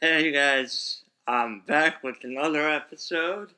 Hey 0.00 0.30
guys, 0.30 1.02
I'm 1.26 1.62
back 1.66 2.04
with 2.04 2.18
another 2.22 2.70
episode 2.70 3.54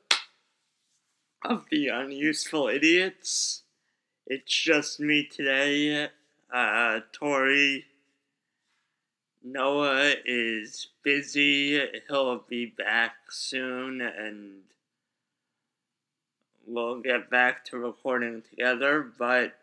of 1.45 1.65
the 1.69 1.89
Unuseful 1.89 2.67
Idiots. 2.67 3.61
It's 4.25 4.51
just 4.51 4.99
me 4.99 5.29
today. 5.31 6.09
Uh, 6.51 7.01
Tory. 7.11 7.85
Noah 9.43 10.15
is 10.25 10.87
busy. 11.03 11.79
He'll 12.09 12.43
be 12.49 12.65
back 12.65 13.17
soon 13.29 14.01
and 14.01 14.61
we'll 16.65 17.01
get 17.01 17.29
back 17.29 17.65
to 17.65 17.77
recording 17.77 18.41
together, 18.41 19.11
but 19.19 19.53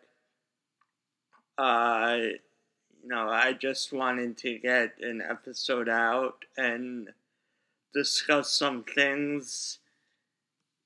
uh, 1.57 2.19
know, 3.09 3.27
I 3.27 3.53
just 3.53 3.91
wanted 3.91 4.37
to 4.39 4.59
get 4.59 4.93
an 5.01 5.21
episode 5.21 5.89
out 5.89 6.45
and 6.57 7.09
discuss 7.93 8.51
some 8.51 8.83
things. 8.83 9.79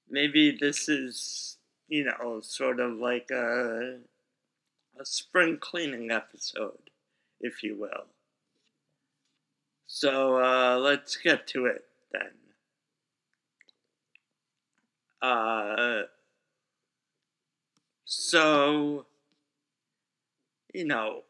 Maybe 0.10 0.58
this 0.60 0.88
is, 0.88 1.58
you 1.90 2.06
know, 2.06 2.40
sort 2.42 2.80
of 2.80 2.94
like 2.94 3.30
a, 3.30 4.00
a 5.00 5.06
spring 5.06 5.58
cleaning 5.60 6.12
episode, 6.12 6.90
if 7.42 7.62
you 7.62 7.76
will. 7.76 8.06
So 9.88 10.42
uh, 10.42 10.78
let's 10.78 11.18
get 11.18 11.46
to 11.48 11.66
it 11.66 11.84
then. 12.12 12.32
Uh, 15.22 16.04
so, 18.06 19.06
you 20.74 20.86
know, 20.86 21.24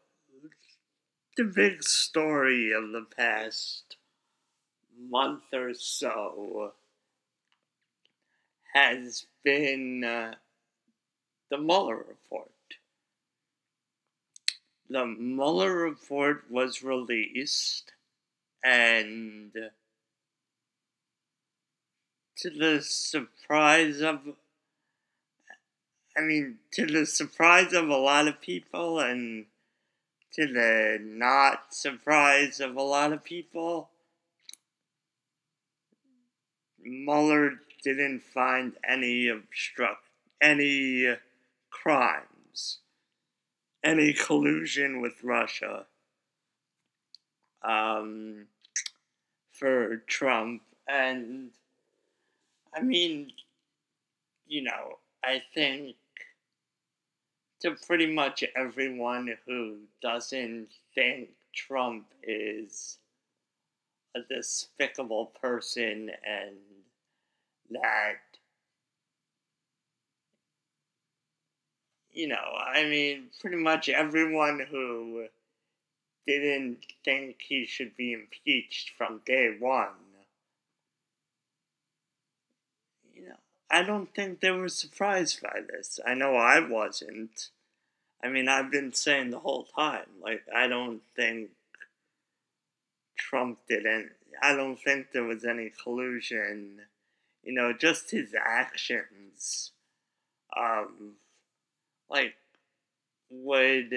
the 1.36 1.44
big 1.44 1.82
story 1.82 2.72
of 2.72 2.92
the 2.92 3.04
past 3.16 3.96
month 5.10 5.42
or 5.52 5.74
so 5.74 6.72
has 8.72 9.26
been 9.42 10.04
uh, 10.04 10.34
the 11.50 11.58
Mueller 11.58 11.96
report. 11.96 12.50
The 14.88 15.06
Mueller 15.06 15.72
report 15.72 16.44
was 16.50 16.82
released, 16.82 17.92
and 18.62 19.52
to 22.36 22.50
the 22.50 22.80
surprise 22.82 24.00
of 24.00 24.20
I 26.16 26.20
mean, 26.20 26.58
to 26.74 26.86
the 26.86 27.06
surprise 27.06 27.72
of 27.72 27.88
a 27.88 27.96
lot 27.96 28.28
of 28.28 28.40
people 28.40 29.00
and 29.00 29.46
to 30.34 30.46
the 30.46 30.98
not 31.02 31.74
surprise 31.74 32.60
of 32.60 32.76
a 32.76 32.82
lot 32.82 33.12
of 33.12 33.22
people, 33.24 33.90
Mueller 36.82 37.52
didn't 37.82 38.22
find 38.22 38.74
any 38.88 39.28
obstruct 39.28 40.04
any 40.44 41.16
crimes, 41.70 42.78
any 43.82 44.12
collusion 44.12 45.00
with 45.00 45.24
Russia 45.24 45.86
um, 47.62 48.46
for 49.52 50.02
Trump. 50.06 50.62
And 50.86 51.50
I 52.74 52.82
mean, 52.82 53.32
you 54.46 54.62
know, 54.62 54.98
I 55.24 55.42
think 55.54 55.96
to 57.64 57.74
pretty 57.86 58.12
much 58.12 58.44
everyone 58.54 59.34
who 59.46 59.78
doesn't 60.02 60.68
think 60.94 61.30
Trump 61.54 62.04
is 62.22 62.98
a 64.14 64.20
despicable 64.20 65.32
person 65.40 66.10
and 66.26 66.56
that 67.70 68.18
you 72.12 72.28
know, 72.28 72.36
I 72.36 72.84
mean, 72.84 73.28
pretty 73.40 73.56
much 73.56 73.88
everyone 73.88 74.66
who 74.70 75.26
didn't 76.26 76.84
think 77.02 77.36
he 77.40 77.64
should 77.64 77.96
be 77.96 78.12
impeached 78.12 78.90
from 78.96 79.22
day 79.24 79.56
one. 79.58 79.88
You 83.14 83.28
know, 83.30 83.36
I 83.70 83.82
don't 83.82 84.14
think 84.14 84.40
they 84.40 84.50
were 84.50 84.68
surprised 84.68 85.40
by 85.42 85.60
this. 85.66 85.98
I 86.06 86.12
know 86.12 86.36
I 86.36 86.60
wasn't. 86.60 87.48
I 88.24 88.28
mean, 88.28 88.48
I've 88.48 88.70
been 88.70 88.94
saying 88.94 89.30
the 89.30 89.38
whole 89.38 89.64
time, 89.76 90.06
like, 90.22 90.44
I 90.54 90.66
don't 90.66 91.02
think 91.14 91.50
Trump 93.18 93.58
didn't. 93.68 94.12
I 94.42 94.54
don't 94.56 94.80
think 94.80 95.08
there 95.12 95.24
was 95.24 95.44
any 95.44 95.70
collusion. 95.82 96.80
You 97.42 97.52
know, 97.52 97.74
just 97.74 98.10
his 98.10 98.34
actions. 98.34 99.72
Um, 100.56 101.16
like, 102.08 102.34
would, 103.28 103.92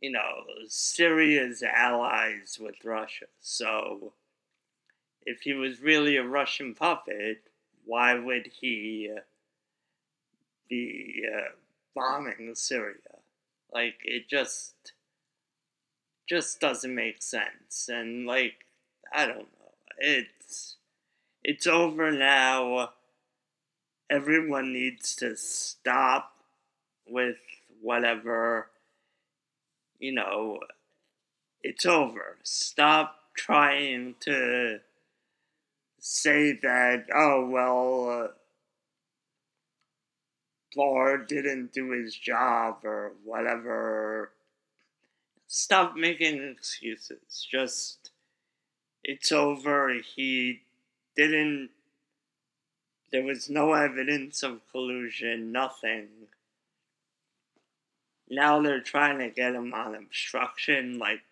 you 0.00 0.10
know, 0.10 0.44
Syria's 0.68 1.62
allies 1.62 2.58
with 2.58 2.76
Russia. 2.82 3.26
So, 3.40 4.14
if 5.26 5.42
he 5.42 5.52
was 5.52 5.82
really 5.82 6.16
a 6.16 6.24
Russian 6.24 6.74
puppet, 6.74 7.42
why 7.84 8.14
would 8.14 8.46
he 8.60 9.10
be 10.70 11.24
uh, 11.30 11.50
bombing 11.98 12.54
Syria? 12.54 12.96
Like, 13.72 13.96
it 14.04 14.28
just 14.28 14.92
just 16.28 16.60
doesn't 16.60 16.94
make 16.94 17.22
sense. 17.22 17.88
And 17.88 18.26
like, 18.26 18.66
I 19.12 19.26
don't 19.26 19.38
know. 19.38 19.72
It's 19.98 20.76
it's 21.42 21.66
over 21.66 22.10
now. 22.12 22.90
Everyone 24.10 24.72
needs 24.72 25.14
to 25.16 25.36
stop 25.36 26.32
with 27.06 27.36
whatever 27.80 28.68
you 29.98 30.12
know. 30.12 30.60
It's 31.62 31.84
over. 31.84 32.38
Stop 32.44 33.16
trying 33.36 34.14
to 34.20 34.80
say 36.00 36.52
that 36.62 37.06
oh 37.14 37.48
well 37.48 38.10
uh, 38.24 38.28
Barr 40.74 41.18
didn't 41.18 41.72
do 41.72 41.90
his 41.90 42.14
job 42.16 42.84
or 42.84 43.12
whatever 43.24 44.32
stop 45.48 45.96
making 45.96 46.42
excuses. 46.42 47.46
Just, 47.50 48.10
it's 49.02 49.32
over. 49.32 49.94
He 49.94 50.60
didn't, 51.16 51.70
there 53.10 53.24
was 53.24 53.50
no 53.50 53.72
evidence 53.72 54.42
of 54.42 54.60
collusion, 54.70 55.50
nothing. 55.50 56.08
Now 58.30 58.60
they're 58.60 58.80
trying 58.80 59.18
to 59.18 59.30
get 59.30 59.54
him 59.54 59.72
on 59.72 59.94
obstruction. 59.94 60.98
Like, 60.98 61.22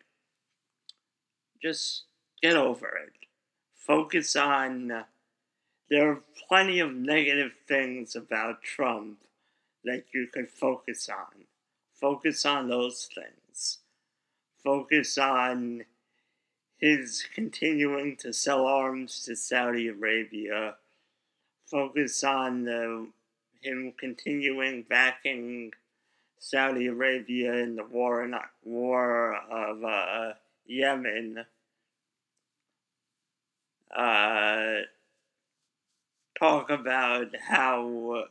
just 1.62 2.04
get 2.42 2.56
over 2.56 2.86
it. 2.86 3.12
Focus 3.74 4.34
on. 4.34 5.04
There 5.88 6.10
are 6.10 6.22
plenty 6.48 6.80
of 6.80 6.92
negative 6.92 7.52
things 7.68 8.16
about 8.16 8.62
Trump 8.62 9.18
that 9.84 10.04
you 10.12 10.26
could 10.32 10.50
focus 10.50 11.08
on. 11.08 11.44
Focus 11.94 12.44
on 12.44 12.68
those 12.68 13.08
things 13.14 13.78
focus 14.66 15.16
on 15.16 15.84
his 16.78 17.24
continuing 17.32 18.16
to 18.16 18.32
sell 18.32 18.66
arms 18.66 19.22
to 19.22 19.36
Saudi 19.36 19.86
Arabia, 19.86 20.74
focus 21.70 22.24
on 22.24 22.64
the, 22.64 23.06
him 23.62 23.92
continuing 23.96 24.82
backing 24.82 25.70
Saudi 26.40 26.88
Arabia 26.88 27.54
in 27.54 27.76
the 27.76 27.84
war 27.84 28.28
war 28.64 29.36
of 29.36 29.84
uh, 29.84 30.32
Yemen. 30.66 31.44
Uh, 33.96 34.80
talk 36.38 36.70
about 36.70 37.28
how 37.48 38.24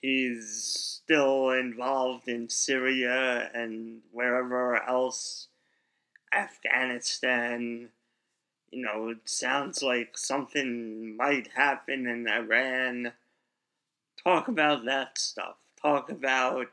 he's 0.00 1.00
still 1.02 1.50
involved 1.50 2.28
in 2.28 2.48
Syria 2.48 3.50
and 3.54 4.00
wherever 4.12 4.82
else, 4.82 5.48
Afghanistan. 6.32 7.90
You 8.70 8.82
know, 8.82 9.08
it 9.10 9.28
sounds 9.28 9.82
like 9.82 10.18
something 10.18 11.16
might 11.16 11.48
happen 11.54 12.06
in 12.06 12.28
Iran. 12.28 13.12
Talk 14.22 14.48
about 14.48 14.84
that 14.86 15.18
stuff. 15.18 15.56
Talk 15.80 16.10
about 16.10 16.68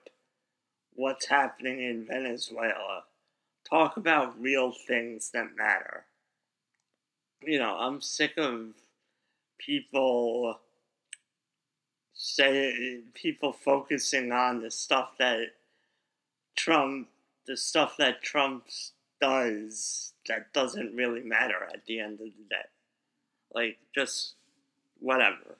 what's 0.93 1.27
happening 1.27 1.79
in 1.83 2.05
Venezuela. 2.05 3.03
Talk 3.69 3.97
about 3.97 4.41
real 4.41 4.71
things 4.71 5.31
that 5.33 5.55
matter. 5.55 6.05
You 7.43 7.59
know, 7.59 7.75
I'm 7.77 8.01
sick 8.01 8.33
of 8.37 8.73
people 9.65 10.59
say 12.13 13.01
people 13.13 13.51
focusing 13.51 14.31
on 14.31 14.61
the 14.61 14.69
stuff 14.69 15.11
that 15.17 15.47
Trump, 16.55 17.07
the 17.47 17.57
stuff 17.57 17.95
that 17.97 18.21
Trump's 18.21 18.93
does 19.19 20.13
that 20.27 20.53
doesn't 20.53 20.95
really 20.95 21.21
matter 21.21 21.67
at 21.73 21.85
the 21.85 21.99
end 21.99 22.13
of 22.13 22.19
the 22.19 22.43
day. 22.49 22.55
Like, 23.53 23.77
just 23.93 24.35
whatever. 24.99 25.57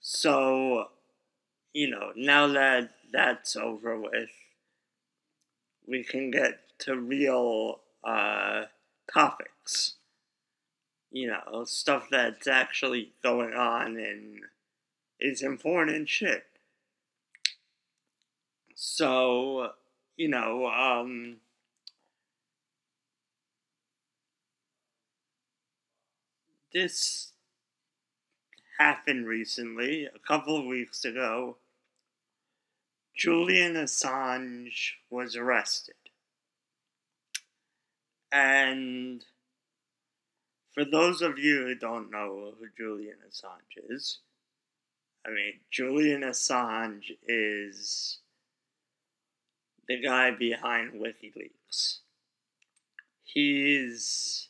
So, 0.00 0.86
you 1.72 1.90
know, 1.90 2.12
now 2.16 2.46
that 2.46 2.90
that's 3.12 3.56
over 3.56 3.98
with, 3.98 4.30
we 5.86 6.04
can 6.04 6.30
get 6.30 6.60
to 6.80 6.96
real 6.96 7.80
uh, 8.04 8.64
topics. 9.12 9.95
You 11.16 11.28
know, 11.28 11.64
stuff 11.64 12.08
that's 12.10 12.46
actually 12.46 13.12
going 13.22 13.54
on 13.54 13.96
and 13.96 14.40
is 15.18 15.40
important 15.40 15.96
and 15.96 16.06
shit. 16.06 16.44
So, 18.74 19.70
you 20.18 20.28
know, 20.28 20.66
um, 20.66 21.38
this 26.74 27.32
happened 28.78 29.26
recently, 29.26 30.04
a 30.04 30.18
couple 30.18 30.58
of 30.58 30.66
weeks 30.66 31.02
ago. 31.02 31.56
Julian 33.16 33.72
Assange 33.72 34.90
was 35.08 35.34
arrested. 35.34 35.94
And 38.30 39.24
for 40.76 40.84
those 40.84 41.22
of 41.22 41.38
you 41.38 41.64
who 41.64 41.74
don't 41.74 42.10
know 42.10 42.52
who 42.58 42.66
Julian 42.76 43.16
Assange 43.26 43.82
is, 43.88 44.18
I 45.26 45.30
mean, 45.30 45.54
Julian 45.70 46.20
Assange 46.20 47.16
is 47.26 48.18
the 49.88 49.98
guy 49.98 50.32
behind 50.32 51.00
WikiLeaks. 51.00 52.00
He's. 53.24 54.48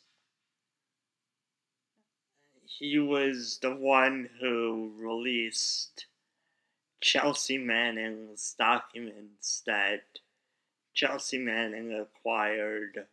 He 2.65 2.99
was 2.99 3.59
the 3.61 3.73
one 3.73 4.29
who 4.39 4.91
released 4.99 6.07
Chelsea 7.01 7.57
Manning's 7.57 8.53
documents 8.59 9.63
that 9.65 10.03
Chelsea 10.93 11.39
Manning 11.39 11.93
acquired 11.93 13.07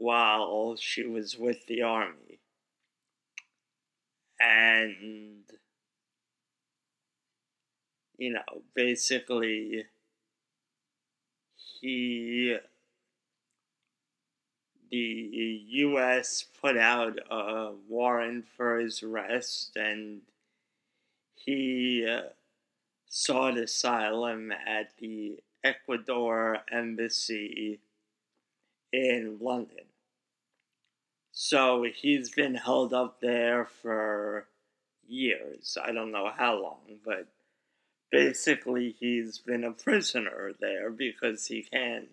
while 0.00 0.76
she 0.76 1.06
was 1.06 1.36
with 1.36 1.66
the 1.66 1.82
army. 1.82 2.40
And, 4.40 5.42
you 8.16 8.32
know, 8.32 8.62
basically, 8.74 9.84
he, 11.54 12.56
the 14.90 14.96
U.S. 14.96 16.46
put 16.62 16.78
out 16.78 17.18
a 17.30 17.72
warrant 17.86 18.46
for 18.56 18.78
his 18.78 19.02
arrest 19.02 19.76
and 19.76 20.22
he 21.34 22.06
uh, 22.10 22.30
sought 23.06 23.58
asylum 23.58 24.50
at 24.50 24.96
the 24.98 25.42
Ecuador 25.62 26.60
embassy 26.72 27.80
in 28.92 29.36
London. 29.42 29.89
So 31.42 31.86
he's 31.90 32.28
been 32.28 32.54
held 32.54 32.92
up 32.92 33.22
there 33.22 33.64
for 33.64 34.46
years. 35.08 35.78
I 35.82 35.90
don't 35.90 36.12
know 36.12 36.30
how 36.36 36.60
long, 36.60 36.98
but 37.02 37.28
basically 38.12 38.94
he's 39.00 39.38
been 39.38 39.64
a 39.64 39.72
prisoner 39.72 40.52
there 40.60 40.90
because 40.90 41.46
he 41.46 41.62
can, 41.62 42.08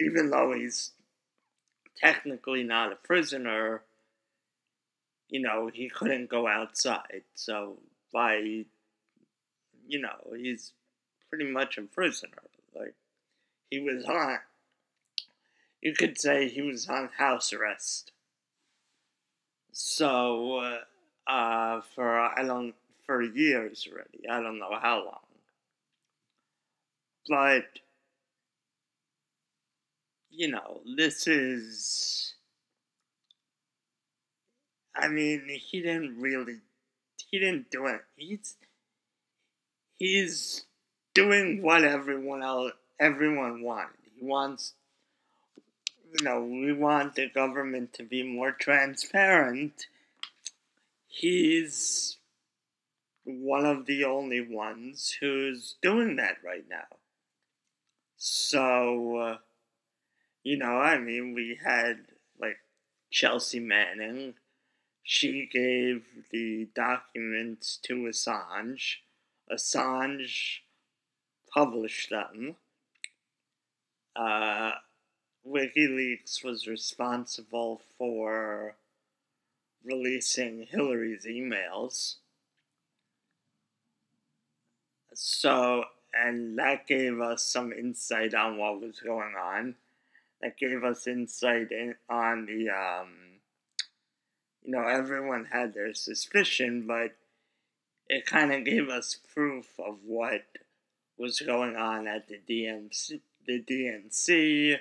even 0.00 0.30
though 0.30 0.52
he's 0.52 0.90
technically 1.96 2.64
not 2.64 2.92
a 2.92 2.96
prisoner, 2.96 3.82
you 5.28 5.40
know, 5.40 5.70
he 5.72 5.88
couldn't 5.88 6.28
go 6.28 6.48
outside. 6.48 7.22
So 7.36 7.78
by, 8.12 8.64
you 9.86 10.00
know, 10.00 10.34
he's 10.36 10.72
pretty 11.28 11.48
much 11.48 11.78
a 11.78 11.82
prisoner. 11.82 12.42
Like, 12.74 12.94
he 13.70 13.78
was 13.78 14.04
on, 14.06 14.38
you 15.80 15.94
could 15.94 16.20
say 16.20 16.48
he 16.48 16.62
was 16.62 16.88
on 16.88 17.10
house 17.16 17.52
arrest. 17.52 18.10
So, 19.72 20.78
uh, 21.26 21.80
for 21.94 22.18
I 22.18 22.42
don't 22.44 22.74
for 23.06 23.22
years 23.22 23.88
already. 23.90 24.28
I 24.28 24.40
don't 24.42 24.58
know 24.58 24.76
how 24.80 25.04
long, 25.04 25.20
but 27.28 27.64
you 30.30 30.48
know, 30.50 30.80
this 30.96 31.26
is. 31.26 32.34
I 34.94 35.08
mean, 35.08 35.48
he 35.48 35.82
didn't 35.82 36.20
really. 36.20 36.60
He 37.30 37.38
didn't 37.38 37.70
do 37.70 37.86
it. 37.86 38.02
He's. 38.16 38.56
He's 39.98 40.64
doing 41.14 41.62
what 41.62 41.84
everyone 41.84 42.42
else, 42.42 42.72
everyone 42.98 43.62
wanted. 43.62 43.96
He 44.16 44.24
wants 44.24 44.74
you 46.12 46.24
know, 46.24 46.42
we 46.42 46.72
want 46.72 47.14
the 47.14 47.28
government 47.28 47.92
to 47.94 48.02
be 48.02 48.22
more 48.22 48.52
transparent. 48.52 49.86
He's 51.06 52.16
one 53.24 53.66
of 53.66 53.86
the 53.86 54.04
only 54.04 54.40
ones 54.40 55.16
who's 55.20 55.76
doing 55.82 56.16
that 56.16 56.38
right 56.44 56.64
now. 56.68 56.98
So, 58.16 59.16
uh, 59.16 59.36
you 60.42 60.56
know, 60.56 60.78
I 60.78 60.98
mean, 60.98 61.34
we 61.34 61.58
had 61.64 61.98
like 62.40 62.58
Chelsea 63.10 63.60
Manning. 63.60 64.34
She 65.02 65.48
gave 65.52 66.04
the 66.30 66.68
documents 66.74 67.78
to 67.84 67.94
Assange. 67.94 68.96
Assange 69.52 70.58
published 71.52 72.10
them. 72.10 72.56
Uh, 74.14 74.72
WikiLeaks 75.46 76.44
was 76.44 76.66
responsible 76.66 77.80
for 77.96 78.76
releasing 79.84 80.66
Hillary's 80.70 81.26
emails. 81.26 82.16
So, 85.14 85.84
and 86.14 86.58
that 86.58 86.86
gave 86.86 87.20
us 87.20 87.44
some 87.44 87.72
insight 87.72 88.34
on 88.34 88.58
what 88.58 88.80
was 88.80 89.00
going 89.00 89.34
on. 89.34 89.76
That 90.42 90.58
gave 90.58 90.84
us 90.84 91.06
insight 91.06 91.70
in, 91.70 91.94
on 92.08 92.46
the, 92.46 92.70
um, 92.70 93.08
you 94.62 94.72
know, 94.72 94.86
everyone 94.86 95.46
had 95.52 95.74
their 95.74 95.94
suspicion, 95.94 96.86
but 96.86 97.16
it 98.08 98.26
kind 98.26 98.52
of 98.52 98.64
gave 98.64 98.88
us 98.88 99.18
proof 99.34 99.66
of 99.78 99.98
what 100.04 100.42
was 101.18 101.40
going 101.40 101.76
on 101.76 102.06
at 102.06 102.28
the 102.28 102.40
DMC, 102.48 103.20
the 103.46 103.62
DNC, 103.62 104.78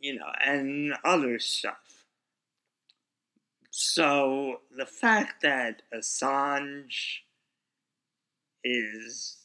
you 0.00 0.16
know, 0.18 0.30
and 0.44 0.94
other 1.04 1.38
stuff. 1.38 2.04
So 3.70 4.60
the 4.76 4.86
fact 4.86 5.42
that 5.42 5.82
Assange 5.94 7.18
is 8.64 9.36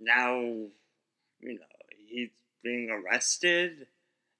now, 0.00 0.38
you 0.40 0.70
know, 1.42 1.66
he's 2.08 2.30
being 2.62 2.90
arrested 2.90 3.86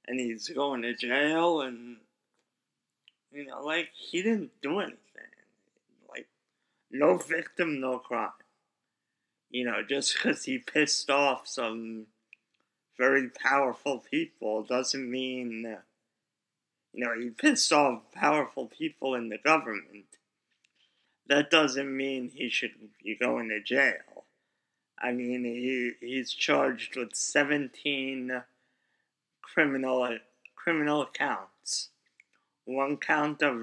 and 0.07 0.19
he's 0.19 0.49
going 0.49 0.83
to 0.83 0.95
jail 0.95 1.61
and, 1.61 1.99
you 3.31 3.47
know, 3.47 3.63
like, 3.63 3.89
he 3.93 4.23
didn't 4.23 4.53
do 4.63 4.81
anything. 4.81 4.97
Like, 6.09 6.29
no 6.91 7.17
victim, 7.17 7.81
no 7.81 7.99
crime. 7.99 8.31
You 9.51 9.67
know, 9.67 9.83
just 9.89 10.15
because 10.15 10.45
he 10.45 10.59
pissed 10.59 11.11
off 11.11 11.47
some 11.47 12.07
very 12.99 13.29
powerful 13.29 14.03
people 14.11 14.63
doesn't 14.63 15.11
mean, 15.11 15.77
you 16.93 17.05
know, 17.05 17.15
he 17.19 17.31
pissed 17.31 17.73
off 17.73 18.03
powerful 18.13 18.67
people 18.67 19.15
in 19.15 19.29
the 19.29 19.39
government. 19.39 20.07
That 21.29 21.51
doesn't 21.51 21.95
mean 21.95 22.31
he 22.35 22.49
should 22.49 22.75
be 23.03 23.17
going 23.17 23.49
to 23.49 23.61
jail. 23.61 24.25
I 24.99 25.13
mean, 25.13 25.45
he, 25.45 25.93
he's 26.01 26.33
charged 26.33 26.97
with 26.97 27.15
17 27.15 28.43
criminal 29.43 30.19
criminal 30.55 31.07
counts. 31.13 31.91
One 32.65 32.97
count 32.97 33.43
of 33.43 33.57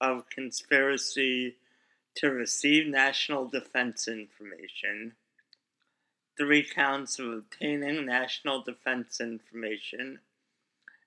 of 0.00 0.28
conspiracy 0.28 1.56
to 2.16 2.30
receive 2.30 2.86
national 2.86 3.48
defense 3.48 4.06
information 4.06 5.14
three 6.36 6.64
counts 6.64 7.18
of 7.18 7.32
obtaining 7.32 8.06
national 8.06 8.62
defense 8.62 9.20
information, 9.20 10.20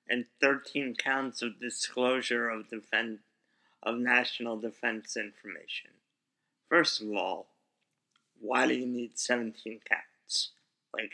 and 0.10 0.26
13 0.42 0.96
counts 0.96 1.42
of 1.42 1.60
disclosure 1.60 2.50
of 2.50 2.70
defense 2.70 3.20
of 3.84 3.98
national 3.98 4.58
defense 4.58 5.16
information. 5.16 5.92
First 6.70 7.02
of 7.02 7.12
all, 7.12 7.48
why 8.40 8.68
do 8.68 8.74
you 8.74 8.86
need 8.86 9.18
17 9.18 9.80
counts? 9.88 10.52
Like, 10.94 11.12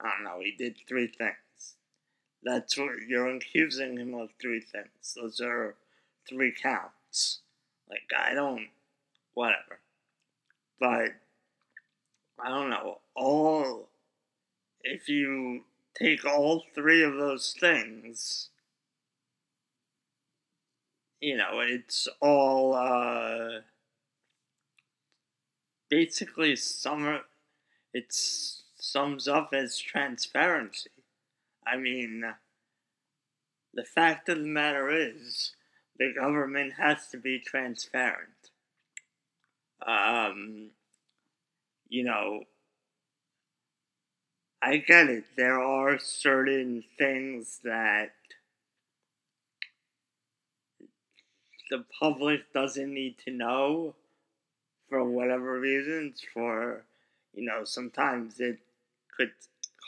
I 0.00 0.10
don't 0.10 0.24
know, 0.24 0.40
he 0.40 0.52
did 0.56 0.76
three 0.88 1.06
things. 1.06 1.76
That's 2.42 2.76
what 2.76 3.02
you're 3.08 3.28
accusing 3.28 3.98
him 3.98 4.14
of 4.14 4.30
three 4.40 4.60
things. 4.60 5.14
Those 5.16 5.40
are 5.40 5.74
three 6.28 6.52
counts. 6.52 7.40
Like, 7.88 8.10
I 8.16 8.34
don't, 8.34 8.68
whatever. 9.34 9.80
But, 10.78 11.14
I 12.42 12.48
don't 12.48 12.70
know, 12.70 12.98
all, 13.14 13.88
if 14.82 15.08
you 15.08 15.64
take 15.96 16.24
all 16.24 16.64
three 16.74 17.02
of 17.02 17.14
those 17.16 17.54
things, 17.58 18.50
you 21.20 21.36
know, 21.36 21.60
it's 21.60 22.08
all, 22.20 22.74
uh, 22.74 23.60
basically 25.88 26.56
summer, 26.56 27.20
it 27.92 28.06
sums 28.10 29.28
up 29.28 29.50
as 29.52 29.78
transparency. 29.78 30.90
I 31.66 31.76
mean, 31.76 32.24
the 33.72 33.84
fact 33.84 34.28
of 34.28 34.38
the 34.38 34.44
matter 34.44 34.90
is, 34.90 35.52
the 35.98 36.12
government 36.12 36.74
has 36.74 37.08
to 37.08 37.16
be 37.16 37.38
transparent. 37.38 38.50
Um, 39.86 40.70
you 41.94 42.02
know, 42.02 42.40
I 44.60 44.78
get 44.78 45.08
it. 45.08 45.24
There 45.36 45.62
are 45.62 45.96
certain 46.00 46.82
things 46.98 47.60
that 47.62 48.14
the 51.70 51.84
public 52.00 52.52
doesn't 52.52 52.92
need 52.92 53.18
to 53.26 53.30
know 53.30 53.94
for 54.88 55.04
whatever 55.04 55.60
reasons. 55.60 56.20
For, 56.34 56.82
you 57.32 57.44
know, 57.44 57.62
sometimes 57.62 58.40
it 58.40 58.58
could 59.16 59.30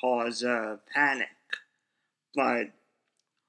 cause 0.00 0.44
a 0.44 0.78
panic. 0.94 1.28
But 2.36 2.68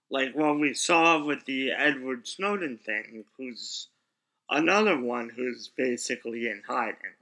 like 0.10 0.36
what 0.36 0.60
we 0.60 0.74
saw 0.74 1.24
with 1.24 1.46
the 1.46 1.74
Edward 1.74 2.28
Snowden 2.28 2.80
thing, 2.80 3.26
who's 3.38 3.90
another 4.50 5.00
one 5.00 5.30
who's 5.30 5.70
basically 5.78 6.48
in 6.48 6.64
hiding, 6.68 7.17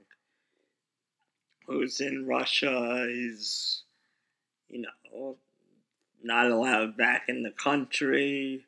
who's 1.66 2.00
in 2.00 2.26
Russia, 2.26 3.06
is, 3.08 3.82
you 4.68 4.82
know, 4.82 5.36
not 6.22 6.50
allowed 6.50 6.96
back 6.96 7.28
in 7.28 7.42
the 7.42 7.50
country, 7.50 8.64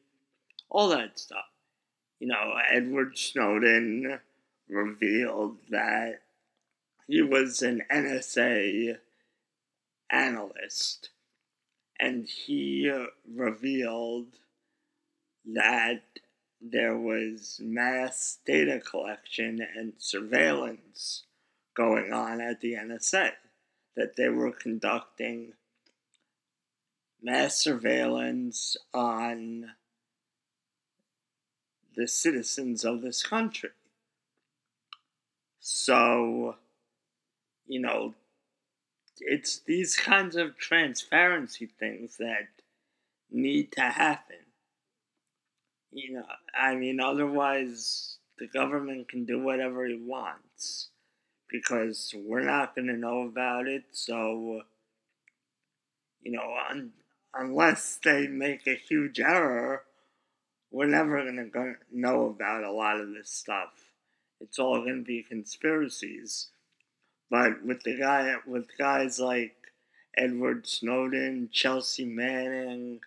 all 0.69 0.89
that 0.89 1.19
stuff. 1.19 1.45
You 2.21 2.29
know, 2.29 2.55
Edward 2.71 3.17
Snowden 3.17 4.21
revealed 4.69 5.59
that 5.71 6.21
he 7.07 7.23
was 7.23 7.63
an 7.63 7.83
NSA 7.91 8.99
analyst 10.11 11.11
and 11.99 12.27
he 12.27 12.93
revealed 13.35 14.27
that 15.47 16.03
there 16.61 16.97
was 16.97 17.61
mass 17.63 18.39
data 18.45 18.81
collection 18.81 19.67
and 19.77 19.93
surveillance 19.99 21.25
going 21.79 22.13
on 22.13 22.41
at 22.41 22.61
the 22.61 22.75
NSA, 22.75 23.31
that 23.97 24.17
they 24.17 24.29
were 24.29 24.51
conducting 24.51 25.53
mass 27.23 27.57
surveillance 27.57 28.77
on 28.93 29.71
the 31.97 32.09
citizens 32.09 32.85
of 32.85 33.01
this 33.01 33.23
country. 33.23 33.71
So, 35.61 36.57
you 37.67 37.81
know, 37.81 38.15
it's 39.21 39.61
these 39.61 39.97
kinds 39.97 40.35
of 40.35 40.59
transparency 40.59 41.67
things 41.79 42.17
that 42.17 42.49
need 43.31 43.71
to 43.73 43.83
happen. 43.83 44.37
You 45.93 46.15
know, 46.15 46.25
I 46.61 46.75
mean, 46.75 46.99
otherwise 47.01 48.19
the 48.39 48.49
government 48.49 49.09
can 49.09 49.25
do 49.25 49.41
whatever 49.41 49.87
it 49.87 50.01
wants 50.01 50.91
because 51.51 52.15
we're 52.17 52.45
not 52.45 52.75
going 52.75 52.89
to 52.89 52.97
know 52.97 53.23
about 53.23 53.67
it. 53.67 53.85
So, 53.93 54.63
you 56.23 56.33
know, 56.33 56.55
un- 56.71 56.93
unless 57.35 57.99
they 58.03 58.27
make 58.27 58.67
a 58.67 58.75
huge 58.75 59.21
error, 59.21 59.83
we're 60.71 60.87
never 60.87 61.23
going 61.23 61.51
to 61.53 61.75
know 61.91 62.27
about 62.27 62.65
a 62.65 62.73
lot 62.73 63.01
of 63.01 63.09
this 63.09 63.31
stuff. 63.31 63.71
It's 64.41 64.59
all 64.59 64.81
going 64.83 64.99
to 64.99 65.05
be 65.05 65.23
conspiracies. 65.23 66.49
But 67.31 67.65
with 67.65 67.83
the 67.83 67.99
guy, 67.99 68.37
with 68.47 68.67
guys 68.79 69.19
like 69.19 69.55
Edward 70.17 70.67
Snowden, 70.67 71.51
Chelsea 71.53 72.05
Manning, 72.05 73.01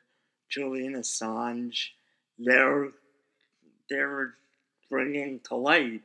Julian 0.50 0.94
Assange, 0.94 1.90
they're 2.38 2.90
they're 3.90 4.36
bringing 4.90 5.40
to 5.42 5.56
light 5.56 6.04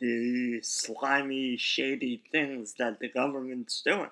the 0.00 0.60
slimy, 0.62 1.56
shady 1.56 2.22
things 2.30 2.74
that 2.78 3.00
the 3.00 3.08
government's 3.08 3.82
doing. 3.82 4.10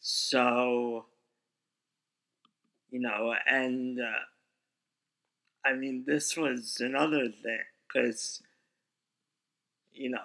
So, 0.00 1.06
you 2.90 3.00
know, 3.00 3.34
and 3.46 4.00
uh, 4.00 4.24
I 5.64 5.74
mean, 5.74 6.04
this 6.06 6.36
was 6.36 6.78
another 6.80 7.28
thing 7.28 7.60
because, 7.86 8.42
you 9.92 10.10
know, 10.10 10.18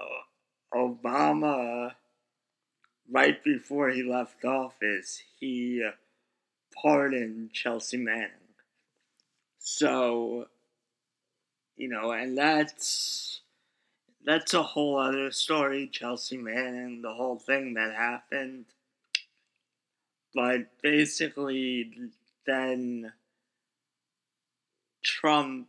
Obama, 0.74 1.94
right 3.12 3.44
before 3.44 3.90
he 3.90 4.04
left 4.04 4.46
office, 4.46 5.22
he 5.40 5.88
pardoned 6.82 7.52
Chelsea 7.52 7.98
Manning. 7.98 8.30
So, 9.60 10.48
you 11.76 11.90
know, 11.90 12.12
and 12.12 12.38
that's 12.38 13.42
that's 14.26 14.54
a 14.54 14.64
whole 14.64 14.98
other 14.98 15.32
story, 15.32 15.90
Chelsea 15.92 16.38
Manning, 16.38 17.02
the 17.02 17.14
whole 17.14 17.38
thing 17.40 17.74
that 17.74 17.94
happened. 17.96 18.66
But 20.34 20.82
basically, 20.82 21.92
then 22.46 23.14
Trump 25.04 25.68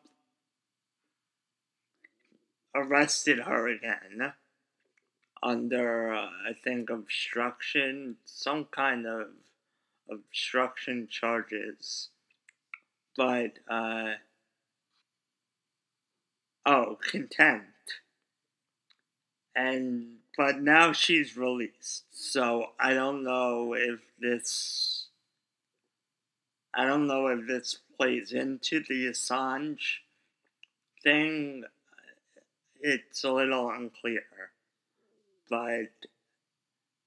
arrested 2.75 3.41
her 3.41 3.69
again 3.69 4.33
under, 5.43 6.15
uh, 6.15 6.31
I 6.49 6.53
think, 6.63 6.89
obstruction, 6.89 8.17
some 8.25 8.65
kind 8.65 9.07
of 9.07 9.29
obstruction 10.11 11.07
charges. 11.11 12.09
But, 13.17 13.59
uh, 13.69 14.15
oh, 16.65 16.99
contempt. 17.11 17.74
And, 19.57 20.17
but 20.37 20.61
now 20.61 20.93
she's 20.93 21.37
released. 21.37 22.05
So 22.11 22.71
I 22.79 22.95
don't 22.95 23.23
know 23.23 23.75
if 23.75 24.01
this, 24.21 25.07
I 26.75 26.87
don't 26.87 27.07
know 27.07 27.29
if 27.29 27.47
this 27.47 27.79
plays 27.97 28.33
into 28.33 28.81
the 28.81 29.07
Assange 29.07 29.99
thing. 31.03 31.65
It's 32.81 33.25
a 33.25 33.33
little 33.33 33.71
unclear 33.71 34.25
but 35.49 35.91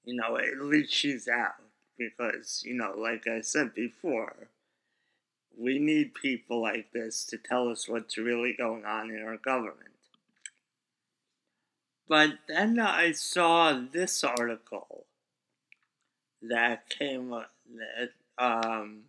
you 0.04 0.14
know, 0.14 0.38
at 0.38 0.58
least 0.60 0.92
she's 0.92 1.28
out 1.28 1.60
because, 1.98 2.62
you 2.64 2.74
know, 2.74 2.94
like 2.96 3.26
I 3.26 3.42
said 3.42 3.74
before, 3.74 4.48
we 5.58 5.78
need 5.78 6.14
people 6.14 6.62
like 6.62 6.92
this 6.92 7.24
to 7.26 7.36
tell 7.36 7.68
us 7.68 7.88
what's 7.88 8.16
really 8.16 8.54
going 8.56 8.86
on 8.86 9.10
in 9.10 9.22
our 9.22 9.36
government. 9.36 9.97
But 12.08 12.38
then 12.48 12.80
I 12.80 13.12
saw 13.12 13.78
this 13.92 14.24
article 14.24 15.04
that 16.40 16.88
came 16.88 17.34
um, 18.38 19.02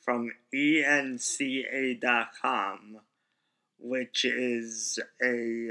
from 0.00 0.32
enca.com, 0.54 1.20
which 3.78 4.24
is 4.24 4.98
a 5.22 5.68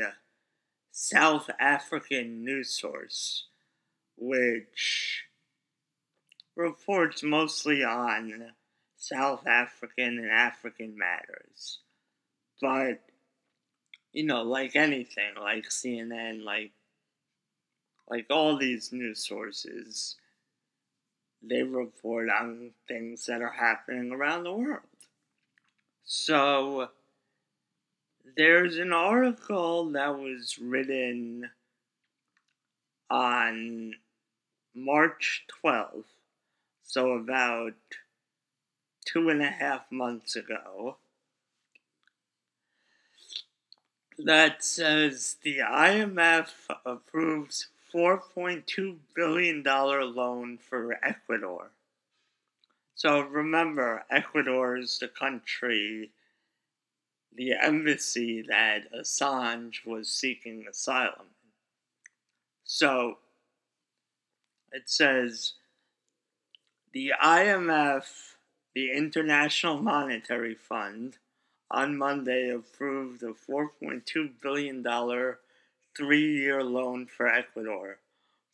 South 0.91 1.50
African 1.59 2.43
news 2.45 2.69
source, 2.69 3.45
which 4.15 5.24
reports 6.55 7.24
mostly 7.24 7.83
on 7.83 8.51
South 8.98 9.48
African 9.48 10.19
and 10.19 10.29
African 10.29 10.95
matters. 10.98 11.79
But, 12.62 13.01
you 14.13 14.25
know, 14.25 14.43
like 14.43 14.75
anything, 14.75 15.35
like 15.39 15.69
CNN, 15.69 16.43
like 16.43 16.71
like 18.09 18.25
all 18.31 18.57
these 18.57 18.91
news 18.91 19.25
sources, 19.25 20.15
they 21.43 21.61
report 21.61 22.29
on 22.29 22.71
things 22.87 23.25
that 23.27 23.41
are 23.41 23.51
happening 23.51 24.11
around 24.11 24.43
the 24.43 24.51
world. 24.51 24.81
So, 26.03 26.89
there's 28.35 28.77
an 28.77 28.93
article 28.93 29.91
that 29.91 30.17
was 30.17 30.57
written 30.59 31.51
on 33.11 33.93
March 34.73 35.45
12th, 35.63 36.05
so 36.83 37.11
about 37.11 37.73
two 39.05 39.29
and 39.29 39.41
a 39.41 39.49
half 39.49 39.91
months 39.91 40.35
ago, 40.35 40.97
that 44.25 44.63
says 44.63 45.38
the 45.43 45.59
IMF 45.59 46.49
approves 46.85 47.67
$4.2 47.93 48.97
billion 49.15 49.63
loan 49.63 50.57
for 50.57 50.97
Ecuador. 51.03 51.71
So 52.95 53.21
remember, 53.21 54.03
Ecuador 54.11 54.77
is 54.77 54.99
the 54.99 55.07
country, 55.07 56.11
the 57.35 57.53
embassy 57.53 58.43
that 58.47 58.91
Assange 58.93 59.85
was 59.85 60.09
seeking 60.09 60.65
asylum. 60.69 61.27
So 62.65 63.19
it 64.73 64.89
says 64.89 65.53
the 66.91 67.13
IMF, 67.23 68.03
the 68.75 68.91
International 68.91 69.81
Monetary 69.81 70.55
Fund, 70.55 71.17
on 71.71 71.97
Monday 71.97 72.49
approved 72.49 73.23
a 73.23 73.33
$4.2 73.33 74.31
billion 74.41 74.83
three 75.95 76.38
year 76.38 76.63
loan 76.63 77.05
for 77.05 77.27
Ecuador, 77.27 77.99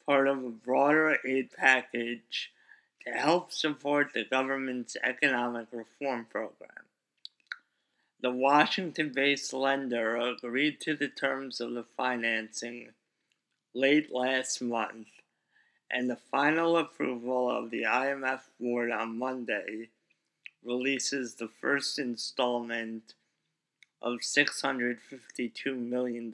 part 0.05 0.27
of 0.27 0.43
a 0.43 0.49
broader 0.49 1.17
aid 1.25 1.49
package 1.55 2.51
to 3.05 3.11
help 3.11 3.51
support 3.51 4.11
the 4.13 4.25
government's 4.25 4.97
economic 5.03 5.67
reform 5.71 6.25
program. 6.29 6.85
The 8.21 8.31
Washington 8.31 9.11
based 9.13 9.53
lender 9.53 10.17
agreed 10.17 10.81
to 10.81 10.95
the 10.95 11.07
terms 11.07 11.61
of 11.61 11.73
the 11.73 11.85
financing 11.95 12.89
late 13.73 14.11
last 14.11 14.61
month, 14.61 15.07
and 15.91 16.09
the 16.09 16.15
final 16.15 16.77
approval 16.77 17.51
of 17.51 17.69
the 17.69 17.83
IMF 17.83 18.41
board 18.59 18.89
on 18.91 19.19
Monday 19.19 19.89
releases 20.65 21.35
the 21.35 21.47
first 21.47 21.99
installment 21.99 23.13
of 24.01 24.19
$652 24.19 24.97
million. 25.77 26.33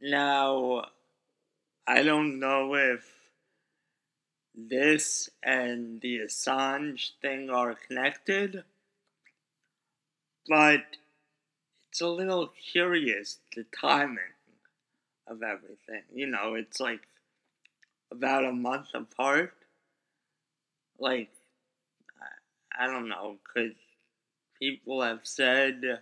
Now, 0.00 0.84
I 1.86 2.02
don't 2.02 2.38
know 2.38 2.74
if 2.74 3.06
this 4.54 5.30
and 5.42 6.00
the 6.00 6.18
Assange 6.18 7.12
thing 7.22 7.50
are 7.50 7.74
connected, 7.74 8.64
but 10.48 10.82
it's 11.90 12.00
a 12.00 12.08
little 12.08 12.52
curious 12.72 13.38
the 13.54 13.64
timing 13.80 14.18
of 15.26 15.42
everything. 15.42 16.02
You 16.12 16.26
know, 16.26 16.54
it's 16.54 16.80
like 16.80 17.00
about 18.10 18.44
a 18.44 18.52
month 18.52 18.88
apart. 18.94 19.54
Like, 20.98 21.30
I 22.78 22.86
don't 22.86 23.08
know, 23.08 23.38
because 23.42 23.72
people 24.58 25.02
have 25.02 25.20
said, 25.24 26.00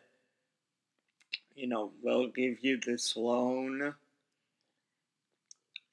you 1.55 1.67
know, 1.67 1.91
we'll 2.03 2.29
give 2.29 2.63
you 2.63 2.79
this 2.79 3.17
loan 3.17 3.95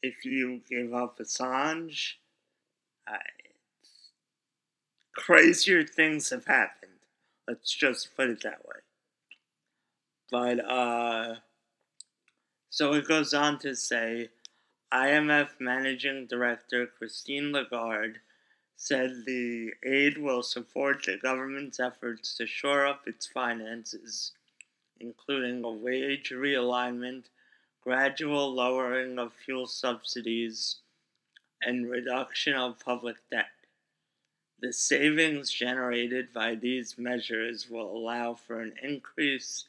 if 0.02 0.26
you 0.26 0.62
give 0.70 0.94
up 0.94 1.20
Assange. 1.20 2.16
Uh, 3.08 3.16
crazier 5.16 5.86
things 5.86 6.30
have 6.30 6.46
happened. 6.46 6.92
Let's 7.48 7.74
just 7.74 8.16
put 8.18 8.30
it 8.30 8.44
that 8.44 8.66
way. 8.66 8.82
But, 10.30 10.60
uh, 10.70 11.36
so 12.70 12.94
it 12.94 13.08
goes 13.08 13.34
on 13.34 13.60
to 13.60 13.76
say 13.76 14.30
IMF 14.94 15.50
Managing 15.60 16.28
Director 16.28 16.88
Christine 16.88 17.52
Lagarde 17.54 18.20
said 18.86 19.24
the 19.26 19.72
aid 19.86 20.18
will 20.18 20.44
support 20.44 21.06
the 21.06 21.16
government's 21.16 21.80
efforts 21.80 22.36
to 22.36 22.46
shore 22.46 22.86
up 22.86 23.08
its 23.08 23.26
finances, 23.26 24.34
including 25.00 25.64
a 25.64 25.72
wage 25.72 26.32
realignment, 26.36 27.24
gradual 27.82 28.54
lowering 28.54 29.18
of 29.18 29.32
fuel 29.32 29.68
subsidies, 29.68 30.82
and 31.62 31.90
reduction 31.90 32.56
of 32.56 32.78
public 32.78 33.16
debt. 33.32 33.56
The 34.60 34.74
savings 34.74 35.50
generated 35.50 36.34
by 36.34 36.56
these 36.56 36.98
measures 36.98 37.70
will 37.70 37.90
allow 37.90 38.34
for 38.34 38.60
an 38.60 38.74
increase 38.84 39.64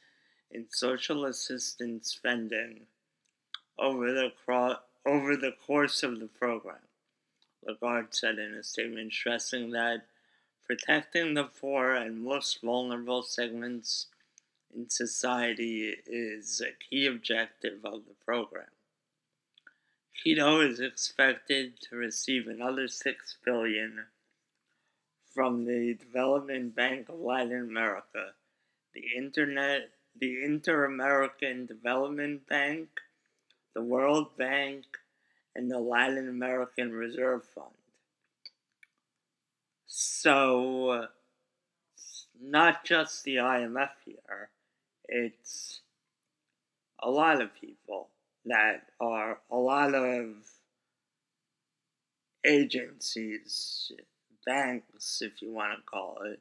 in 0.50 0.66
social 0.70 1.24
assistance 1.26 2.10
spending 2.10 2.80
over 3.78 4.12
the, 4.12 4.32
cro- 4.44 4.78
over 5.06 5.36
the 5.36 5.52
course 5.64 6.02
of 6.02 6.18
the 6.18 6.26
program. 6.26 6.82
Lagarde 7.66 8.08
said 8.12 8.38
in 8.38 8.54
a 8.54 8.62
statement, 8.62 9.12
stressing 9.12 9.70
that 9.70 10.06
protecting 10.66 11.34
the 11.34 11.44
poor 11.44 11.92
and 11.92 12.24
most 12.24 12.62
vulnerable 12.62 13.22
segments 13.22 14.06
in 14.74 14.88
society 14.88 15.94
is 16.06 16.60
a 16.60 16.72
key 16.84 17.06
objective 17.06 17.84
of 17.84 18.06
the 18.06 18.14
program. 18.24 18.66
Quito 20.22 20.60
is 20.60 20.80
expected 20.80 21.80
to 21.80 21.96
receive 21.96 22.46
another 22.46 22.88
six 22.88 23.36
billion 23.44 24.06
from 25.34 25.64
the 25.64 25.94
Development 25.94 26.74
Bank 26.74 27.08
of 27.08 27.18
Latin 27.18 27.68
America, 27.68 28.32
the 28.94 29.02
Internet, 29.16 29.90
the 30.18 30.42
Inter-American 30.42 31.66
Development 31.66 32.46
Bank, 32.46 32.88
the 33.74 33.82
World 33.82 34.36
Bank, 34.38 34.84
and 35.54 35.70
the 35.70 35.78
Latin 35.78 36.28
American 36.28 36.92
Reserve 36.92 37.44
Fund. 37.44 37.68
So, 39.86 41.06
not 42.40 42.84
just 42.84 43.24
the 43.24 43.36
IMF 43.36 43.90
here, 44.04 44.50
it's 45.08 45.80
a 47.02 47.10
lot 47.10 47.40
of 47.40 47.54
people 47.60 48.08
that 48.46 48.86
are 49.00 49.38
a 49.50 49.56
lot 49.56 49.94
of 49.94 50.34
agencies, 52.44 53.92
banks, 54.44 55.22
if 55.22 55.40
you 55.40 55.52
want 55.52 55.76
to 55.76 55.82
call 55.82 56.18
it, 56.24 56.40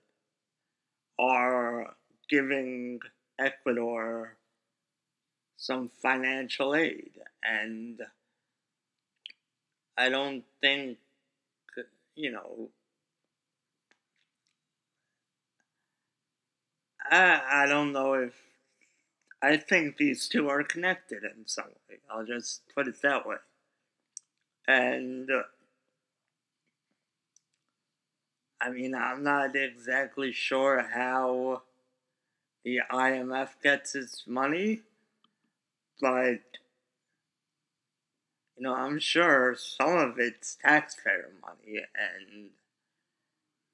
are 1.19 1.95
giving 2.29 2.99
Ecuador 3.39 4.35
some 5.57 5.87
financial 5.87 6.75
aid. 6.75 7.11
And 7.43 8.01
I 9.97 10.09
don't 10.09 10.43
think, 10.61 10.97
you 12.15 12.31
know, 12.31 12.69
I, 17.09 17.41
I 17.51 17.65
don't 17.67 17.91
know 17.91 18.13
if 18.13 18.33
I 19.41 19.57
think 19.57 19.97
these 19.97 20.27
two 20.27 20.49
are 20.49 20.63
connected 20.63 21.23
in 21.23 21.45
some 21.45 21.65
way. 21.89 21.97
I'll 22.09 22.25
just 22.25 22.61
put 22.73 22.87
it 22.87 23.01
that 23.01 23.27
way. 23.27 23.35
And 24.67 25.29
uh, 25.29 25.43
I 28.61 28.69
mean, 28.69 28.95
I'm 28.95 29.23
not 29.23 29.55
exactly 29.55 30.31
sure 30.31 30.87
how 30.93 31.63
the 32.63 32.79
IMF 32.89 33.49
gets 33.61 33.93
its 33.95 34.23
money, 34.25 34.81
but 35.99 36.39
you 38.57 38.63
know, 38.63 38.75
I'm 38.75 38.99
sure 38.99 39.55
some 39.57 39.97
of 39.97 40.19
it's 40.19 40.55
taxpayer 40.61 41.31
money, 41.41 41.79
and 41.95 42.49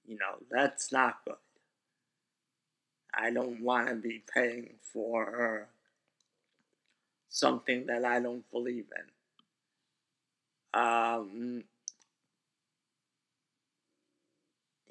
you 0.07 0.17
know, 0.17 0.37
that's 0.51 0.91
not 0.91 1.23
good. 1.25 1.35
I 3.13 3.31
don't 3.31 3.61
want 3.61 3.89
to 3.89 3.95
be 3.95 4.23
paying 4.33 4.75
for 4.81 5.67
something 7.29 7.85
that 7.87 8.05
I 8.05 8.19
don't 8.19 8.49
believe 8.51 8.85
in. 8.95 10.81
Um, 10.81 11.63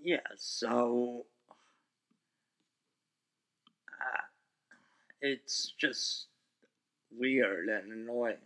yeah, 0.02 0.18
so 0.36 1.26
uh, 4.00 4.22
it's 5.20 5.72
just 5.78 6.26
weird 7.16 7.68
and 7.68 7.92
annoying. 7.92 8.36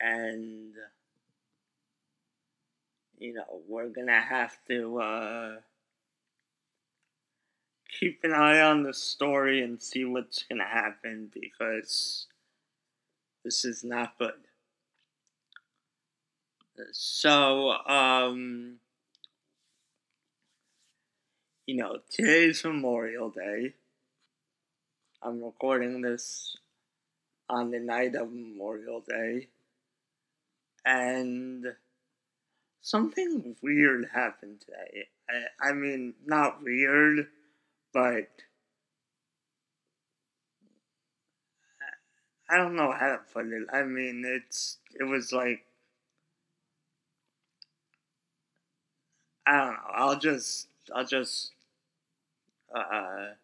And, 0.00 0.74
you 3.18 3.34
know, 3.34 3.62
we're 3.68 3.88
gonna 3.88 4.20
have 4.20 4.56
to, 4.68 5.00
uh, 5.00 5.60
keep 7.98 8.24
an 8.24 8.32
eye 8.32 8.60
on 8.60 8.82
the 8.82 8.92
story 8.92 9.62
and 9.62 9.82
see 9.82 10.04
what's 10.04 10.44
to 10.48 10.56
happen 10.58 11.30
because 11.32 12.26
this 13.44 13.64
is 13.64 13.84
not 13.84 14.18
good. 14.18 14.32
So, 16.92 17.70
um, 17.86 18.80
you 21.66 21.76
know, 21.76 21.98
today's 22.10 22.64
Memorial 22.64 23.30
Day. 23.30 23.74
I'm 25.22 25.42
recording 25.42 26.02
this 26.02 26.56
on 27.48 27.70
the 27.70 27.78
night 27.78 28.14
of 28.16 28.32
Memorial 28.32 29.02
Day. 29.08 29.48
And 30.84 31.76
something 32.80 33.56
weird 33.62 34.08
happened 34.12 34.60
today. 34.60 35.08
I, 35.28 35.70
I 35.70 35.72
mean, 35.72 36.14
not 36.24 36.62
weird, 36.62 37.28
but 37.92 38.28
I 42.48 42.56
don't 42.56 42.74
know 42.76 42.92
how 42.92 43.12
to 43.16 43.18
put 43.32 43.46
it. 43.46 43.66
I 43.72 43.82
mean, 43.82 44.24
it's 44.26 44.78
it 44.98 45.04
was 45.04 45.32
like 45.32 45.64
I 49.46 49.56
don't 49.56 49.72
know. 49.74 49.90
I'll 49.92 50.18
just 50.18 50.68
I'll 50.94 51.04
just 51.06 51.52
uh, 52.74 53.34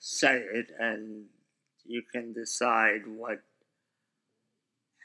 say 0.00 0.38
it, 0.40 0.70
and 0.78 1.26
you 1.84 2.02
can 2.02 2.32
decide 2.32 3.06
what 3.06 3.42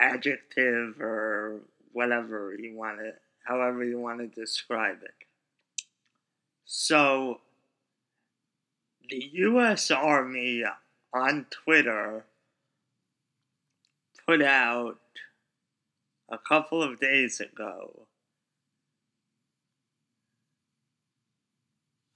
adjective 0.03 0.99
or 0.99 1.61
whatever 1.93 2.53
you 2.59 2.75
want 2.75 2.99
to, 2.99 3.11
however 3.45 3.83
you 3.83 3.99
want 3.99 4.19
to 4.19 4.27
describe 4.27 4.97
it. 5.03 5.13
So, 6.65 7.39
the 9.09 9.29
U.S. 9.33 9.91
Army 9.91 10.63
on 11.13 11.45
Twitter 11.49 12.25
put 14.25 14.41
out 14.41 14.97
a 16.29 16.37
couple 16.37 16.81
of 16.81 16.99
days 16.99 17.39
ago 17.39 18.07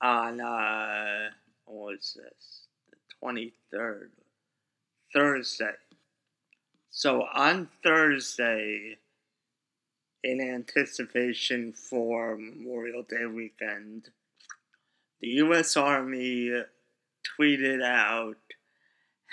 on 0.02 0.40
uh 0.40 1.30
what 1.66 1.96
was 1.96 2.18
this 2.18 2.68
the 2.92 2.98
23rd 3.76 4.10
thursday 5.14 5.74
so 6.98 7.22
on 7.32 7.70
thursday 7.84 8.98
in 10.24 10.42
anticipation 10.42 11.72
for 11.72 12.36
memorial 12.36 13.04
day 13.04 13.28
weekend 13.28 14.10
the 15.22 15.28
u.s 15.28 15.78
army 15.78 16.52
tweeted 17.24 17.84
out 17.84 18.38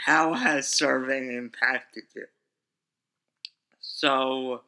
how 0.04 0.34
has 0.34 0.68
serving 0.68 1.32
impacted 1.32 2.04
you? 2.14 2.26
So 3.80 4.60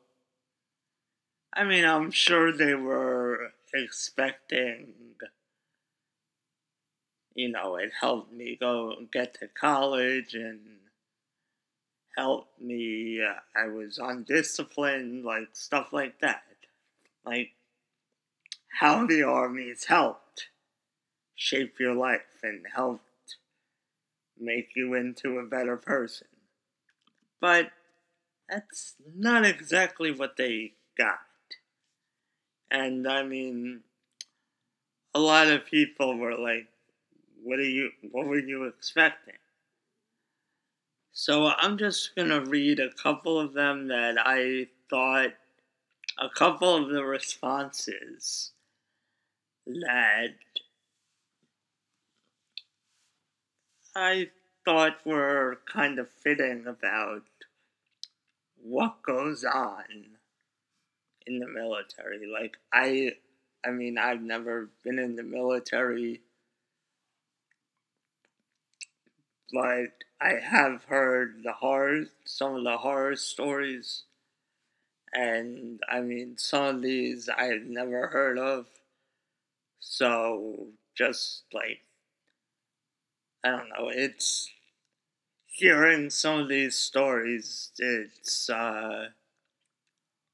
i 1.52 1.64
mean 1.64 1.84
i'm 1.84 2.10
sure 2.10 2.50
they 2.50 2.74
were 2.74 3.52
expecting 3.74 4.94
you 7.34 7.50
know, 7.50 7.76
it 7.76 7.92
helped 8.00 8.32
me 8.32 8.56
go 8.58 8.94
get 9.12 9.34
to 9.40 9.48
college 9.48 10.34
and 10.34 10.60
helped 12.16 12.60
me. 12.60 13.20
I 13.54 13.68
was 13.68 13.98
undisciplined, 13.98 15.24
like 15.24 15.48
stuff 15.52 15.92
like 15.92 16.20
that. 16.20 16.42
Like 17.24 17.50
how 18.80 19.06
the 19.06 19.22
army's 19.22 19.84
helped 19.84 20.48
shape 21.34 21.74
your 21.78 21.94
life 21.94 22.40
and 22.42 22.64
helped 22.74 23.36
make 24.38 24.70
you 24.74 24.94
into 24.94 25.38
a 25.38 25.46
better 25.46 25.76
person. 25.76 26.28
But 27.40 27.70
that's 28.48 28.94
not 29.14 29.44
exactly 29.44 30.10
what 30.10 30.36
they 30.36 30.72
got. 30.96 31.18
And 32.70 33.06
I 33.06 33.22
mean, 33.22 33.82
a 35.14 35.20
lot 35.20 35.48
of 35.48 35.66
people 35.66 36.16
were 36.16 36.36
like, 36.36 36.68
what 37.42 37.58
are 37.58 37.62
you 37.62 37.90
what 38.10 38.26
were 38.26 38.38
you 38.38 38.64
expecting? 38.64 39.34
So 41.18 41.46
I'm 41.46 41.78
just 41.78 42.14
gonna 42.14 42.42
read 42.42 42.78
a 42.78 42.92
couple 42.92 43.40
of 43.40 43.54
them 43.54 43.88
that 43.88 44.18
I 44.18 44.66
thought 44.90 45.30
a 46.18 46.28
couple 46.28 46.76
of 46.76 46.90
the 46.90 47.04
responses 47.04 48.52
that 49.66 50.34
I 53.94 54.30
thought 54.66 55.06
were 55.06 55.60
kind 55.64 55.98
of 55.98 56.10
fitting 56.10 56.66
about 56.66 57.22
what 58.62 59.02
goes 59.02 59.42
on 59.42 60.18
in 61.26 61.38
the 61.38 61.48
military. 61.48 62.26
Like 62.26 62.58
I 62.74 63.12
I 63.64 63.70
mean 63.70 63.96
I've 63.96 64.20
never 64.20 64.68
been 64.84 64.98
in 64.98 65.16
the 65.16 65.22
military 65.22 66.20
but 69.52 70.04
I 70.20 70.34
have 70.34 70.84
heard 70.84 71.42
the 71.42 71.52
horror, 71.52 72.06
some 72.24 72.56
of 72.56 72.64
the 72.64 72.78
horror 72.78 73.16
stories, 73.16 74.04
and 75.12 75.80
I 75.90 76.00
mean, 76.00 76.36
some 76.38 76.76
of 76.76 76.82
these 76.82 77.28
I've 77.28 77.64
never 77.66 78.08
heard 78.08 78.38
of. 78.38 78.66
So, 79.80 80.68
just 80.94 81.44
like, 81.52 81.80
I 83.44 83.50
don't 83.50 83.68
know, 83.70 83.88
it's 83.88 84.50
hearing 85.46 86.10
some 86.10 86.40
of 86.40 86.48
these 86.48 86.76
stories, 86.76 87.70
it's 87.78 88.50
uh, 88.50 89.08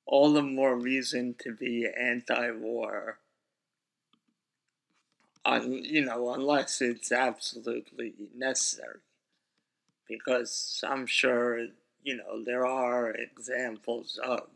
all 0.06 0.32
the 0.32 0.42
more 0.42 0.76
reason 0.76 1.34
to 1.40 1.54
be 1.54 1.86
anti 1.96 2.50
war 2.52 3.18
you 5.46 6.04
know, 6.04 6.32
unless 6.34 6.80
it's 6.80 7.12
absolutely 7.12 8.14
necessary. 8.34 9.00
Because 10.08 10.82
I'm 10.86 11.06
sure, 11.06 11.66
you 12.02 12.16
know, 12.16 12.42
there 12.44 12.66
are 12.66 13.10
examples 13.10 14.18
of 14.22 14.48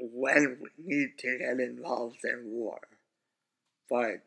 when 0.00 0.58
we 0.60 0.70
need 0.78 1.18
to 1.18 1.38
get 1.38 1.60
involved 1.60 2.24
in 2.24 2.50
war. 2.50 2.80
But 3.88 4.22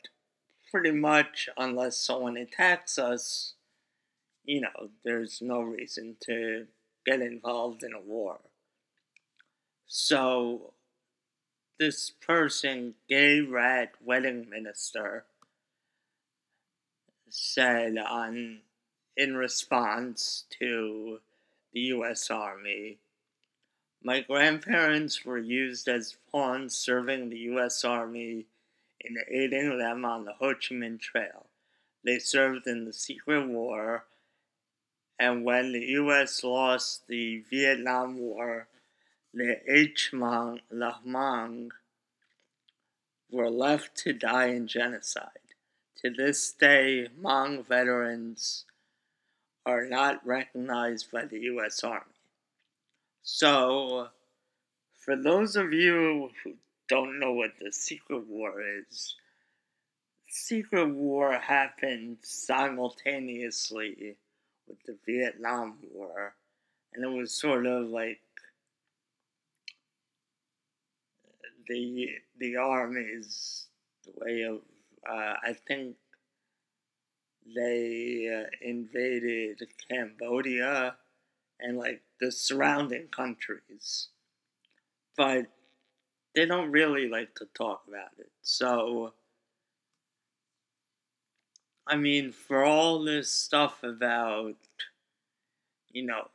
pretty 0.71 0.91
much, 0.91 1.49
unless 1.57 1.97
someone 1.97 2.37
attacks 2.37 2.97
us, 2.97 3.53
you 4.43 4.61
know, 4.61 4.89
there's 5.03 5.41
no 5.41 5.61
reason 5.61 6.15
to 6.21 6.67
get 7.05 7.21
involved 7.21 7.83
in 7.83 7.93
a 7.93 8.01
war. 8.01 8.39
So, 9.87 10.73
this 11.79 12.09
person, 12.09 12.95
gay 13.07 13.41
red 13.41 13.89
wedding 14.03 14.49
minister, 14.49 15.25
said 17.29 17.97
on 17.97 18.59
in 19.15 19.35
response 19.35 20.45
to 20.59 21.19
the 21.73 21.79
U.S. 21.79 22.29
Army, 22.29 22.99
my 24.03 24.21
grandparents 24.21 25.25
were 25.25 25.37
used 25.37 25.87
as 25.87 26.17
pawns 26.31 26.75
serving 26.75 27.29
the 27.29 27.39
U.S. 27.39 27.83
Army 27.83 28.45
in 29.01 29.17
aiding 29.29 29.77
them 29.77 30.05
on 30.05 30.25
the 30.25 30.33
Ho 30.33 30.53
Chi 30.53 30.75
Minh 30.75 30.99
Trail. 30.99 31.47
They 32.03 32.19
served 32.19 32.67
in 32.67 32.85
the 32.85 32.93
Secret 32.93 33.47
War, 33.47 34.05
and 35.19 35.43
when 35.43 35.73
the 35.73 35.79
U.S. 35.79 36.43
lost 36.43 37.07
the 37.07 37.43
Vietnam 37.49 38.19
War, 38.19 38.67
the. 39.37 39.57
Hmong, 40.11 40.59
the 40.69 40.93
Hmong 41.05 41.69
were 43.31 43.49
left 43.49 43.95
to 43.97 44.13
die 44.13 44.47
in 44.47 44.67
genocide. 44.67 45.53
To 46.03 46.09
this 46.09 46.51
day, 46.51 47.07
Hmong 47.19 47.65
veterans 47.65 48.65
are 49.65 49.85
not 49.85 50.25
recognized 50.25 51.11
by 51.11 51.25
the 51.25 51.39
U.S. 51.39 51.83
Army. 51.83 52.05
So, 53.23 54.07
for 54.93 55.15
those 55.15 55.55
of 55.55 55.73
you 55.73 56.29
who 56.43 56.53
don't 56.87 57.19
know 57.19 57.33
what 57.33 57.51
the 57.59 57.73
Secret 57.73 58.25
War 58.27 58.61
is, 58.61 59.15
Secret 60.29 60.89
War 60.89 61.33
happened 61.33 62.17
simultaneously 62.21 64.15
with 64.67 64.77
the 64.83 64.97
Vietnam 65.05 65.77
War, 65.91 66.35
and 66.93 67.03
it 67.03 67.07
was 67.09 67.31
sort 67.33 67.65
of 67.65 67.87
like 67.87 68.19
the 71.67 72.09
the 72.39 72.55
army's 72.57 73.67
the 74.05 74.13
way 74.17 74.41
of 74.43 74.61
uh, 75.09 75.35
I 75.43 75.53
think 75.67 75.95
they 77.55 78.27
uh, 78.29 78.49
invaded 78.61 79.61
Cambodia 79.89 80.97
and 81.59 81.77
like 81.77 82.01
the 82.19 82.31
surrounding 82.31 83.07
countries, 83.07 84.09
but 85.15 85.47
they 86.35 86.45
don't 86.45 86.71
really 86.71 87.07
like 87.09 87.35
to 87.35 87.45
talk 87.53 87.83
about 87.87 88.11
it. 88.19 88.31
So, 88.41 89.13
I 91.87 91.95
mean, 91.95 92.31
for 92.31 92.63
all 92.63 93.03
this 93.03 93.31
stuff 93.31 93.83
about, 93.83 94.55
you 95.89 96.03
know, 96.05 96.29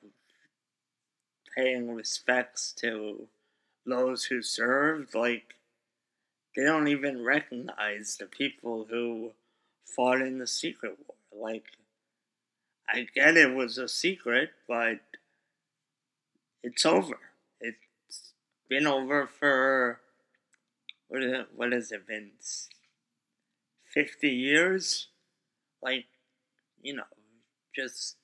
paying 1.56 1.94
respects 1.94 2.72
to 2.72 3.28
those 3.84 4.24
who 4.24 4.42
served, 4.42 5.14
like, 5.14 5.54
they 6.54 6.64
don't 6.64 6.88
even 6.88 7.24
recognize 7.24 8.16
the 8.18 8.26
people 8.26 8.86
who 8.90 9.32
fought 9.84 10.20
in 10.20 10.38
the 10.38 10.46
secret 10.46 10.96
war. 11.06 11.48
Like, 11.50 11.64
I 12.88 13.06
get 13.14 13.36
it 13.36 13.54
was 13.54 13.78
a 13.78 13.88
secret, 13.88 14.50
but 14.68 15.00
it's 16.62 16.84
over. 16.84 17.18
It's 17.60 18.34
been 18.68 18.86
over 18.86 19.26
for 19.26 20.00
what 21.08 21.22
is 21.22 21.32
it, 21.32 21.48
what 21.54 21.72
has 21.72 21.90
it 21.92 22.06
been? 22.06 22.32
Fifty 23.84 24.30
years? 24.30 25.08
Like, 25.82 26.06
you 26.82 26.94
know, 26.94 27.04
just 27.74 28.16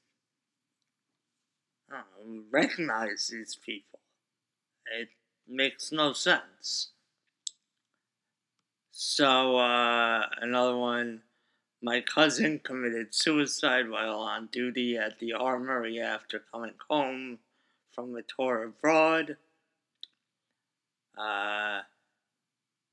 know, 1.91 2.43
recognize 2.51 3.29
these 3.33 3.57
people. 3.57 4.01
It 4.99 5.09
makes 5.49 5.91
no 5.91 6.13
sense. 6.13 6.91
So, 8.91 9.57
uh, 9.59 10.27
another 10.41 10.77
one. 10.77 11.23
My 11.81 12.01
cousin 12.01 12.59
committed 12.59 13.15
suicide 13.15 13.89
while 13.89 14.19
on 14.19 14.49
duty 14.51 14.97
at 14.97 15.21
the 15.21 15.33
armory 15.33 16.01
after 16.01 16.43
coming 16.53 16.75
home 16.91 17.39
from 17.93 18.17
a 18.17 18.23
tour 18.23 18.65
abroad. 18.65 19.37
Uh, 21.17 21.83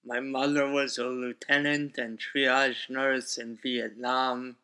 my 0.06 0.20
mother 0.20 0.70
was 0.70 1.00
a 1.00 1.08
lieutenant 1.08 1.98
and 1.98 2.20
triage 2.20 2.90
nurse 2.90 3.40
in 3.40 3.58
Vietnam. 3.58 4.58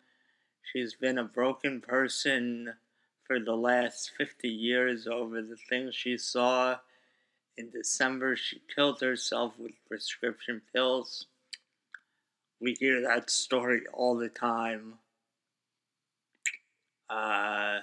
She's 0.62 0.94
been 0.94 1.18
a 1.18 1.24
broken 1.24 1.82
person 1.82 2.76
for 3.26 3.40
the 3.40 3.56
last 3.56 4.12
50 4.16 4.48
years 4.48 5.08
over 5.08 5.42
the 5.42 5.58
things 5.58 5.96
she 5.96 6.18
saw. 6.18 6.78
In 7.62 7.70
December, 7.70 8.36
she 8.36 8.60
killed 8.76 9.02
herself 9.02 9.54
with 9.60 9.74
prescription 9.88 10.64
pills. 10.74 11.28
We 12.60 12.76
hear 12.80 13.04
that 13.04 13.30
story 13.30 13.84
all 13.94 14.16
the 14.18 14.30
time. 14.30 14.96
Uh, 17.08 17.82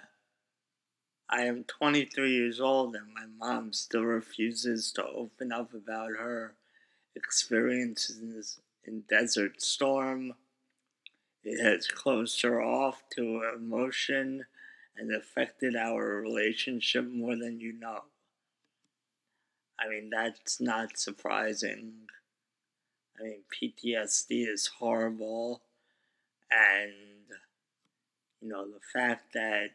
I 1.31 1.43
am 1.43 1.63
23 1.63 2.29
years 2.29 2.61
old 2.61 2.97
and 2.97 3.15
my 3.15 3.27
mom 3.39 3.73
still 3.73 4.03
refuses 4.03 4.91
to 4.97 5.07
open 5.07 5.53
up 5.53 5.73
about 5.73 6.11
her 6.19 6.55
experiences 7.15 8.59
in 8.83 9.05
Desert 9.09 9.63
Storm. 9.63 10.35
It 11.45 11.63
has 11.63 11.87
closed 11.87 12.43
her 12.43 12.61
off 12.61 13.05
to 13.11 13.49
emotion 13.55 14.47
and 14.97 15.15
affected 15.15 15.77
our 15.77 16.21
relationship 16.21 17.09
more 17.09 17.37
than 17.37 17.61
you 17.61 17.75
know. 17.75 18.03
I 19.81 19.89
mean, 19.89 20.11
that's 20.11 20.61
not 20.61 20.99
surprising. 20.99 21.93
I 23.19 23.23
mean, 23.25 23.41
PTSD 23.53 24.47
is 24.49 24.67
horrible, 24.79 25.63
and, 26.51 26.93
you 28.41 28.49
know, 28.49 28.67
the 28.67 28.81
fact 28.93 29.33
that 29.35 29.71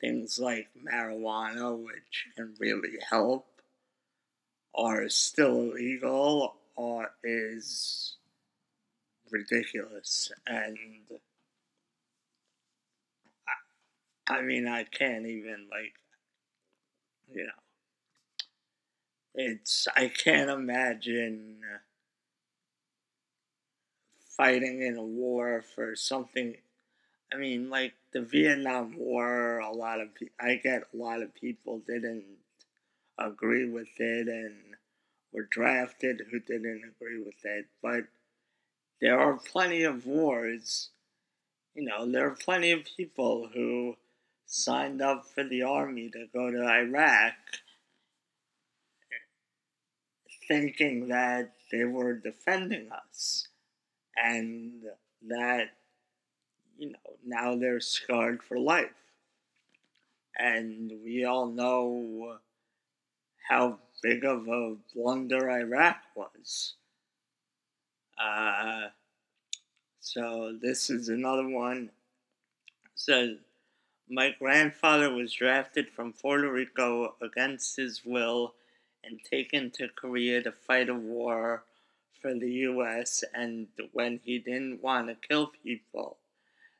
things 0.00 0.38
like 0.38 0.68
marijuana, 0.84 1.76
which 1.76 2.26
can 2.36 2.54
really 2.58 2.98
help, 3.10 3.46
are 4.74 5.08
still 5.08 5.72
illegal 5.72 6.54
or 6.76 7.10
is 7.24 8.14
ridiculous 9.30 10.30
and 10.46 10.78
I 14.28 14.34
I 14.38 14.42
mean, 14.42 14.68
I 14.68 14.84
can't 14.84 15.26
even 15.26 15.68
like, 15.70 15.94
you 17.32 17.44
know, 17.44 17.67
it's 19.38 19.86
I 19.96 20.08
can't 20.08 20.50
imagine 20.50 21.60
fighting 24.36 24.82
in 24.82 24.96
a 24.96 25.02
war 25.02 25.64
for 25.74 25.94
something. 25.94 26.56
I 27.32 27.36
mean, 27.36 27.70
like 27.70 27.94
the 28.12 28.20
Vietnam 28.20 28.96
War, 28.98 29.58
a 29.60 29.70
lot 29.70 30.00
of 30.00 30.08
I 30.40 30.56
get 30.56 30.88
a 30.92 30.96
lot 30.96 31.22
of 31.22 31.34
people 31.36 31.80
didn't 31.86 32.24
agree 33.16 33.68
with 33.68 33.88
it 33.98 34.26
and 34.26 34.56
were 35.32 35.46
drafted 35.48 36.22
who 36.30 36.40
didn't 36.40 36.82
agree 36.96 37.22
with 37.22 37.44
it, 37.44 37.66
but 37.80 38.04
there 39.00 39.20
are 39.20 39.34
plenty 39.34 39.84
of 39.84 40.04
wars. 40.04 40.88
You 41.76 41.84
know, 41.84 42.10
there 42.10 42.26
are 42.26 42.34
plenty 42.34 42.72
of 42.72 42.88
people 42.96 43.50
who 43.54 43.96
signed 44.46 45.00
up 45.00 45.26
for 45.32 45.44
the 45.44 45.62
army 45.62 46.10
to 46.10 46.26
go 46.32 46.50
to 46.50 46.66
Iraq 46.66 47.34
thinking 50.48 51.08
that 51.08 51.52
they 51.70 51.84
were 51.84 52.14
defending 52.14 52.90
us 52.90 53.48
and 54.22 54.82
that, 55.28 55.70
you 56.78 56.90
know, 56.90 56.98
now 57.24 57.54
they're 57.54 57.80
scarred 57.80 58.42
for 58.42 58.58
life. 58.58 58.90
And 60.38 60.92
we 61.04 61.24
all 61.24 61.46
know 61.46 62.38
how 63.48 63.78
big 64.02 64.24
of 64.24 64.48
a 64.48 64.76
blunder 64.94 65.50
Iraq 65.50 65.96
was. 66.14 66.74
Uh, 68.18 68.88
so 70.00 70.56
this 70.60 70.90
is 70.90 71.08
another 71.08 71.48
one. 71.48 71.90
So 72.94 73.36
my 74.08 74.34
grandfather 74.38 75.12
was 75.12 75.32
drafted 75.32 75.88
from 75.90 76.12
Puerto 76.12 76.50
Rico 76.50 77.14
against 77.20 77.76
his 77.76 78.02
will 78.04 78.54
and 79.08 79.20
taken 79.22 79.70
to 79.72 79.88
Korea 79.88 80.42
to 80.42 80.52
fight 80.52 80.88
a 80.88 80.94
war 80.94 81.64
for 82.20 82.34
the 82.34 82.50
US. 82.50 83.24
And 83.34 83.68
when 83.92 84.20
he 84.24 84.38
didn't 84.38 84.82
want 84.82 85.08
to 85.08 85.14
kill 85.28 85.52
people 85.64 86.18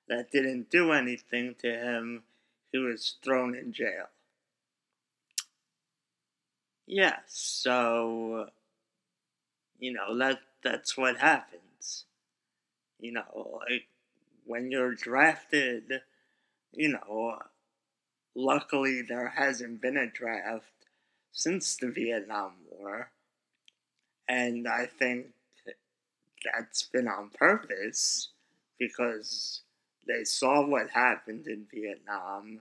that 0.09 0.31
didn't 0.31 0.71
do 0.71 0.93
anything 0.93 1.55
to 1.61 1.71
him, 1.71 2.25
he 2.71 2.79
was 2.79 3.17
thrown 3.23 3.55
in 3.55 3.73
jail. 3.73 4.09
Yes, 6.87 7.23
so 7.27 8.49
you 9.79 9.93
know 9.93 10.17
that 10.19 10.41
that's 10.63 10.97
what 10.97 11.19
happens. 11.19 12.05
You 12.99 13.13
know, 13.13 13.61
like 13.69 13.87
when 14.45 14.71
you're 14.71 14.95
drafted 14.95 16.01
you 16.73 16.89
know, 16.89 17.39
luckily 18.35 19.03
there 19.03 19.29
hasn't 19.29 19.81
been 19.81 19.97
a 19.97 20.07
draft 20.07 20.78
since 21.33 21.77
the 21.77 21.91
Vietnam 21.91 22.53
War. 22.71 23.11
And 24.29 24.69
I 24.69 24.87
think 24.87 25.27
that's 26.45 26.83
been 26.83 27.09
on 27.09 27.31
purpose 27.31 28.31
because 28.79 29.63
they 30.07 30.25
saw 30.25 30.67
what 30.67 30.91
happened 30.91 31.47
in 31.47 31.67
Vietnam, 31.73 32.61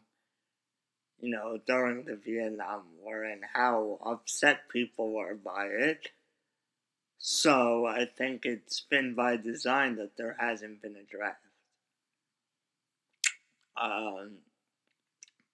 you 1.19 1.29
know, 1.29 1.59
during 1.65 2.05
the 2.05 2.15
Vietnam 2.15 2.83
War 3.01 3.23
and 3.23 3.43
how 3.53 3.99
upset 4.05 4.69
people 4.69 5.11
were 5.13 5.35
by 5.35 5.65
it. 5.65 6.09
So 7.19 7.85
I 7.85 8.05
think 8.05 8.45
it's 8.45 8.81
been 8.81 9.13
by 9.15 9.37
design 9.37 9.95
that 9.95 10.17
there 10.17 10.35
hasn't 10.39 10.81
been 10.81 10.95
a 10.95 11.03
draft. 11.03 11.39
Um, 13.79 14.37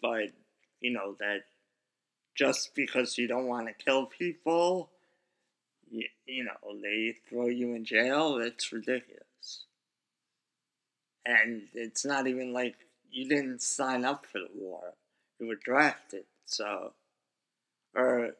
but, 0.01 0.31
you 0.79 0.91
know, 0.91 1.15
that 1.19 1.43
just 2.35 2.73
because 2.75 3.17
you 3.17 3.27
don't 3.27 3.47
want 3.47 3.67
to 3.67 3.83
kill 3.83 4.05
people, 4.05 4.89
you, 5.89 6.05
you 6.25 6.43
know, 6.43 6.79
they 6.81 7.15
throw 7.29 7.47
you 7.47 7.75
in 7.75 7.85
jail, 7.85 8.37
it's 8.37 8.71
ridiculous. 8.71 9.65
And 11.25 11.63
it's 11.73 12.05
not 12.05 12.27
even 12.27 12.53
like 12.53 12.75
you 13.11 13.27
didn't 13.27 13.61
sign 13.61 14.03
up 14.03 14.25
for 14.25 14.39
the 14.39 14.49
war, 14.55 14.93
you 15.39 15.47
were 15.47 15.55
drafted, 15.55 16.25
so. 16.45 16.93
Or, 17.95 18.35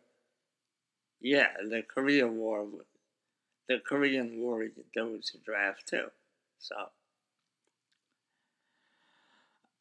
yeah, 1.22 1.50
the 1.70 1.84
Korea 1.84 2.28
War, 2.28 2.66
the 3.70 3.80
Korean 3.80 4.40
War, 4.40 4.68
there 4.96 5.06
was 5.06 5.32
a 5.36 5.46
draft 5.46 5.88
too, 5.88 6.08
so. 6.60 6.76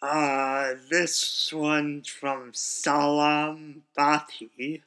Uh, 0.02 0.74
this 0.90 1.52
one's 1.52 2.08
from 2.08 2.50
Salam 2.52 3.84
Bati, 3.96 4.82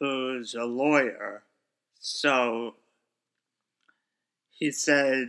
who's 0.00 0.56
a 0.56 0.64
lawyer. 0.64 1.44
So 2.00 2.74
he 4.50 4.72
said, 4.72 5.28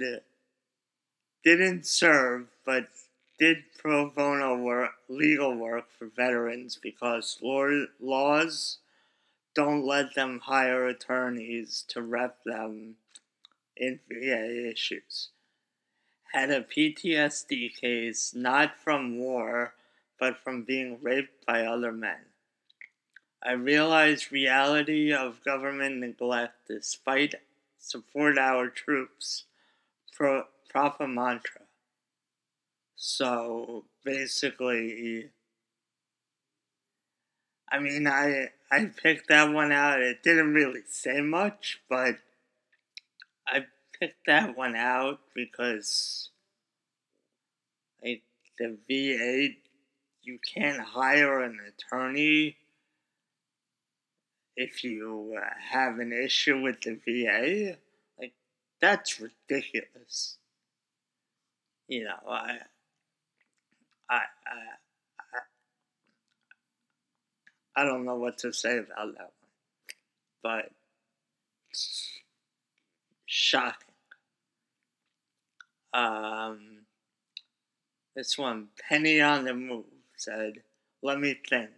didn't 1.43 1.85
serve, 1.85 2.47
but 2.65 2.87
did 3.37 3.57
pro 3.77 4.09
bono 4.09 4.57
work, 4.57 4.93
legal 5.07 5.55
work 5.55 5.91
for 5.91 6.07
veterans 6.07 6.79
because 6.81 7.37
laws 7.99 8.79
don't 9.53 9.85
let 9.85 10.15
them 10.15 10.39
hire 10.45 10.87
attorneys 10.87 11.85
to 11.89 12.01
rep 12.01 12.43
them 12.43 12.95
in 13.75 13.99
VA 14.09 14.67
issues 14.71 15.29
had 16.39 16.51
a 16.51 16.61
PTSD 16.61 17.75
case 17.75 18.33
not 18.35 18.77
from 18.77 19.17
war, 19.17 19.73
but 20.19 20.37
from 20.37 20.63
being 20.63 20.99
raped 21.01 21.45
by 21.45 21.65
other 21.65 21.91
men. 21.91 22.27
I 23.43 23.53
realized 23.53 24.31
reality 24.31 25.11
of 25.11 25.43
government 25.43 25.97
neglect 25.97 26.67
despite 26.67 27.35
support 27.79 28.37
our 28.37 28.67
troops 28.69 29.45
pro, 30.15 30.43
proper 30.69 31.07
mantra. 31.07 31.61
So 32.95 33.85
basically, 34.03 35.29
I 37.71 37.79
mean, 37.79 38.07
I 38.07 38.49
I 38.71 38.85
picked 38.85 39.29
that 39.29 39.51
one 39.51 39.71
out. 39.71 40.01
It 40.01 40.23
didn't 40.23 40.53
really 40.53 40.83
say 40.87 41.21
much, 41.21 41.79
but 41.89 42.17
I 43.47 43.65
picked 43.99 44.25
that 44.27 44.57
one 44.57 44.75
out 44.75 45.19
because 45.35 46.29
like 48.03 48.23
the 48.59 48.77
VA, 48.87 49.55
you 50.23 50.39
can't 50.53 50.79
hire 50.81 51.41
an 51.41 51.59
attorney 51.67 52.57
if 54.55 54.83
you 54.83 55.37
uh, 55.37 55.49
have 55.71 55.99
an 55.99 56.11
issue 56.11 56.61
with 56.61 56.81
the 56.81 56.99
VA. 57.05 57.77
Like 58.19 58.33
that's 58.81 59.19
ridiculous. 59.19 60.37
You 61.87 62.05
know, 62.05 62.29
I 62.29 62.57
I 64.09 64.21
I 64.45 65.39
I 67.75 67.83
don't 67.83 68.05
know 68.05 68.15
what 68.15 68.39
to 68.39 68.51
say 68.51 68.79
about 68.79 69.13
that 69.17 69.31
one, 69.31 69.31
but 70.43 70.71
shocking. 73.25 73.86
Um, 75.97 76.85
this 78.15 78.37
one, 78.37 78.67
Penny 78.87 79.19
on 79.19 79.45
the 79.45 79.53
Move, 79.55 79.85
said, 80.15 80.61
Let 81.01 81.19
me 81.19 81.33
think. 81.33 81.71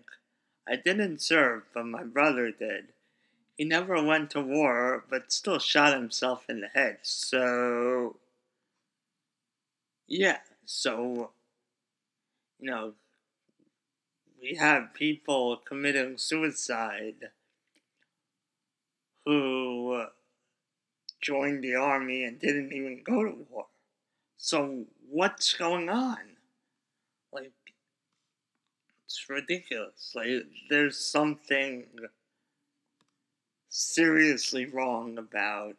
I 0.68 0.76
didn't 0.76 1.22
serve, 1.22 1.64
but 1.74 1.86
my 1.86 2.04
brother 2.04 2.52
did. 2.52 2.90
He 3.58 3.64
never 3.64 4.04
went 4.04 4.32
to 4.32 4.42
war, 4.42 5.06
but 5.10 5.32
still 5.32 5.58
shot 5.58 5.94
himself 5.94 6.44
in 6.50 6.60
the 6.60 6.68
head. 6.68 7.00
So, 7.04 8.18
yeah, 10.06 10.40
so, 10.66 11.32
you 12.60 12.70
know, 12.70 12.94
we 14.42 14.56
have 14.56 14.94
people 14.94 15.62
committing 15.66 16.18
suicide 16.18 17.30
who 19.26 20.08
joined 21.22 21.64
the 21.64 21.76
army 21.76 22.26
and 22.26 22.38
didn't 22.38 22.74
even 22.74 23.02
go 23.04 23.24
to 23.24 23.46
war. 23.50 23.68
So 24.42 24.86
what's 25.10 25.54
going 25.54 25.90
on? 25.90 26.18
Like 27.34 27.52
it's 29.06 29.26
ridiculous. 29.30 30.14
Like 30.16 30.28
there's 30.70 30.98
something 30.98 31.86
seriously 33.68 34.66
wrong 34.66 35.18
about 35.18 35.76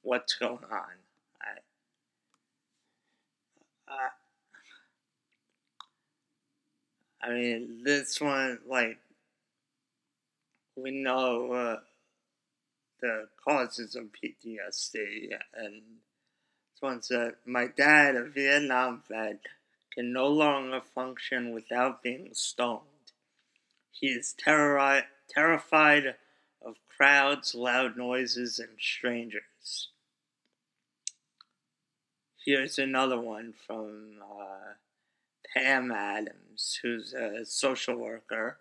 what's 0.00 0.36
going 0.36 0.64
on. 0.72 0.96
I, 3.86 4.08
I 7.22 7.30
mean, 7.30 7.82
this 7.84 8.18
one, 8.22 8.58
like, 8.66 8.98
we 10.76 10.90
know 10.90 11.52
uh, 11.52 11.76
the 13.00 13.28
causes 13.46 13.96
of 13.96 14.04
PTSD, 14.04 15.28
and 15.54 15.82
said, 17.02 17.34
My 17.46 17.66
dad, 17.66 18.16
a 18.16 18.24
Vietnam 18.24 19.02
vet, 19.08 19.40
can 19.92 20.12
no 20.12 20.28
longer 20.28 20.80
function 20.80 21.52
without 21.52 22.02
being 22.02 22.30
stoned. 22.32 22.80
He 23.90 24.08
is 24.08 24.34
terrori- 24.44 25.04
terrified 25.28 26.16
of 26.60 26.76
crowds, 26.96 27.54
loud 27.54 27.96
noises, 27.96 28.58
and 28.58 28.78
strangers. 28.80 29.90
Here's 32.44 32.78
another 32.78 33.20
one 33.20 33.54
from 33.66 34.16
uh, 34.22 34.74
Pam 35.54 35.90
Adams, 35.90 36.78
who's 36.82 37.14
a 37.14 37.44
social 37.44 37.96
worker, 37.96 38.58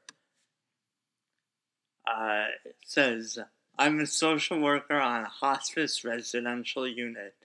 uh, 2.07 2.45
says, 2.85 3.39
I'm 3.77 3.99
a 3.99 4.05
social 4.05 4.59
worker 4.59 4.99
on 4.99 5.23
a 5.23 5.29
hospice 5.29 6.05
residential 6.05 6.87
unit. 6.87 7.35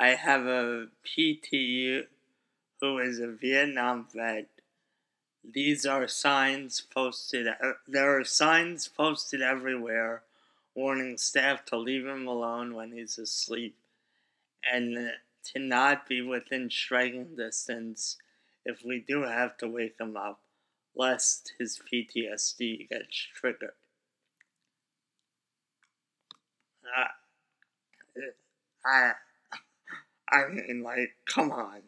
I 0.00 0.08
have 0.10 0.46
a 0.46 0.86
PT 1.04 2.06
who 2.80 2.98
is 2.98 3.18
a 3.18 3.28
Vietnam 3.28 4.06
vet. 4.14 4.48
These 5.42 5.86
are 5.86 6.06
signs 6.06 6.80
posted, 6.80 7.48
there 7.86 8.18
are 8.18 8.24
signs 8.24 8.86
posted 8.86 9.42
everywhere 9.42 10.22
warning 10.74 11.18
staff 11.18 11.64
to 11.64 11.76
leave 11.76 12.06
him 12.06 12.28
alone 12.28 12.74
when 12.74 12.92
he's 12.92 13.18
asleep 13.18 13.76
and 14.72 15.12
to 15.42 15.58
not 15.58 16.08
be 16.08 16.22
within 16.22 16.70
striking 16.70 17.34
distance 17.36 18.16
if 18.64 18.84
we 18.84 19.00
do 19.00 19.22
have 19.22 19.56
to 19.56 19.66
wake 19.66 19.96
him 19.98 20.16
up, 20.16 20.40
lest 20.94 21.54
his 21.58 21.80
PTSD 21.90 22.88
gets 22.88 23.26
triggered. 23.34 23.72
Uh, 26.84 27.08
I, 28.84 29.12
I 30.30 30.48
mean, 30.48 30.82
like, 30.82 31.14
come 31.26 31.50
on. 31.50 31.82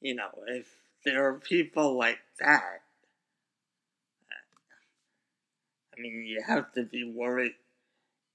You 0.00 0.14
know, 0.14 0.30
if 0.48 0.66
there 1.04 1.26
are 1.26 1.38
people 1.38 1.96
like 1.96 2.18
that, 2.38 2.82
I 5.96 6.00
mean, 6.00 6.24
you 6.26 6.42
have 6.46 6.72
to 6.72 6.84
be 6.84 7.04
worried. 7.04 7.52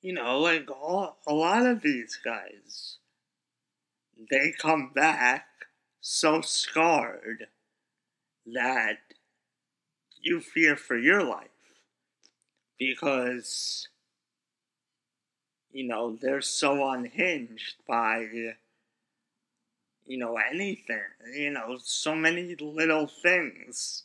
You 0.01 0.13
know, 0.13 0.39
like 0.39 0.69
all, 0.69 1.17
a 1.25 1.33
lot 1.33 1.65
of 1.65 1.81
these 1.81 2.19
guys, 2.23 2.97
they 4.29 4.53
come 4.57 4.91
back 4.93 5.47
so 5.99 6.41
scarred 6.41 7.47
that 8.45 8.99
you 10.21 10.39
fear 10.39 10.75
for 10.75 10.97
your 10.97 11.23
life 11.23 11.49
because 12.77 13.87
you 15.75 15.87
know 15.87 16.17
they're 16.21 16.41
so 16.41 16.89
unhinged 16.89 17.75
by 17.87 18.19
you 20.05 20.17
know 20.17 20.37
anything 20.37 21.03
you 21.35 21.51
know 21.51 21.77
so 21.83 22.15
many 22.15 22.55
little 22.55 23.07
things 23.07 24.03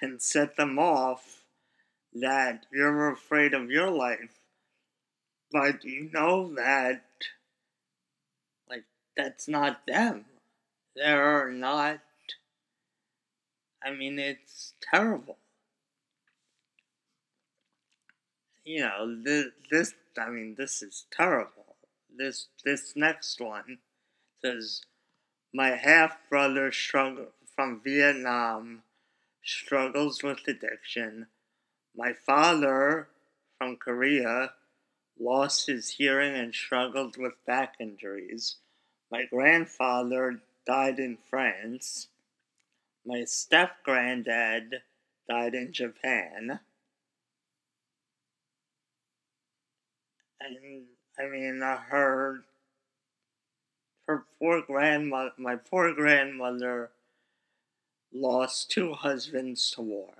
can 0.00 0.18
set 0.20 0.56
them 0.56 0.78
off 0.78 1.42
that 2.12 2.66
you're 2.72 3.10
afraid 3.10 3.54
of 3.54 3.70
your 3.70 3.90
life 3.90 4.40
but 5.52 5.84
you 5.84 6.10
know 6.12 6.54
that 6.54 7.04
like 8.68 8.84
that's 9.16 9.48
not 9.48 9.86
them 9.86 10.24
They're 10.96 11.50
not. 11.50 12.00
I 13.84 13.92
mean, 13.92 14.18
it's 14.18 14.74
terrible. 14.80 15.38
You 18.64 18.80
know, 18.80 19.22
this, 19.22 19.46
this 19.70 19.94
I 20.18 20.30
mean, 20.30 20.54
this 20.56 20.82
is 20.82 21.06
terrible. 21.10 21.76
This, 22.16 22.48
this 22.64 22.94
next 22.96 23.40
one 23.40 23.78
says, 24.42 24.82
My 25.52 25.70
half 25.70 26.16
brother 26.30 26.72
from 26.72 27.80
Vietnam 27.84 28.82
struggles 29.42 30.22
with 30.22 30.46
addiction. 30.48 31.26
My 31.96 32.12
father 32.12 33.08
from 33.58 33.76
Korea 33.76 34.52
lost 35.18 35.66
his 35.66 35.90
hearing 35.90 36.34
and 36.34 36.54
struggled 36.54 37.16
with 37.16 37.34
back 37.46 37.74
injuries. 37.78 38.56
My 39.10 39.24
grandfather 39.26 40.40
died 40.66 40.98
in 40.98 41.18
France. 41.30 42.08
My 43.06 43.24
step 43.24 43.84
granddad 43.84 44.82
died 45.28 45.54
in 45.54 45.72
Japan. 45.72 46.60
And 50.44 50.84
I 51.18 51.28
mean, 51.28 51.62
uh, 51.62 51.78
her 51.88 52.44
her 54.06 54.24
poor 54.38 54.60
grandmother, 54.60 55.32
my 55.38 55.56
poor 55.56 55.94
grandmother, 55.94 56.90
lost 58.12 58.70
two 58.70 58.92
husbands 58.92 59.70
to 59.70 59.80
war. 59.80 60.12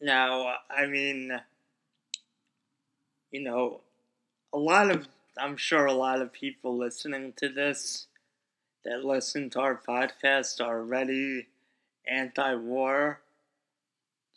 Now, 0.00 0.54
I 0.70 0.86
mean, 0.86 1.40
you 3.30 3.42
know, 3.42 3.80
a 4.52 4.58
lot 4.58 4.90
of, 4.90 5.08
I'm 5.38 5.56
sure 5.56 5.86
a 5.86 5.92
lot 5.92 6.20
of 6.20 6.32
people 6.32 6.76
listening 6.76 7.32
to 7.38 7.48
this 7.48 8.06
that 8.84 9.04
listen 9.04 9.50
to 9.50 9.60
our 9.60 9.80
podcast 9.88 10.60
are 10.60 10.80
already 10.80 11.46
anti 12.06 12.54
war, 12.54 13.20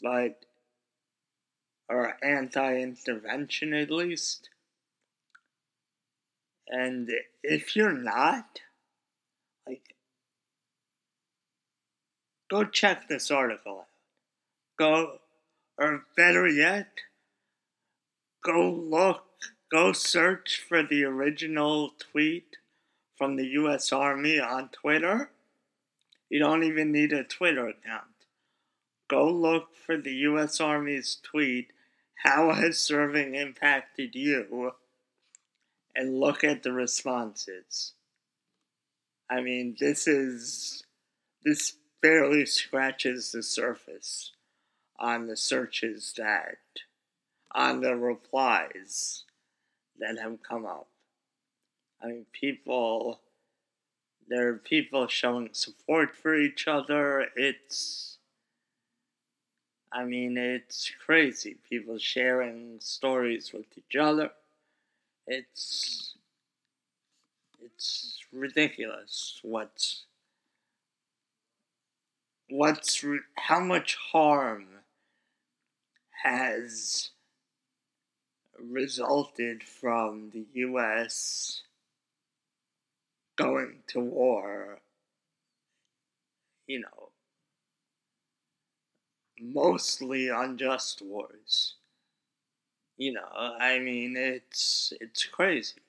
but 0.02 0.46
or 1.90 2.18
anti 2.24 2.78
intervention 2.78 3.74
at 3.74 3.92
least. 3.92 4.50
And 6.68 7.12
if 7.44 7.76
you're 7.76 7.94
not, 7.94 8.60
like, 9.68 9.96
go 12.50 12.64
check 12.66 13.08
this 13.08 13.30
article 13.30 13.80
out. 13.80 13.88
Go, 14.78 15.20
or 15.78 16.04
better 16.18 16.48
yet, 16.48 16.88
go 18.44 18.70
look, 18.70 19.24
go 19.72 19.94
search 19.94 20.62
for 20.68 20.84
the 20.84 21.04
original 21.04 21.92
tweet 21.98 22.58
from 23.18 23.36
the 23.36 23.48
U.S. 23.48 23.94
Army 23.94 24.40
on 24.40 24.70
Twitter. 24.70 25.30
You 26.30 26.40
don't 26.40 26.64
even 26.64 26.92
need 26.92 27.14
a 27.14 27.24
Twitter 27.24 27.68
account. 27.68 28.04
Go 29.08 29.30
look 29.32 29.76
for 29.76 29.98
the 29.98 30.14
U.S. 30.14 30.60
Army's 30.60 31.18
tweet, 31.24 31.72
How 32.24 32.54
has 32.54 32.80
serving 32.80 33.36
impacted 33.36 34.16
you? 34.16 34.72
And 35.96 36.20
look 36.20 36.44
at 36.44 36.64
the 36.64 36.72
responses. 36.74 37.94
I 39.30 39.42
mean, 39.42 39.76
this 39.80 40.08
is. 40.08 40.84
This 41.44 41.78
barely 42.02 42.46
scratches 42.46 43.32
the 43.32 43.44
surface 43.44 44.34
on 45.00 45.28
the 45.28 45.38
searches 45.38 46.14
that. 46.18 46.58
on 47.54 47.82
the 47.82 47.96
replies 47.96 49.24
that 50.00 50.18
have 50.20 50.44
come 50.48 50.66
up. 50.66 50.88
I 52.02 52.08
mean, 52.08 52.26
people. 52.32 53.22
There 54.28 54.50
are 54.50 54.58
people 54.58 55.08
showing 55.08 55.50
support 55.54 56.16
for 56.16 56.36
each 56.36 56.68
other. 56.68 57.28
It's. 57.36 58.15
I 59.96 60.04
mean, 60.04 60.38
it's 60.38 60.92
crazy. 61.06 61.56
People 61.70 61.98
sharing 61.98 62.82
stories 62.82 63.54
with 63.54 63.66
each 63.78 63.96
other. 63.96 64.32
It's. 65.26 66.16
It's 67.64 68.20
ridiculous 68.34 69.40
what's. 69.42 70.04
What's. 72.50 73.06
How 73.38 73.62
much 73.62 73.96
harm 74.12 74.66
has 76.24 77.12
resulted 78.60 79.64
from 79.64 80.32
the 80.34 80.46
U.S. 80.56 81.62
going 83.38 83.84
to 83.88 84.02
war, 84.02 84.80
you 86.68 86.82
know, 86.82 87.10
mostly 89.42 90.30
unjust 90.30 91.02
wars. 91.02 91.76
You 92.98 93.14
know, 93.14 93.56
I 93.60 93.80
mean, 93.80 94.16
it's 94.16 94.94
it's 95.02 95.26
crazy. 95.26 95.82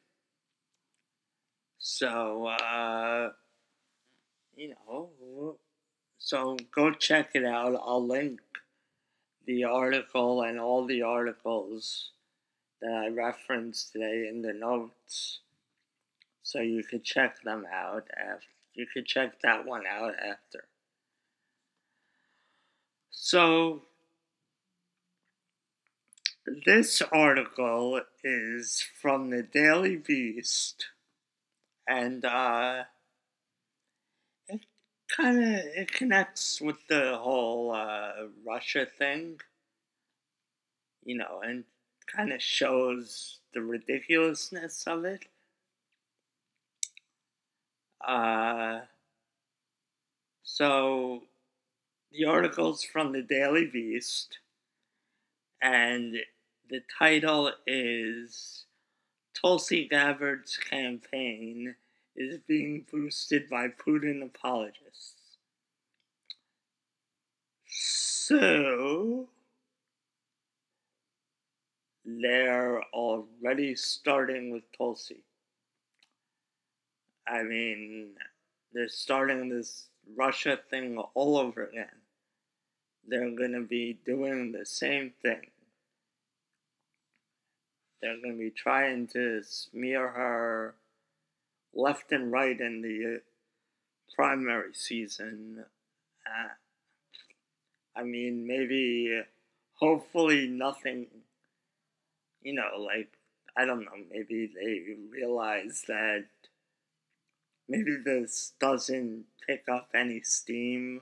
So, 1.78 2.46
uh, 2.46 3.30
you 4.56 4.74
know, 4.74 5.56
so 6.18 6.56
go 6.74 6.90
check 6.92 7.30
it 7.34 7.44
out. 7.44 7.80
I'll 7.80 8.04
link 8.04 8.40
the 9.46 9.64
article 9.64 10.42
and 10.42 10.58
all 10.58 10.84
the 10.84 11.02
articles 11.02 12.10
that 12.82 12.90
I 12.92 13.08
referenced 13.08 13.92
today 13.92 14.26
in 14.28 14.42
the 14.42 14.52
notes. 14.52 15.40
So 16.42 16.60
you 16.60 16.82
could 16.82 17.04
check 17.04 17.42
them 17.42 17.66
out 17.72 18.08
after 18.16 18.48
you 18.76 18.86
could 18.86 19.06
check 19.06 19.40
that 19.40 19.64
one 19.64 19.84
out 19.90 20.14
after. 20.14 20.68
So 23.18 23.82
this 26.66 27.00
article 27.10 28.02
is 28.22 28.84
from 29.00 29.30
the 29.30 29.42
Daily 29.42 29.96
Beast 29.96 30.88
and 31.88 32.24
uh 32.26 32.84
it 34.48 34.60
kind 35.08 35.38
of 35.38 35.44
it 35.44 35.92
connects 35.92 36.60
with 36.60 36.76
the 36.88 37.16
whole 37.16 37.72
uh, 37.72 38.28
Russia 38.46 38.86
thing, 38.98 39.40
you 41.02 41.16
know, 41.16 41.40
and 41.42 41.64
kind 42.14 42.34
of 42.34 42.42
shows 42.42 43.40
the 43.54 43.62
ridiculousness 43.62 44.84
of 44.86 45.06
it. 45.06 45.24
Uh, 48.06 48.80
so 50.42 51.22
the 52.16 52.24
article's 52.24 52.82
from 52.82 53.12
the 53.12 53.22
Daily 53.22 53.66
Beast, 53.66 54.38
and 55.60 56.16
the 56.68 56.80
title 56.98 57.52
is 57.66 58.64
Tulsi 59.34 59.88
Gabbard's 59.88 60.56
campaign 60.56 61.74
is 62.16 62.38
being 62.48 62.86
boosted 62.90 63.48
by 63.50 63.68
Putin 63.68 64.24
apologists. 64.24 65.36
So, 67.66 69.28
they're 72.04 72.82
already 72.94 73.74
starting 73.74 74.50
with 74.50 74.62
Tulsi. 74.76 75.22
I 77.28 77.42
mean, 77.42 78.14
they're 78.72 78.88
starting 78.88 79.48
this 79.50 79.88
Russia 80.16 80.58
thing 80.70 80.96
all 81.14 81.36
over 81.36 81.66
again. 81.66 81.88
They're 83.08 83.30
going 83.30 83.52
to 83.52 83.62
be 83.62 83.98
doing 84.04 84.52
the 84.52 84.66
same 84.66 85.12
thing. 85.22 85.50
They're 88.00 88.20
going 88.20 88.34
to 88.34 88.38
be 88.38 88.50
trying 88.50 89.06
to 89.08 89.42
smear 89.42 90.08
her 90.08 90.74
left 91.74 92.12
and 92.12 92.32
right 92.32 92.60
in 92.60 92.82
the 92.82 93.22
primary 94.14 94.74
season. 94.74 95.64
Uh, 96.26 96.48
I 97.98 98.02
mean, 98.02 98.46
maybe, 98.46 99.22
hopefully, 99.78 100.48
nothing 100.48 101.06
you 102.46 102.52
know, 102.52 102.78
like, 102.78 103.08
I 103.56 103.64
don't 103.64 103.80
know, 103.80 104.04
maybe 104.08 104.48
they 104.54 104.84
realize 105.10 105.82
that 105.88 106.26
maybe 107.68 107.96
this 108.04 108.52
doesn't 108.60 109.24
pick 109.44 109.64
up 109.68 109.88
any 109.92 110.20
steam, 110.20 111.00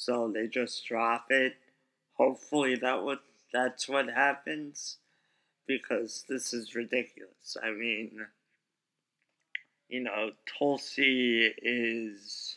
so 0.00 0.30
they 0.32 0.46
just 0.46 0.86
drop 0.86 1.26
it. 1.28 1.56
Hopefully 2.14 2.74
that 2.76 3.04
would 3.04 3.18
that's 3.52 3.86
what 3.86 4.08
happens 4.08 4.96
because 5.66 6.24
this 6.26 6.54
is 6.54 6.74
ridiculous. 6.74 7.56
I 7.62 7.70
mean, 7.72 8.26
you 9.88 10.02
know, 10.02 10.30
Tulsi 10.58 11.52
is 11.62 12.56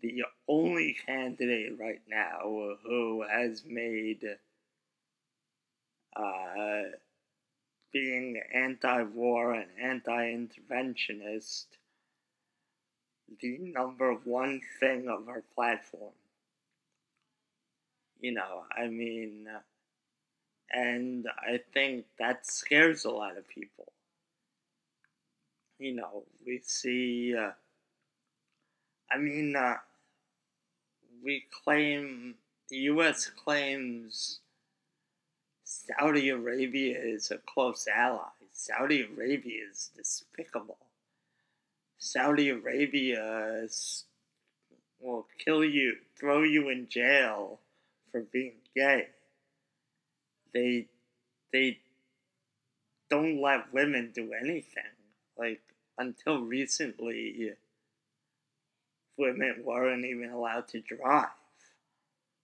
the 0.00 0.22
only 0.46 0.96
candidate 1.06 1.72
right 1.76 2.02
now 2.08 2.76
who 2.84 3.24
has 3.28 3.64
made 3.66 4.24
uh, 6.14 6.82
being 7.92 8.40
anti 8.54 9.02
war 9.02 9.54
and 9.54 9.70
anti 9.82 10.34
interventionist 10.34 11.66
the 13.40 13.58
number 13.58 14.14
one 14.24 14.60
thing 14.80 15.08
of 15.08 15.26
her 15.26 15.44
platform. 15.54 16.12
You 18.20 18.32
know, 18.32 18.64
I 18.76 18.88
mean, 18.88 19.46
and 20.72 21.26
I 21.40 21.60
think 21.72 22.06
that 22.18 22.46
scares 22.46 23.04
a 23.04 23.10
lot 23.10 23.36
of 23.38 23.48
people. 23.48 23.92
You 25.78 25.94
know, 25.94 26.24
we 26.44 26.60
see, 26.64 27.36
uh, 27.36 27.52
I 29.12 29.18
mean, 29.18 29.54
uh, 29.54 29.76
we 31.24 31.44
claim, 31.64 32.34
the 32.68 32.76
U.S. 32.76 33.30
claims 33.44 34.40
Saudi 35.64 36.30
Arabia 36.30 36.98
is 37.00 37.30
a 37.30 37.38
close 37.38 37.86
ally. 37.86 38.24
Saudi 38.52 39.02
Arabia 39.02 39.62
is 39.70 39.90
despicable. 39.96 40.78
Saudi 41.98 42.50
Arabia 42.50 43.62
is, 43.62 44.04
will 45.00 45.26
kill 45.38 45.64
you, 45.64 45.94
throw 46.18 46.42
you 46.42 46.68
in 46.68 46.88
jail 46.88 47.60
for 48.18 48.26
being 48.32 48.54
gay. 48.74 49.08
They 50.52 50.86
they 51.52 51.78
don't 53.10 53.40
let 53.40 53.72
women 53.72 54.12
do 54.14 54.32
anything. 54.32 54.82
Like 55.38 55.60
until 55.98 56.42
recently 56.42 57.52
women 59.16 59.62
weren't 59.64 60.04
even 60.04 60.30
allowed 60.30 60.68
to 60.68 60.80
drive. 60.80 61.26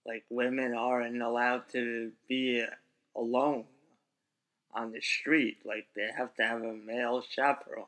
Like 0.05 0.23
women 0.29 0.73
aren't 0.73 1.21
allowed 1.21 1.69
to 1.71 2.11
be 2.27 2.63
alone 3.15 3.65
on 4.73 4.91
the 4.91 5.01
street. 5.01 5.57
Like 5.65 5.87
they 5.95 6.09
have 6.15 6.33
to 6.35 6.43
have 6.43 6.63
a 6.63 6.73
male 6.73 7.23
chaperone. 7.27 7.85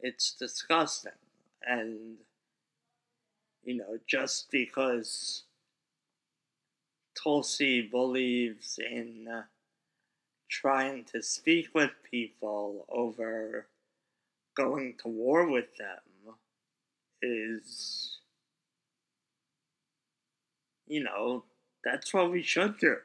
It's 0.00 0.32
disgusting. 0.32 1.12
And, 1.66 2.16
you 3.64 3.76
know, 3.76 3.98
just 4.06 4.50
because 4.50 5.43
Tulsi 7.20 7.82
believes 7.82 8.78
in 8.78 9.26
uh, 9.32 9.42
trying 10.50 11.04
to 11.04 11.22
speak 11.22 11.68
with 11.74 11.90
people 12.10 12.86
over 12.88 13.66
going 14.56 14.94
to 15.02 15.08
war 15.08 15.50
with 15.50 15.76
them 15.78 16.34
is, 17.22 18.18
you 20.86 21.02
know, 21.02 21.44
that's 21.84 22.14
what 22.14 22.30
we 22.30 22.42
should 22.42 22.78
do 22.78 22.96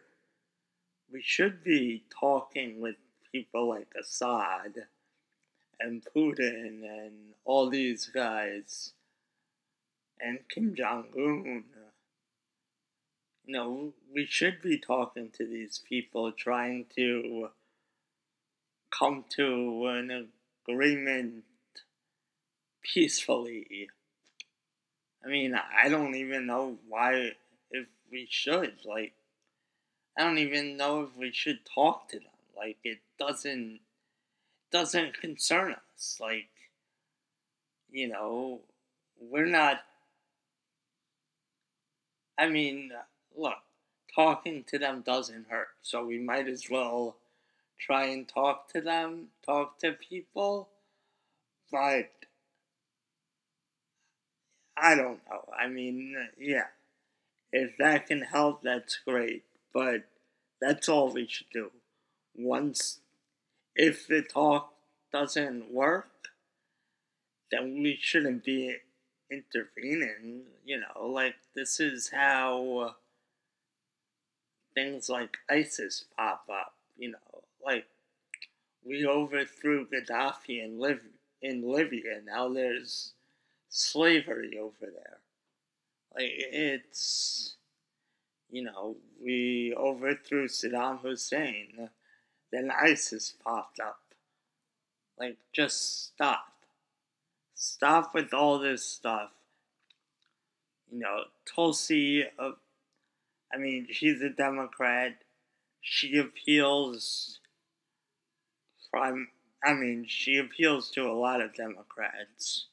we 1.12 1.22
should 1.22 1.64
be 1.64 2.04
talking 2.20 2.80
with 2.80 2.96
people 3.32 3.70
like 3.70 3.88
Assad 4.00 4.86
and 5.80 6.06
Putin 6.16 6.84
and 6.84 7.34
all 7.46 7.70
these 7.70 8.08
guys 8.08 8.94
and 10.20 10.40
Kim 10.50 10.76
Jong 10.76 11.06
Un. 11.18 11.64
Know, 13.52 13.94
we 14.14 14.28
should 14.28 14.62
be 14.62 14.78
talking 14.78 15.32
to 15.32 15.44
these 15.44 15.80
people, 15.80 16.32
trying 16.32 16.86
to 16.96 17.50
come 18.92 19.26
to 19.30 19.88
an 19.88 20.28
agreement 20.68 21.46
peacefully. 22.84 23.90
I 25.26 25.30
mean, 25.30 25.56
I 25.56 25.90
don't 25.90 26.14
even 26.14 26.46
know 26.46 26.78
why, 26.88 27.32
if 27.72 27.88
we 28.12 28.28
should. 28.30 28.86
Like, 28.86 29.14
I 30.16 30.26
don't 30.26 30.38
even 30.38 30.78
know 30.78 31.02
if 31.02 31.18
we 31.18 31.32
should 31.32 31.66
talk 31.66 32.08
to 32.10 32.20
them. 32.20 32.28
Like, 32.56 32.78
it 32.84 33.00
doesn't, 33.18 33.80
doesn't 34.72 35.20
concern 35.20 35.76
us. 35.96 36.20
Like, 36.22 36.50
you 37.90 38.10
know, 38.10 38.60
we're 39.20 39.48
not, 39.48 39.82
I 42.38 42.48
mean, 42.48 42.92
look, 43.38 43.58
talking 44.14 44.64
to 44.70 44.80
them 44.80 45.02
doesn't 45.06 45.48
hurt. 45.50 45.70
So 45.82 46.06
we 46.06 46.20
might 46.20 46.48
as 46.48 46.70
well 46.70 47.16
try 47.80 48.06
and 48.06 48.28
talk 48.28 48.72
to 48.74 48.82
them, 48.82 49.28
talk 49.46 49.80
to 49.80 49.94
people. 49.94 50.70
But 51.72 52.12
I 54.78 54.96
don't 54.96 55.20
know. 55.30 55.46
I 55.58 55.68
mean, 55.68 56.16
yeah. 56.40 56.68
If 57.52 57.78
that 57.78 58.08
can 58.08 58.22
help, 58.22 58.62
that's 58.64 59.00
great. 59.06 59.44
But 59.74 60.04
that's 60.62 60.90
all 60.90 61.12
we 61.12 61.28
should 61.28 61.50
do. 61.52 61.72
Once, 62.36 63.00
if 63.76 64.08
the 64.08 64.22
talk 64.22 64.74
doesn't 65.12 65.72
work, 65.72 66.08
then 67.52 67.82
we 67.82 67.98
shouldn't 68.00 68.44
be 68.44 68.78
intervening. 69.32 70.44
You 70.66 70.82
know, 70.82 71.08
like, 71.08 71.36
this 71.56 71.80
is 71.80 72.12
how 72.14 72.96
things 74.74 75.10
like 75.10 75.38
ISIS 75.50 76.06
pop 76.16 76.46
up. 76.52 76.74
You 76.98 77.12
know, 77.12 77.44
like, 77.66 77.86
we 78.86 79.06
overthrew 79.06 79.88
Gaddafi 79.88 80.64
in, 80.64 80.80
Liv- 80.80 81.02
in 81.42 81.62
Libya. 81.62 82.22
Now 82.26 82.50
there's 82.50 83.14
slavery 83.70 84.58
over 84.60 84.92
there. 84.92 85.20
Like 86.16 86.32
it's, 86.36 87.56
you 88.50 88.64
know, 88.64 88.98
we 89.24 89.74
overthrew 89.78 90.48
Saddam 90.48 91.02
Hussein, 91.02 91.90
then 92.52 92.72
ISIS 92.72 93.34
popped 93.44 93.80
up. 93.80 94.00
Like, 95.20 95.38
just 95.54 96.08
stop. 96.08 96.54
Stop 97.54 98.16
with 98.16 98.34
all 98.34 98.58
this 98.58 98.84
stuff. 98.84 99.32
You 100.92 101.00
know, 101.00 101.24
Tulsi, 101.46 102.24
uh, 102.40 102.52
I 103.54 103.58
mean, 103.58 103.88
she's 103.92 104.22
a 104.22 104.30
Democrat. 104.30 105.18
She 105.82 106.18
appeals 106.18 107.40
from, 108.92 109.30
I 109.64 109.74
mean, 109.74 110.06
she 110.08 110.38
appeals 110.38 110.92
to 110.92 111.08
a 111.08 111.14
lot 111.14 111.42
of 111.42 111.56
Democrats 111.56 112.68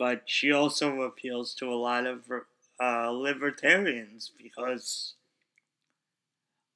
but 0.00 0.22
she 0.24 0.50
also 0.50 1.02
appeals 1.02 1.54
to 1.54 1.70
a 1.70 1.76
lot 1.76 2.06
of 2.06 2.20
uh, 2.80 3.10
libertarians 3.10 4.32
because 4.42 5.12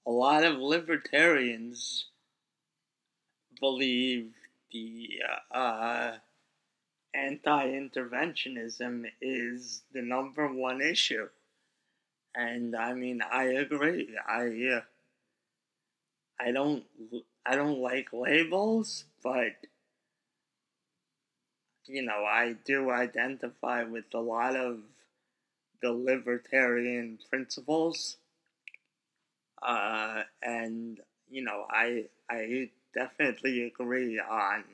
a 0.07 0.11
lot 0.11 0.45
of 0.45 0.59
libertarians 0.59 2.05
believe 3.59 4.35
the 4.71 5.09
uh, 5.51 6.13
anti 7.15 7.67
interventionism 7.69 9.07
is 9.23 9.81
the 9.95 10.03
number 10.03 10.47
one 10.47 10.83
issue. 10.83 11.27
And 12.35 12.75
I 12.77 12.95
mean, 12.95 13.23
I 13.23 13.45
agree. 13.45 14.17
I 14.27 14.77
uh, 14.77 14.81
I 16.39 16.51
don't 16.51 16.85
I 17.47 17.57
don't 17.57 17.79
like 17.79 18.13
labels, 18.13 19.05
but 19.23 19.55
you 21.87 22.03
know, 22.03 22.25
I 22.25 22.57
do 22.65 22.91
identify 22.91 23.83
with 23.85 24.07
a 24.15 24.21
lot 24.21 24.57
of 24.57 24.81
the 25.83 25.93
libertarian 25.93 27.19
principles. 27.29 28.17
Uh, 29.63 30.23
and, 30.43 31.01
you 31.31 31.43
know, 31.43 31.67
I, 31.71 32.05
I 32.31 32.71
definitely 32.95 33.65
agree 33.67 34.19
on 34.19 34.65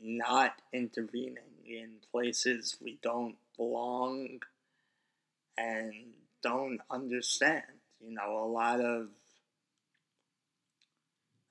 not 0.00 0.60
intervening 0.72 1.38
in 1.66 1.96
places 2.10 2.76
we 2.80 2.98
don't 3.02 3.36
belong 3.56 4.40
and 5.56 5.92
don't 6.42 6.80
understand. 6.90 7.64
You 8.00 8.14
know, 8.14 8.44
a 8.44 8.46
lot 8.46 8.80
of, 8.80 9.08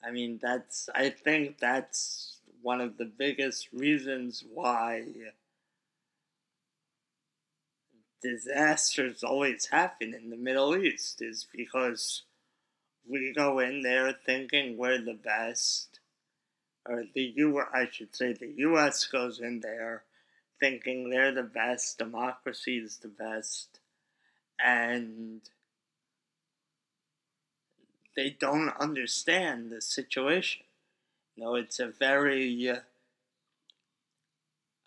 I 0.04 0.12
mean, 0.12 0.40
that's, 0.42 0.90
I 0.94 1.10
think 1.10 1.60
that's 1.60 2.38
one 2.62 2.82
of 2.82 2.98
the 2.98 3.06
biggest 3.06 3.70
reasons 3.74 4.44
why 4.54 5.04
disasters 8.22 9.24
always 9.24 9.68
happen 9.68 10.14
in 10.14 10.30
the 10.30 10.38
Middle 10.38 10.76
East 10.78 11.22
is 11.22 11.46
because 11.54 12.24
we 13.08 13.34
go 13.36 13.60
in 13.60 13.82
there 13.82 14.16
thinking 14.26 14.78
we're 14.78 15.02
the 15.02 15.14
best, 15.14 16.00
or 16.88 17.04
the 17.14 17.34
U. 17.36 17.62
I 17.74 17.88
should 17.92 18.16
say 18.16 18.34
the 18.34 18.54
U.S. 18.58 19.06
goes 19.06 19.40
in 19.40 19.60
there 19.60 20.04
thinking 20.60 21.10
they're 21.10 21.34
the 21.34 21.44
best, 21.44 21.98
democracy 21.98 22.78
is 22.78 22.98
the 22.98 23.10
best, 23.10 23.80
and 24.64 25.42
they 28.16 28.30
don't 28.30 28.70
understand 28.80 29.72
the 29.72 29.82
situation. 29.82 30.64
You 31.36 31.44
know, 31.44 31.56
it's 31.56 31.80
a 31.80 31.88
very 31.88 32.72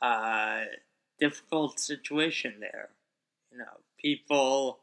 uh, 0.00 0.60
difficult 1.20 1.78
situation 1.78 2.54
there. 2.60 2.88
You 3.52 3.58
know, 3.58 3.80
people, 4.00 4.78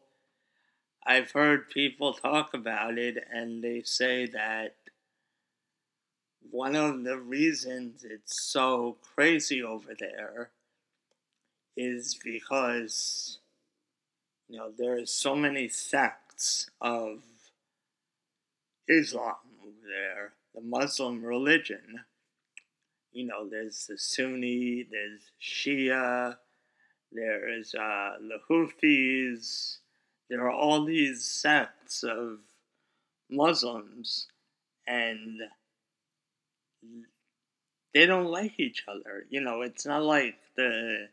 I've 1.06 1.32
heard 1.32 1.70
people 1.70 2.14
talk 2.14 2.54
about 2.54 2.98
it, 2.98 3.24
and 3.32 3.64
they 3.64 3.82
say 3.84 4.28
that 4.28 4.76
one 6.52 6.76
of 6.76 7.04
the 7.04 7.18
reasons 7.18 8.04
it's 8.04 8.44
so 8.44 8.98
crazy 9.16 9.64
over 9.64 9.96
there 9.98 10.52
is 11.76 12.20
because 12.24 13.40
you 14.54 14.60
know 14.60 14.72
there 14.78 15.00
are 15.00 15.06
so 15.08 15.36
many 15.36 15.68
sects 15.68 16.70
of 16.80 17.24
Islam 18.88 19.34
over 19.64 19.72
there 19.88 20.34
the 20.54 20.62
Muslim 20.62 21.24
religion. 21.24 22.02
You 23.12 23.26
know, 23.26 23.50
there's 23.50 23.88
the 23.88 23.98
Sunni, 23.98 24.88
there's 24.92 25.32
Shia, 25.42 26.38
there's 27.12 27.74
uh, 27.74 28.18
the 28.20 28.40
Houthis. 28.48 29.78
There 30.30 30.46
are 30.46 30.52
all 30.52 30.86
these 30.86 31.26
sects 31.26 32.04
of 32.04 32.38
Muslims, 33.32 34.28
and 34.86 35.42
they 37.92 38.06
don't 38.06 38.28
like 38.28 38.60
each 38.60 38.84
other. 38.88 39.26
You 39.32 39.42
know, 39.42 39.64
it's 39.64 39.88
not 39.88 40.04
like 40.04 40.36
the. 40.56 41.08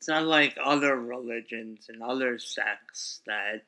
It's 0.00 0.08
not 0.08 0.24
like 0.24 0.56
other 0.64 0.98
religions 0.98 1.90
and 1.90 2.02
other 2.02 2.38
sects 2.38 3.20
that 3.26 3.64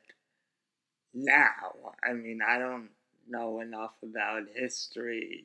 now. 1.13 1.93
I 2.03 2.15
mean, 2.15 2.41
I 2.41 2.59
don't 2.59 2.89
know 3.29 3.61
enough 3.61 3.93
about 4.03 4.45
history, 4.55 5.45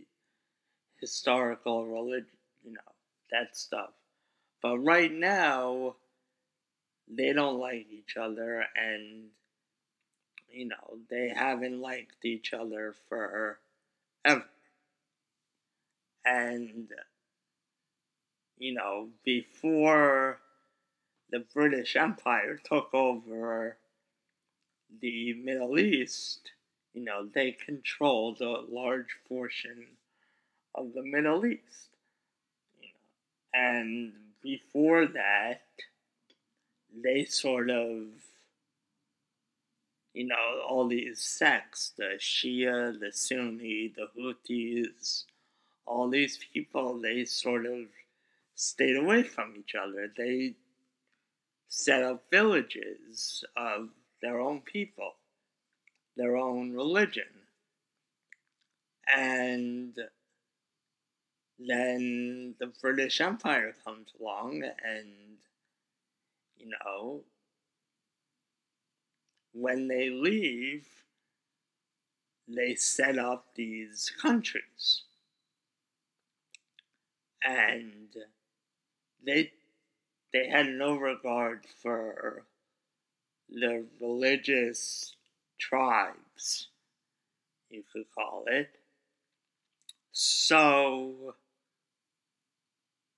historical 1.02 1.86
religion, 1.86 2.38
you 2.64 2.72
know, 2.72 2.94
that 3.32 3.58
stuff. 3.58 3.90
But 4.62 4.78
right 4.78 5.12
now, 5.12 5.98
they 7.10 7.34
don't 7.34 7.60
like 7.60 7.88
each 7.92 8.16
other 8.16 8.64
and, 8.74 9.26
you 10.50 10.70
know, 10.70 11.00
they 11.10 11.34
haven't 11.36 11.82
liked 11.82 12.24
each 12.24 12.54
other 12.54 12.96
for 13.10 13.60
ever. 14.24 14.46
And, 16.24 16.90
you 18.58 18.74
know, 18.74 19.10
before 19.26 20.40
the 21.30 21.46
British 21.54 21.96
Empire 21.96 22.60
took 22.64 22.94
over 22.94 23.78
the 25.02 25.34
Middle 25.34 25.78
East, 25.78 26.52
you 26.94 27.04
know, 27.04 27.28
they 27.34 27.52
controlled 27.52 28.42
a 28.42 28.62
large 28.70 29.18
portion 29.28 29.88
of 30.74 30.94
the 30.94 31.04
Middle 31.04 31.46
East. 31.46 31.90
You 32.80 32.88
know, 32.88 33.60
and 33.60 34.14
before 34.42 35.06
that, 35.08 35.62
they 37.04 37.26
sort 37.26 37.70
of, 37.70 38.06
you 40.14 40.26
know, 40.26 40.62
all 40.68 40.88
these 40.88 41.22
sects, 41.22 41.94
the 41.98 42.18
Shia, 42.20 42.98
the 43.00 43.12
Sunni, 43.12 43.94
the 43.96 44.08
Houthis, 44.18 45.26
all 45.86 46.10
these 46.10 46.40
people, 46.54 47.00
they 47.00 47.26
sort 47.26 47.66
of 47.66 47.86
stayed 48.56 48.96
away 48.96 49.24
from 49.24 49.56
each 49.60 49.76
other. 49.76 50.12
They 50.16 50.56
set 51.70 52.04
up 52.04 52.24
villages 52.32 53.44
of 53.56 53.90
their 54.22 54.40
own 54.40 54.62
people, 54.62 55.14
their 56.16 56.38
own 56.38 56.74
religion. 56.74 57.28
And 59.16 59.98
then 61.60 62.56
the 62.60 62.68
British 62.82 63.22
Empire 63.22 63.74
comes 63.84 64.10
along 64.20 64.64
and, 64.64 65.38
you 66.58 66.70
know, 66.70 67.22
when 69.54 69.88
they 69.88 70.10
leave, 70.10 70.88
they 72.48 72.76
set 72.76 73.18
up 73.18 73.48
these 73.56 74.12
countries. 74.22 75.04
And 77.44 78.10
they 79.26 79.52
they 80.38 80.50
had 80.50 80.68
no 80.68 80.96
regard 80.96 81.62
for 81.82 82.44
the 83.50 83.86
religious 84.00 85.16
tribes, 85.60 86.68
you 87.70 87.84
could 87.92 88.06
call 88.14 88.44
it. 88.46 88.70
So, 90.12 91.34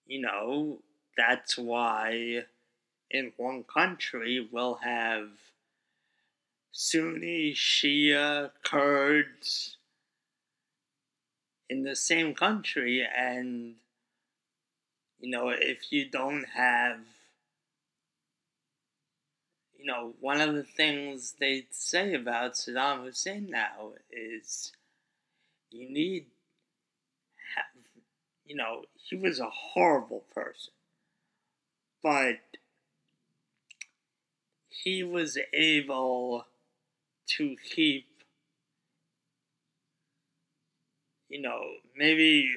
you 0.05 0.21
know, 0.21 0.79
that's 1.17 1.57
why 1.57 2.45
in 3.11 3.33
one 3.35 3.63
country 3.63 4.47
we'll 4.49 4.75
have 4.75 5.29
Sunni, 6.71 7.53
Shia, 7.53 8.51
Kurds 8.63 9.75
in 11.69 11.83
the 11.83 11.95
same 11.95 12.33
country, 12.33 13.05
and 13.05 13.75
you 15.19 15.29
know, 15.29 15.49
if 15.49 15.91
you 15.91 16.09
don't 16.09 16.45
have, 16.55 16.99
you 19.77 19.85
know, 19.85 20.13
one 20.21 20.39
of 20.39 20.55
the 20.55 20.63
things 20.63 21.35
they 21.39 21.65
say 21.71 22.13
about 22.13 22.53
Saddam 22.53 23.03
Hussein 23.03 23.49
now 23.49 23.91
is 24.11 24.71
you 25.71 25.89
need, 25.89 26.25
have, 27.55 27.83
you 28.45 28.55
know, 28.55 28.83
he 28.95 29.15
was 29.15 29.39
a 29.39 29.49
horrible 29.49 30.23
person, 30.33 30.73
but 32.01 32.39
he 34.69 35.03
was 35.03 35.37
able 35.53 36.45
to 37.37 37.57
keep, 37.75 38.07
you 41.27 41.41
know, 41.41 41.61
maybe 41.95 42.55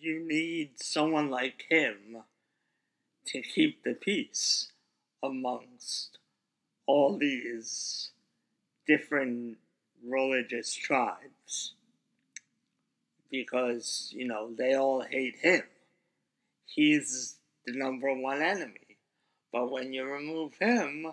you 0.00 0.20
need 0.20 0.80
someone 0.80 1.30
like 1.30 1.64
him 1.68 2.22
to 3.26 3.42
keep 3.42 3.82
the 3.82 3.94
peace 3.94 4.72
amongst 5.22 6.18
all 6.86 7.18
these 7.18 8.10
different 8.86 9.58
religious 10.06 10.74
tribes. 10.74 11.74
Because 13.30 14.10
you 14.14 14.26
know 14.26 14.50
they 14.56 14.74
all 14.74 15.02
hate 15.02 15.36
him. 15.42 15.62
He's 16.64 17.36
the 17.66 17.76
number 17.76 18.14
one 18.14 18.40
enemy. 18.40 18.96
But 19.52 19.70
when 19.70 19.92
you 19.92 20.04
remove 20.04 20.54
him 20.58 21.12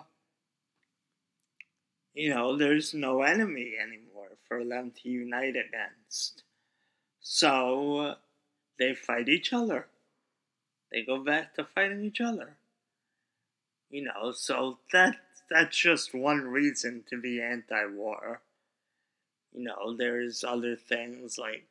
you 2.16 2.30
know 2.30 2.56
there's 2.56 2.94
no 2.94 3.22
enemy 3.22 3.74
anymore 3.80 4.30
for 4.48 4.64
them 4.64 4.90
to 5.02 5.08
unite 5.08 5.54
against. 5.54 6.42
So 7.20 8.14
they 8.78 8.94
fight 8.94 9.28
each 9.28 9.52
other. 9.52 9.86
They 10.92 11.02
go 11.02 11.22
back 11.22 11.54
to 11.54 11.64
fighting 11.64 12.04
each 12.04 12.20
other. 12.20 12.56
You 13.90 14.04
know, 14.04 14.32
so 14.32 14.78
that 14.92 15.16
that's 15.50 15.76
just 15.76 16.14
one 16.14 16.48
reason 16.48 17.04
to 17.10 17.20
be 17.20 17.40
anti-war. 17.40 18.40
You 19.52 19.64
know, 19.64 19.96
there's 19.96 20.44
other 20.44 20.76
things 20.76 21.38
like 21.38 21.66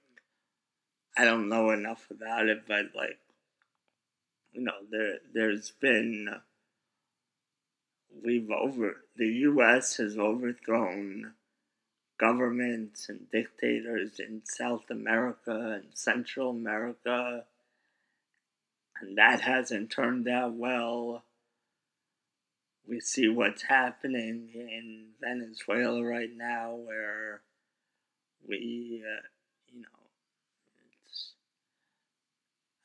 I 1.17 1.25
don't 1.25 1.49
know 1.49 1.71
enough 1.71 2.07
about 2.09 2.47
it, 2.47 2.63
but 2.67 2.87
like 2.95 3.19
you 4.53 4.61
know, 4.61 4.73
there 4.89 5.19
there's 5.33 5.71
been 5.71 6.29
we've 8.23 8.49
over 8.49 9.03
the 9.17 9.27
U.S. 9.27 9.97
has 9.97 10.17
overthrown 10.17 11.33
governments 12.17 13.09
and 13.09 13.29
dictators 13.31 14.19
in 14.19 14.41
South 14.45 14.89
America 14.89 15.81
and 15.81 15.85
Central 15.93 16.49
America, 16.49 17.43
and 19.01 19.17
that 19.17 19.41
hasn't 19.41 19.91
turned 19.91 20.27
out 20.27 20.53
well. 20.53 21.23
We 22.87 22.99
see 22.99 23.27
what's 23.27 23.63
happening 23.63 24.49
in 24.53 25.07
Venezuela 25.19 26.03
right 26.03 26.29
now, 26.35 26.75
where 26.75 27.41
we, 28.47 29.03
uh, 29.03 29.21
you 29.73 29.81
know, 29.81 29.87
it's, 31.07 31.31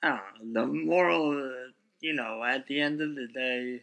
I 0.02 0.08
don't 0.08 0.52
know, 0.52 0.66
the 0.66 0.72
moral, 0.72 1.52
you 2.00 2.14
know, 2.14 2.42
at 2.42 2.66
the 2.66 2.80
end 2.80 3.02
of 3.02 3.14
the 3.14 3.28
day, 3.28 3.82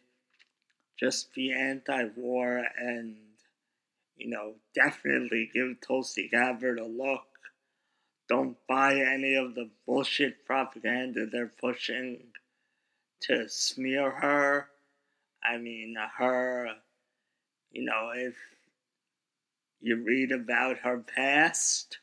just 0.99 1.33
be 1.35 1.53
anti 1.53 2.05
war 2.15 2.65
and 2.79 3.15
you 4.17 4.29
know, 4.29 4.55
definitely 4.73 5.49
give 5.53 5.79
Tulsi 5.81 6.27
Gabbard 6.29 6.79
a 6.79 6.85
look. 6.85 7.23
Don't 8.27 8.57
buy 8.67 8.95
any 8.95 9.35
of 9.35 9.55
the 9.55 9.69
bullshit 9.85 10.45
propaganda 10.45 11.25
they're 11.25 11.51
pushing 11.61 12.19
to 13.21 13.47
smear 13.47 14.11
her. 14.11 14.67
I 15.43 15.57
mean, 15.57 15.95
her, 16.17 16.69
you 17.71 17.85
know, 17.85 18.11
if 18.15 18.35
you 19.79 20.03
read 20.03 20.31
about 20.31 20.79
her 20.79 20.97
past, 20.97 21.99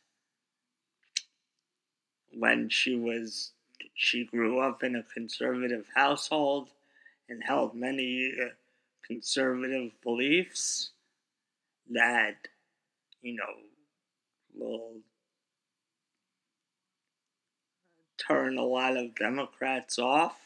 when 2.32 2.68
she 2.68 2.96
was, 2.96 3.52
she 3.94 4.24
grew 4.24 4.60
up 4.60 4.82
in 4.82 4.96
a 4.96 5.02
conservative 5.02 5.86
household 5.94 6.68
and 7.28 7.42
held 7.44 7.74
many 7.74 8.32
uh, 8.40 8.48
conservative 9.06 9.92
beliefs 10.02 10.90
that, 11.90 12.48
you 13.22 13.34
know, 13.34 13.54
will 14.54 15.00
turn 18.16 18.56
a 18.58 18.64
lot 18.64 18.96
of 18.96 19.14
Democrats 19.14 19.98
off. 19.98 20.36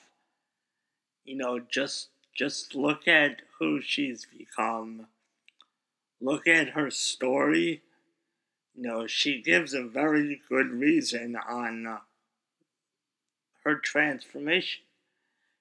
You 1.25 1.37
know, 1.37 1.61
just 1.61 2.09
just 2.35 2.75
look 2.75 3.07
at 3.07 3.43
who 3.59 3.81
she's 3.81 4.27
become. 4.27 5.07
Look 6.21 6.47
at 6.47 6.71
her 6.71 6.91
story. 6.91 7.83
You 8.75 8.83
know, 8.83 9.07
she 9.07 9.43
gives 9.43 9.75
a 9.75 9.83
very 9.83 10.41
good 10.49 10.71
reason 10.71 11.37
on 11.37 11.87
uh, 11.87 11.99
her 13.65 13.77
transformation. 13.77 14.83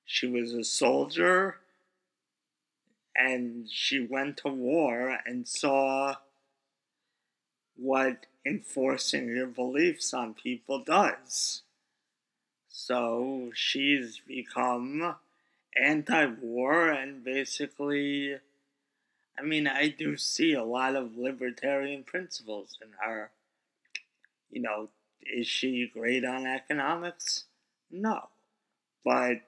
She 0.06 0.28
was 0.28 0.54
a 0.54 0.64
soldier 0.64 1.58
and 3.18 3.68
she 3.70 4.05
went 4.05 4.38
to 4.38 4.49
war 4.49 5.18
and 5.26 5.47
saw 5.47 6.15
what 7.76 8.26
enforcing 8.45 9.28
your 9.28 9.47
beliefs 9.47 10.13
on 10.13 10.34
people 10.34 10.84
does. 10.84 11.63
So 12.68 13.51
she's 13.53 14.22
become 14.28 15.15
anti 15.76 16.26
war 16.26 16.89
and 16.89 17.24
basically, 17.24 18.36
I 19.38 19.41
mean, 19.41 19.68
I 19.68 19.89
do 19.89 20.15
see 20.15 20.53
a 20.53 20.63
lot 20.63 20.95
of 20.95 21.18
libertarian 21.18 22.03
principles 22.03 22.78
in 22.82 22.89
her. 23.03 23.32
You 24.49 24.61
know, 24.61 24.89
is 25.22 25.47
she 25.47 25.89
great 25.91 26.24
on 26.24 26.45
economics? 26.45 27.45
No. 27.91 28.30
But 29.03 29.41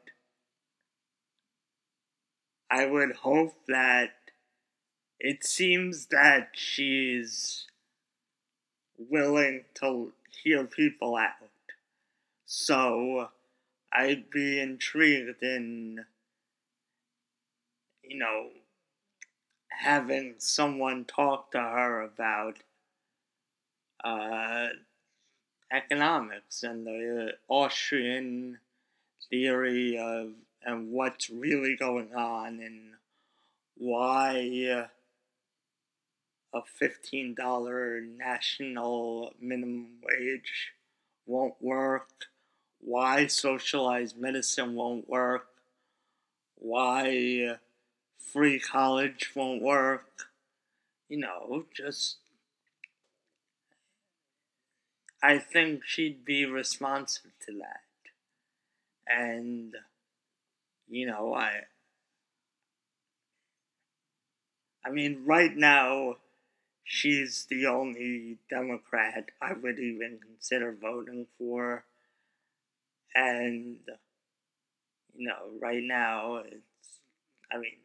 I 2.72 2.86
would 2.86 3.16
hope 3.18 3.56
that 3.68 4.12
it 5.20 5.44
seems 5.44 6.08
that 6.08 6.50
she's 6.54 7.66
willing 8.98 9.66
to 9.76 10.14
hear 10.44 10.66
people 10.66 11.16
out. 11.16 11.50
So 12.46 13.30
I'd 13.92 14.30
be 14.30 14.60
intrigued 14.60 15.42
in, 15.42 16.06
you 18.04 18.18
know, 18.18 18.50
having 19.70 20.36
someone 20.38 21.06
talk 21.06 21.52
to 21.52 21.60
her 21.60 22.02
about 22.02 22.58
uh, 24.04 24.68
economics 25.72 26.64
and 26.64 26.86
the 26.86 27.34
Austrian 27.48 28.60
theory 29.30 29.98
of 29.98 30.32
and 30.70 30.92
what's 30.92 31.30
really 31.30 31.76
going 31.76 32.14
on 32.14 32.60
and 32.60 32.94
why 33.76 34.32
a 36.54 36.62
$15 36.82 38.18
national 38.18 39.34
minimum 39.42 39.88
wage 40.04 40.74
won't 41.26 41.56
work, 41.60 42.10
why 42.80 43.26
socialized 43.28 44.18
medicine 44.18 44.76
won't 44.76 45.10
work, 45.10 45.48
why 46.56 47.58
free 48.18 48.60
college 48.60 49.32
won't 49.36 49.62
work. 49.62 50.06
You 51.08 51.18
know, 51.18 51.66
just. 51.76 52.18
I 55.22 55.38
think 55.40 55.82
she'd 55.86 56.24
be 56.24 56.46
responsive 56.46 57.32
to 57.46 57.54
that. 57.60 57.82
And, 59.08 59.76
you 60.90 61.06
know, 61.08 61.34
I. 61.34 61.62
I 64.86 64.92
mean, 64.92 65.24
right 65.26 65.56
now, 65.56 66.16
she's 66.84 67.46
the 67.50 67.68
only 67.68 68.38
Democrat 68.50 69.30
I 69.42 69.54
would 69.54 69.78
even 69.78 70.20
consider 70.20 70.72
voting 70.72 71.28
for. 71.38 71.84
And, 73.14 73.78
you 75.16 75.28
know, 75.28 75.52
right 75.62 75.84
now, 75.84 76.38
it's, 76.38 77.02
I 77.52 77.58
mean, 77.58 77.78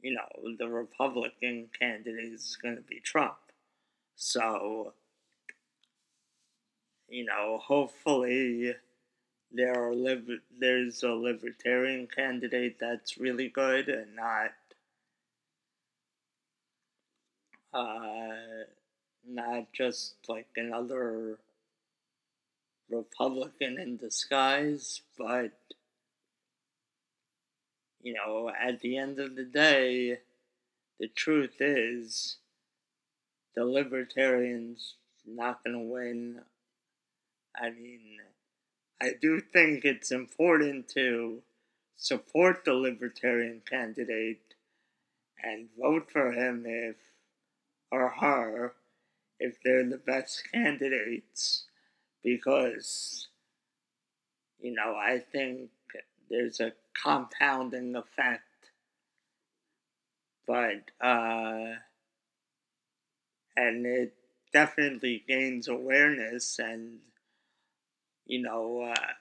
you 0.00 0.14
know, 0.14 0.56
the 0.58 0.68
Republican 0.68 1.68
candidate 1.78 2.32
is 2.32 2.58
going 2.60 2.76
to 2.76 2.82
be 2.82 3.00
Trump. 3.00 3.38
So, 4.16 4.92
you 7.08 7.24
know, 7.24 7.58
hopefully 7.62 8.74
there 9.50 9.74
are 9.74 9.94
liber- 9.94 10.42
there's 10.58 11.02
a 11.02 11.10
libertarian 11.10 12.06
candidate 12.06 12.78
that's 12.78 13.18
really 13.18 13.48
good 13.48 13.88
and 13.88 14.14
not 14.14 14.52
uh, 17.72 18.64
not 19.26 19.72
just 19.72 20.16
like 20.28 20.48
another 20.56 21.38
Republican 22.90 23.78
in 23.78 23.96
disguise, 23.96 25.02
but 25.16 25.52
you 28.00 28.14
know, 28.14 28.50
at 28.50 28.80
the 28.80 28.96
end 28.96 29.18
of 29.18 29.34
the 29.36 29.44
day, 29.44 30.18
the 30.98 31.08
truth 31.08 31.60
is 31.60 32.36
the 33.54 33.64
libertarians 33.64 34.94
not 35.26 35.62
going 35.64 35.74
to 35.76 35.92
win. 35.92 36.40
I 37.56 37.70
mean, 37.70 38.18
I 39.00 39.12
do 39.20 39.40
think 39.40 39.84
it's 39.84 40.10
important 40.10 40.88
to 40.90 41.42
support 41.96 42.64
the 42.64 42.74
libertarian 42.74 43.62
candidate 43.68 44.54
and 45.42 45.68
vote 45.78 46.10
for 46.10 46.32
him 46.32 46.64
if 46.66 46.96
or 47.92 48.08
her 48.08 48.74
if 49.38 49.56
they're 49.62 49.88
the 49.88 49.98
best 49.98 50.42
candidates. 50.52 51.64
Because 52.24 53.28
you 54.58 54.72
know 54.74 54.96
I 54.96 55.20
think 55.20 55.70
there's 56.28 56.58
a 56.58 56.72
compounding 57.00 57.94
effect. 57.94 58.42
But 60.46 60.90
uh 61.00 61.76
and 63.56 63.86
it 63.86 64.14
definitely 64.52 65.22
gains 65.26 65.68
awareness 65.68 66.58
and 66.58 66.98
you 68.28 68.40
know 68.42 68.82
uh, 68.82 69.12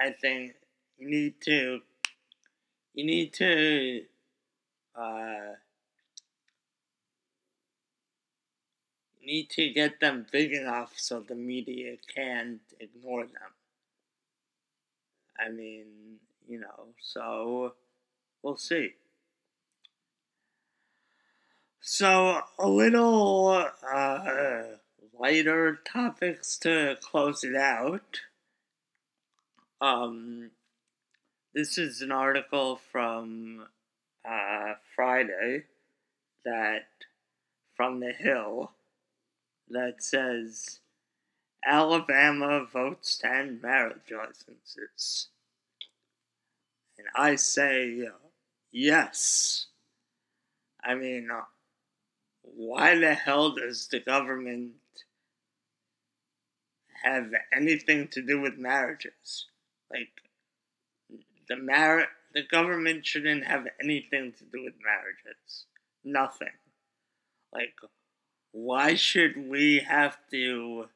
I 0.00 0.10
think 0.10 0.54
you 0.98 1.08
need 1.08 1.40
to 1.42 1.80
you 2.94 3.04
need 3.06 3.32
to 3.34 4.04
uh 4.94 5.54
need 9.24 9.50
to 9.50 9.70
get 9.70 10.00
them 10.00 10.26
big 10.32 10.52
enough 10.52 10.94
so 10.96 11.20
the 11.20 11.34
media 11.34 11.96
can't 12.14 12.60
ignore 12.80 13.24
them. 13.24 13.52
I 15.38 15.50
mean, 15.50 16.18
you 16.48 16.60
know, 16.60 16.88
so 17.00 17.74
we'll 18.42 18.56
see. 18.56 18.94
So, 21.82 22.40
a 22.58 22.68
little 22.68 23.66
uh, 23.82 24.76
lighter 25.20 25.78
topics 25.84 26.56
to 26.56 26.96
close 27.02 27.44
it 27.44 27.54
out. 27.54 28.20
Um, 29.80 30.50
this 31.54 31.76
is 31.76 32.00
an 32.00 32.10
article 32.10 32.80
from 32.90 33.66
uh, 34.24 34.74
Friday 34.96 35.64
that 36.44 36.86
from 37.76 38.00
the 38.00 38.12
Hill 38.12 38.72
that 39.68 40.02
says 40.02 40.80
Alabama 41.66 42.64
votes 42.72 43.18
to 43.18 43.30
end 43.30 43.60
marriage 43.62 44.10
licenses. 44.10 45.28
And 46.98 47.08
I 47.14 47.34
say 47.36 48.08
yes. 48.72 49.66
I 50.82 50.94
mean, 50.94 51.28
why 52.42 52.94
the 52.98 53.14
hell 53.14 53.50
does 53.50 53.86
the 53.88 54.00
government 54.00 54.72
have 57.02 57.32
anything 57.54 58.08
to 58.08 58.22
do 58.22 58.40
with 58.40 58.58
marriages? 58.58 59.46
Like, 59.90 60.08
the 61.48 61.56
mar- 61.56 62.08
the 62.32 62.42
government 62.42 63.04
shouldn't 63.06 63.44
have 63.44 63.66
anything 63.82 64.32
to 64.38 64.44
do 64.44 64.64
with 64.64 64.74
marriages. 64.84 65.66
Nothing. 66.04 66.58
Like, 67.52 67.74
why 68.52 68.94
should 68.94 69.48
we 69.48 69.80
have 69.80 70.18
to 70.30 70.88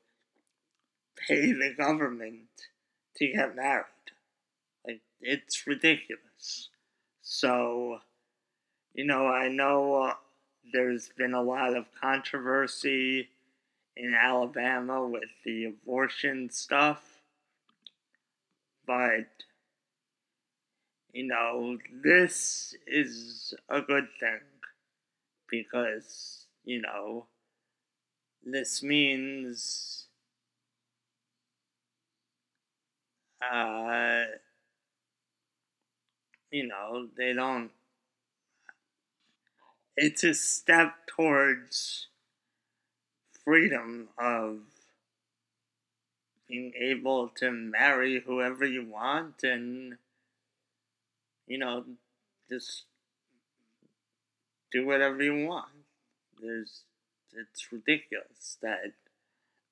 pay 1.17 1.53
the 1.53 1.75
government 1.77 2.49
to 3.17 3.27
get 3.29 3.57
married? 3.57 3.85
Like, 4.87 5.01
it's 5.21 5.67
ridiculous. 5.67 6.69
So, 7.23 8.01
you 8.93 9.05
know, 9.05 9.27
I 9.27 9.49
know 9.49 9.95
uh, 10.03 10.15
there's 10.73 11.11
been 11.17 11.35
a 11.35 11.43
lot 11.43 11.77
of 11.77 11.87
controversy 12.01 13.29
in 13.97 14.14
Alabama 14.14 15.07
with 15.07 15.30
the 15.45 15.66
abortion 15.66 16.51
stuff, 16.51 17.03
but, 18.86 19.28
you 21.12 21.26
know, 21.26 21.78
this 22.03 22.74
is 22.86 23.55
a 23.68 23.80
good 23.80 24.09
thing 24.20 24.40
because, 25.49 26.47
you 26.64 26.80
know, 26.80 27.26
this 28.45 28.82
means 28.82 30.07
uh, 33.53 34.24
you 36.51 36.66
know, 36.66 37.09
they 37.16 37.32
don't. 37.32 37.70
It's 39.97 40.24
a 40.24 40.34
step 40.34 40.95
towards 41.07 42.09
freedom 43.45 44.09
of 44.18 44.59
being 46.49 46.72
able 46.78 47.28
to 47.28 47.51
marry 47.51 48.20
whoever 48.20 48.66
you 48.66 48.84
want 48.86 49.42
and, 49.42 49.97
you 51.47 51.59
know, 51.59 51.84
just 52.51 52.84
do 54.72 54.86
whatever 54.86 55.22
you 55.22 55.47
want. 55.47 55.68
There's 56.40 56.82
it's 57.32 57.72
ridiculous 57.72 58.59
that 58.62 58.92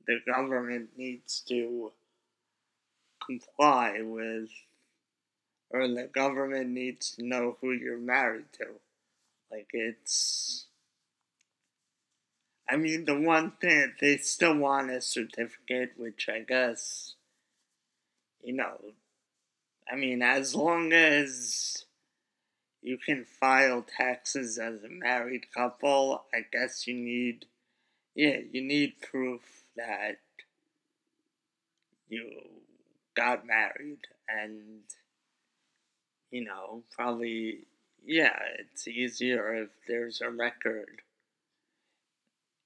the 0.07 0.19
government 0.27 0.91
needs 0.97 1.41
to 1.49 1.93
comply 3.25 4.01
with, 4.03 4.51
or 5.71 5.87
the 5.87 6.09
government 6.13 6.71
needs 6.71 7.13
to 7.13 7.25
know 7.25 7.57
who 7.61 7.73
you're 7.73 7.99
married 7.99 8.53
to. 8.55 8.67
Like, 9.51 9.69
it's. 9.73 10.67
I 12.69 12.77
mean, 12.77 13.05
the 13.05 13.19
one 13.19 13.53
thing, 13.61 13.93
they 14.01 14.17
still 14.19 14.57
want 14.57 14.91
a 14.91 15.01
certificate, 15.01 15.93
which 15.97 16.29
I 16.29 16.41
guess, 16.41 17.15
you 18.43 18.55
know, 18.55 18.79
I 19.91 19.97
mean, 19.97 20.23
as 20.23 20.55
long 20.55 20.93
as 20.93 21.85
you 22.83 22.99
can 22.99 23.25
file 23.25 23.85
taxes 23.97 24.59
as 24.59 24.83
a 24.83 24.89
married 24.89 25.47
couple, 25.55 26.25
I 26.35 26.41
guess 26.51 26.87
you 26.87 26.95
need 26.95 27.47
yeah, 28.15 28.39
you 28.51 28.63
need 28.63 29.01
proof 29.01 29.41
that 29.77 30.19
you 32.09 32.31
got 33.17 33.47
married 33.47 34.01
and 34.29 34.81
you 36.31 36.45
know, 36.45 36.83
probably 36.95 37.67
yeah, 38.05 38.37
it's 38.59 38.89
easier 38.89 39.55
if 39.55 39.71
there's 39.87 40.21
a 40.21 40.31
record. 40.31 41.03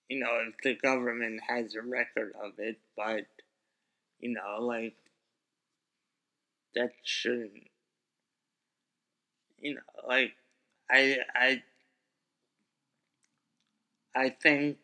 You 0.09 0.21
know, 0.21 0.39
if 0.49 0.55
the 0.63 0.75
government 0.75 1.41
has 1.49 1.75
a 1.75 1.83
record 1.83 2.33
of 2.43 2.53
it, 2.59 2.79
but 2.97 3.27
you 4.21 4.31
know, 4.31 4.61
like 4.61 4.95
that 6.75 6.93
shouldn't 7.03 7.69
you 9.59 9.75
know, 9.75 9.81
like 10.07 10.33
I 10.91 11.19
I 11.35 11.63
I 14.15 14.29
think 14.31 14.79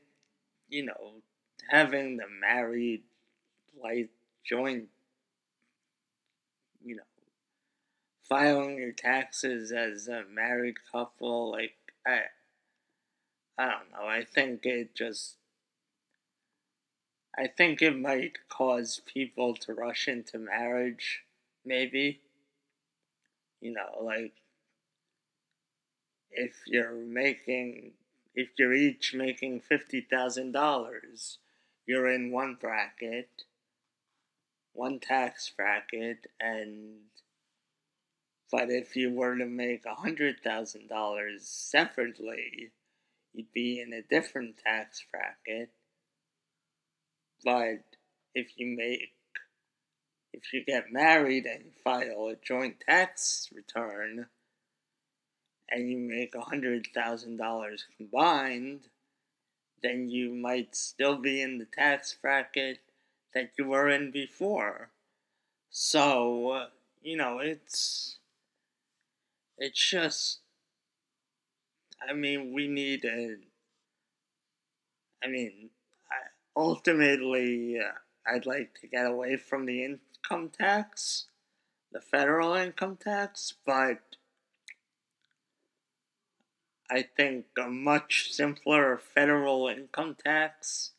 you 0.68 0.86
know, 0.86 1.22
having 1.70 2.16
the 2.16 2.26
married 2.40 3.02
like 3.82 4.10
joint, 4.44 4.88
you 6.84 6.96
know, 6.96 7.02
filing 8.28 8.78
your 8.78 8.92
taxes 8.92 9.72
as 9.72 10.08
a 10.08 10.24
married 10.32 10.76
couple. 10.90 11.50
Like 11.52 11.74
I, 12.06 12.22
I 13.58 13.66
don't 13.66 13.92
know. 13.92 14.08
I 14.08 14.24
think 14.24 14.64
it 14.64 14.94
just. 14.94 15.36
I 17.36 17.46
think 17.46 17.80
it 17.80 17.98
might 17.98 18.36
cause 18.50 19.00
people 19.06 19.54
to 19.56 19.72
rush 19.72 20.06
into 20.06 20.38
marriage, 20.38 21.22
maybe. 21.64 22.20
You 23.60 23.72
know, 23.72 24.02
like 24.02 24.32
if 26.30 26.56
you're 26.66 26.92
making 26.92 27.92
if 28.34 28.48
you're 28.58 28.72
each 28.72 29.14
making 29.14 29.60
$50,000, 29.70 31.36
you're 31.86 32.10
in 32.10 32.32
one 32.32 32.56
bracket, 32.58 33.28
one 34.72 34.98
tax 34.98 35.52
bracket, 35.54 36.26
and 36.40 37.00
but 38.50 38.70
if 38.70 38.96
you 38.96 39.10
were 39.10 39.36
to 39.36 39.46
make 39.46 39.84
$100,000 39.84 41.40
separately, 41.40 42.70
you'd 43.32 43.52
be 43.52 43.80
in 43.80 43.92
a 43.92 44.02
different 44.02 44.56
tax 44.64 45.04
bracket. 45.10 45.70
But 47.44 47.84
if 48.34 48.52
you 48.56 48.76
make 48.76 49.12
if 50.32 50.52
you 50.52 50.64
get 50.64 50.92
married 50.92 51.44
and 51.44 51.64
you 51.66 51.72
file 51.84 52.28
a 52.28 52.36
joint 52.36 52.76
tax 52.86 53.50
return, 53.54 54.26
and 55.72 55.90
you 55.90 55.98
make 55.98 56.34
$100,000 56.34 57.82
combined, 57.96 58.80
then 59.82 60.08
you 60.08 60.34
might 60.34 60.76
still 60.76 61.16
be 61.16 61.40
in 61.40 61.58
the 61.58 61.64
tax 61.64 62.16
bracket 62.20 62.78
that 63.34 63.50
you 63.58 63.66
were 63.66 63.88
in 63.88 64.10
before. 64.10 64.90
So, 65.70 66.66
you 67.00 67.16
know, 67.16 67.38
it's 67.38 68.18
it's 69.56 69.90
just 69.90 70.40
I 72.08 72.12
mean, 72.12 72.52
we 72.52 72.68
need 72.68 73.04
a 73.04 73.36
I 75.24 75.28
mean, 75.28 75.70
I, 76.10 76.16
ultimately 76.56 77.78
uh, 77.78 77.92
I'd 78.26 78.46
like 78.46 78.74
to 78.80 78.86
get 78.86 79.06
away 79.06 79.36
from 79.36 79.66
the 79.66 79.84
income 79.84 80.50
tax, 80.50 81.26
the 81.92 82.00
federal 82.00 82.54
income 82.54 82.96
tax, 82.96 83.54
but 83.64 84.16
I 86.90 87.02
think 87.02 87.46
a 87.58 87.68
much 87.68 88.32
simpler 88.32 88.98
federal 88.98 89.68
income 89.68 90.16
tax 90.22 90.90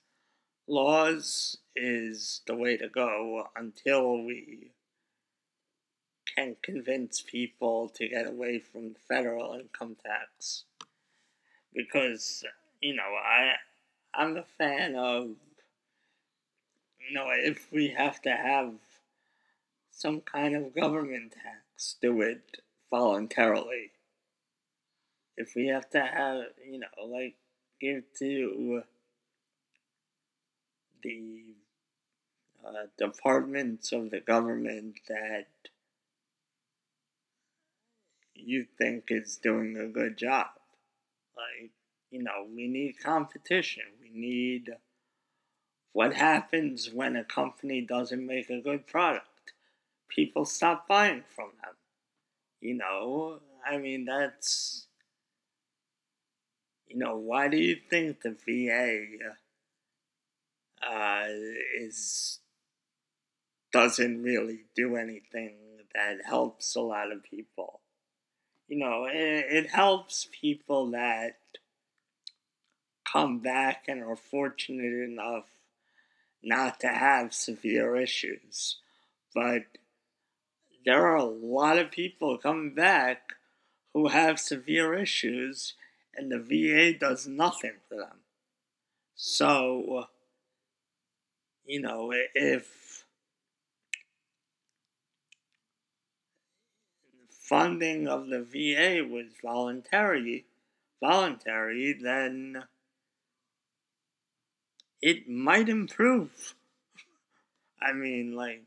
laws 0.68 1.58
is 1.76 2.41
the 2.47 2.56
way 2.56 2.78
to 2.78 2.88
go 2.88 3.47
until 3.56 4.24
we 4.24 4.72
can 6.36 6.56
convince 6.62 7.22
people 7.22 7.89
to 7.89 8.08
get 8.08 8.28
away 8.28 8.60
from 8.60 8.95
federal 9.08 9.54
income 9.54 9.97
tax. 10.04 10.64
Because, 11.74 12.43
you 12.82 12.95
know, 12.95 13.03
I 13.03 13.53
I'm 14.13 14.38
a 14.38 14.43
fan 14.57 14.95
of 14.95 15.30
you 16.99 17.13
know, 17.13 17.28
if 17.32 17.71
we 17.71 17.89
have 17.89 18.21
to 18.21 18.32
have 18.32 18.74
some 19.91 20.21
kind 20.21 20.55
of 20.55 20.74
government 20.74 21.34
tax, 21.34 21.95
do 22.01 22.21
it 22.21 22.57
voluntarily 22.89 23.91
if 25.38 25.55
we 25.55 25.67
have 25.67 25.89
to 25.89 25.99
have, 25.99 26.43
you 26.65 26.80
know, 26.80 27.05
like 27.05 27.36
give 27.82 28.03
to 28.19 28.84
the 31.01 31.43
uh, 32.65 32.88
departments 32.97 33.91
of 33.91 34.09
the 34.11 34.19
government 34.19 34.95
that 35.07 35.47
you 38.36 38.65
think 38.78 39.05
is 39.09 39.38
doing 39.38 39.78
a 39.78 39.88
good 39.88 40.17
job. 40.17 40.47
Like, 41.36 41.72
you 42.12 42.24
know, 42.24 42.48
we 42.54 42.68
need 42.68 43.00
competition. 43.00 43.84
We 44.02 44.12
need 44.14 44.70
what 45.94 46.14
happens 46.14 46.90
when 46.92 47.16
a 47.16 47.24
company 47.24 47.82
doesn't 47.82 48.26
make 48.26 48.50
a 48.50 48.62
good 48.62 48.88
product. 48.88 49.54
People 50.10 50.46
stop 50.46 50.88
buying 50.88 51.24
from 51.36 51.52
them. 51.64 51.76
You 52.62 52.76
know, 52.76 53.40
I 53.66 53.78
mean, 53.78 54.06
that's 54.06 54.88
you 56.94 57.00
know, 57.00 57.18
why 57.18 57.48
do 57.48 57.58
you 57.58 57.76
think 57.90 58.22
the 58.22 58.36
VA 58.46 59.06
uh, 60.88 61.26
is 61.80 62.40
doesn't 63.72 64.22
really 64.22 64.66
do 64.76 64.96
anything 64.96 65.56
that 65.96 66.18
helps 66.26 66.76
a 66.76 66.82
lot 66.82 67.12
of 67.12 67.24
people? 67.24 67.82
You 68.74 68.80
know, 68.80 69.05
it, 69.05 69.45
it 69.51 69.69
helps 69.69 70.28
people 70.41 70.89
that 70.89 71.38
come 73.05 73.38
back 73.38 73.84
and 73.88 74.01
are 74.01 74.15
fortunate 74.15 75.07
enough 75.07 75.45
not 76.41 76.80
to 76.80 76.88
have 76.88 77.36
severe 77.36 77.95
issues. 77.95 78.78
But 79.36 79.65
there 80.88 81.05
are 81.05 81.17
a 81.17 81.24
lot 81.24 81.78
of 81.78 81.91
people 81.91 82.39
coming 82.39 82.74
back 82.74 83.34
who 83.93 84.07
have 84.07 84.39
severe 84.39 84.95
issues 84.95 85.76
and 86.15 86.32
the 86.32 86.39
VA 86.39 86.97
does 86.97 87.28
nothing 87.28 87.76
for 87.88 87.97
them. 87.97 88.21
So, 89.13 90.07
you 91.63 91.80
know, 91.80 92.11
if 92.34 92.83
funding 97.44 98.08
of 98.08 98.28
the 98.28 98.41
VA 98.41 99.06
was 99.06 99.26
voluntary, 99.44 100.46
voluntary, 101.02 101.94
then 101.94 102.64
it 105.02 105.28
might 105.28 105.68
improve. 105.68 106.56
I 107.82 107.91
mean, 107.91 108.36
like, 108.36 108.64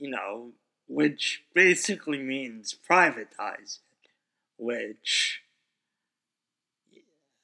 you 0.00 0.10
know, 0.10 0.50
which 0.88 1.44
basically 1.54 2.18
means 2.18 2.74
privatize 2.90 3.78
it, 3.78 4.10
which 4.58 5.42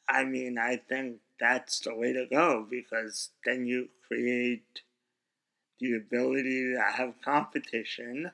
I 0.08 0.24
mean, 0.24 0.58
I 0.58 0.76
think 0.76 1.18
that's 1.38 1.78
the 1.78 1.94
way 1.94 2.12
to 2.12 2.26
go 2.26 2.66
because 2.68 3.30
then 3.44 3.64
you 3.64 3.90
create 4.08 4.82
the 5.80 5.94
ability 5.94 6.74
to 6.74 6.80
have 6.96 7.14
competition. 7.24 8.30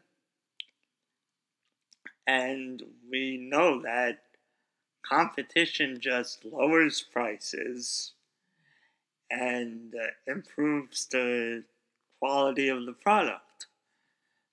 And 2.26 2.82
we 3.10 3.36
know 3.36 3.82
that 3.82 4.18
competition 5.08 6.00
just 6.00 6.44
lowers 6.44 7.02
prices 7.12 8.12
and 9.30 9.94
uh, 9.94 10.30
improves 10.30 11.06
the 11.06 11.64
quality 12.18 12.68
of 12.68 12.84
the 12.86 12.92
product. 12.92 13.66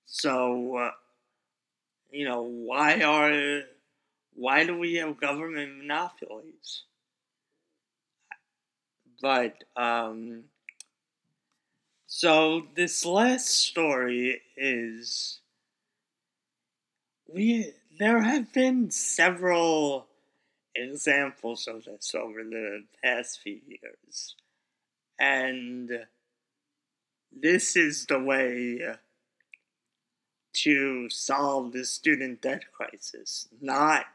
So, 0.06 0.78
uh, 0.78 0.92
you 2.12 2.26
know, 2.26 2.44
why 2.44 3.02
are 3.02 3.62
why 4.36 4.66
do 4.66 4.78
we 4.78 4.96
have 4.96 5.20
government 5.20 5.78
monopolies? 5.78 6.84
But 9.22 9.64
um, 9.76 10.44
so 12.16 12.68
this 12.76 13.08
last 13.08 13.48
story 13.48 14.40
is 14.56 15.40
we 17.28 17.74
there 17.98 18.22
have 18.22 18.54
been 18.54 18.92
several 18.92 20.06
examples 20.76 21.68
of 21.68 21.86
this 21.86 22.14
over 22.14 22.44
the 22.44 22.84
past 23.04 23.40
few 23.42 23.60
years, 23.68 24.36
and 25.20 26.06
this 27.32 27.76
is 27.76 28.06
the 28.06 28.20
way 28.20 28.80
to 30.54 31.10
solve 31.10 31.72
the 31.72 31.84
student 31.84 32.44
debt 32.44 32.66
crisis, 32.72 33.48
not 33.60 34.06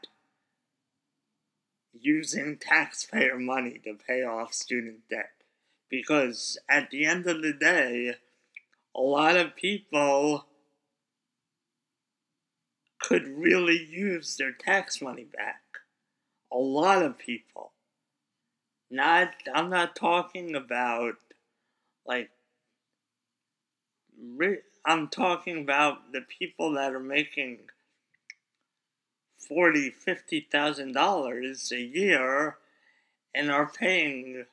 using 1.91 2.57
taxpayer 2.57 3.37
money 3.37 3.81
to 3.83 3.93
pay 4.07 4.23
off 4.23 4.53
student 4.53 4.99
debt. 5.09 5.38
Because 5.89 6.57
at 6.69 6.91
the 6.91 7.05
end 7.05 7.27
of 7.27 7.41
the 7.41 7.53
day, 7.53 8.15
a 8.95 9.01
lot 9.01 9.37
of 9.37 9.55
people 9.55 10.45
could 12.99 13.27
really 13.27 13.83
use 13.89 14.35
their 14.35 14.51
tax 14.51 15.01
money 15.01 15.25
back. 15.25 15.61
A 16.51 16.57
lot 16.57 17.01
of 17.01 17.17
people. 17.17 17.71
Not, 18.91 19.33
I'm 19.53 19.69
not 19.69 19.95
talking 19.95 20.55
about 20.55 21.15
like 22.05 22.29
I'm 24.85 25.07
talking 25.07 25.61
about 25.61 26.11
the 26.11 26.21
people 26.21 26.73
that 26.73 26.93
are 26.93 26.99
making 26.99 27.59
forty, 29.37 29.89
fifty 29.89 30.47
thousand 30.51 30.93
dollars 30.93 31.71
a 31.71 31.79
year 31.79 32.57
and 33.33 33.51
are 33.51 33.67
paying 33.67 34.45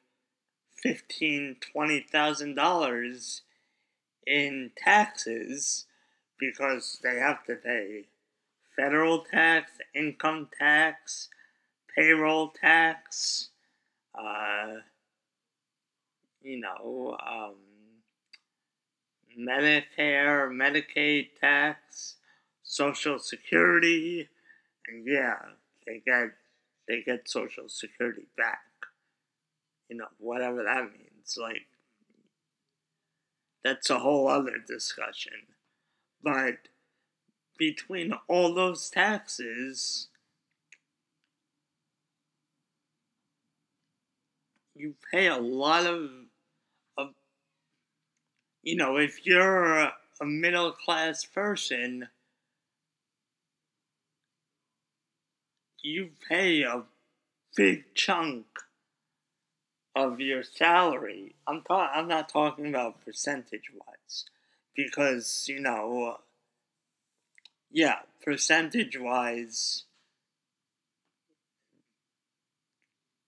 fifteen, 0.77 1.57
twenty 1.61 2.01
thousand 2.01 2.55
dollars 2.55 3.43
in 4.27 4.71
taxes 4.77 5.87
because 6.39 6.99
they 7.03 7.17
have 7.17 7.45
to 7.45 7.55
pay 7.55 8.05
federal 8.77 9.21
tax, 9.21 9.73
income 9.95 10.49
tax, 10.59 11.29
payroll 11.95 12.49
tax, 12.49 13.49
uh, 14.15 14.75
you 16.43 16.61
know, 16.61 17.17
um, 17.27 17.55
Medicare, 19.39 20.51
Medicaid 20.51 21.29
tax, 21.41 22.15
Social 22.63 23.19
Security, 23.19 24.29
and 24.89 25.07
yeah, 25.07 25.37
they 25.87 26.03
get 26.05 26.31
they 26.89 27.03
get 27.03 27.29
Social 27.29 27.69
Security 27.69 28.27
back. 28.37 28.66
You 29.89 29.97
know, 29.97 30.07
whatever 30.19 30.65
that 30.65 30.91
means. 30.93 31.37
Like, 31.41 31.67
that's 33.65 33.91
a 33.91 33.99
whole 33.99 34.29
other 34.29 34.59
discussion. 34.67 35.33
But 36.23 36.69
between 37.59 38.13
all 38.29 38.55
those 38.55 38.91
taxes, 38.91 40.09
you 44.75 44.95
pay 45.13 45.27
a 45.29 45.37
lot 45.37 45.87
of, 45.87 46.11
of 46.99 47.09
you 48.63 48.77
know, 48.77 48.97
if 48.97 49.25
you're 49.25 49.77
a, 49.77 49.93
middle 50.23 50.73
class 50.73 51.25
person, 51.27 52.09
you 55.83 56.11
pay 56.29 56.63
a 56.63 56.83
big 57.55 57.85
chunk 57.95 58.47
of 59.97 60.21
your 60.21 60.45
salary. 60.45 61.35
I'm 61.49 61.63
ta- 61.63 61.91
I'm 61.95 62.07
not 62.07 62.29
talking 62.29 62.69
about 62.69 63.05
percentage 63.05 63.71
wise 63.73 64.27
because, 64.77 65.47
you 65.49 65.59
know, 65.59 66.17
uh, 66.17 66.17
yeah, 67.73 68.01
percentage 68.23 68.99
wise 68.99 69.85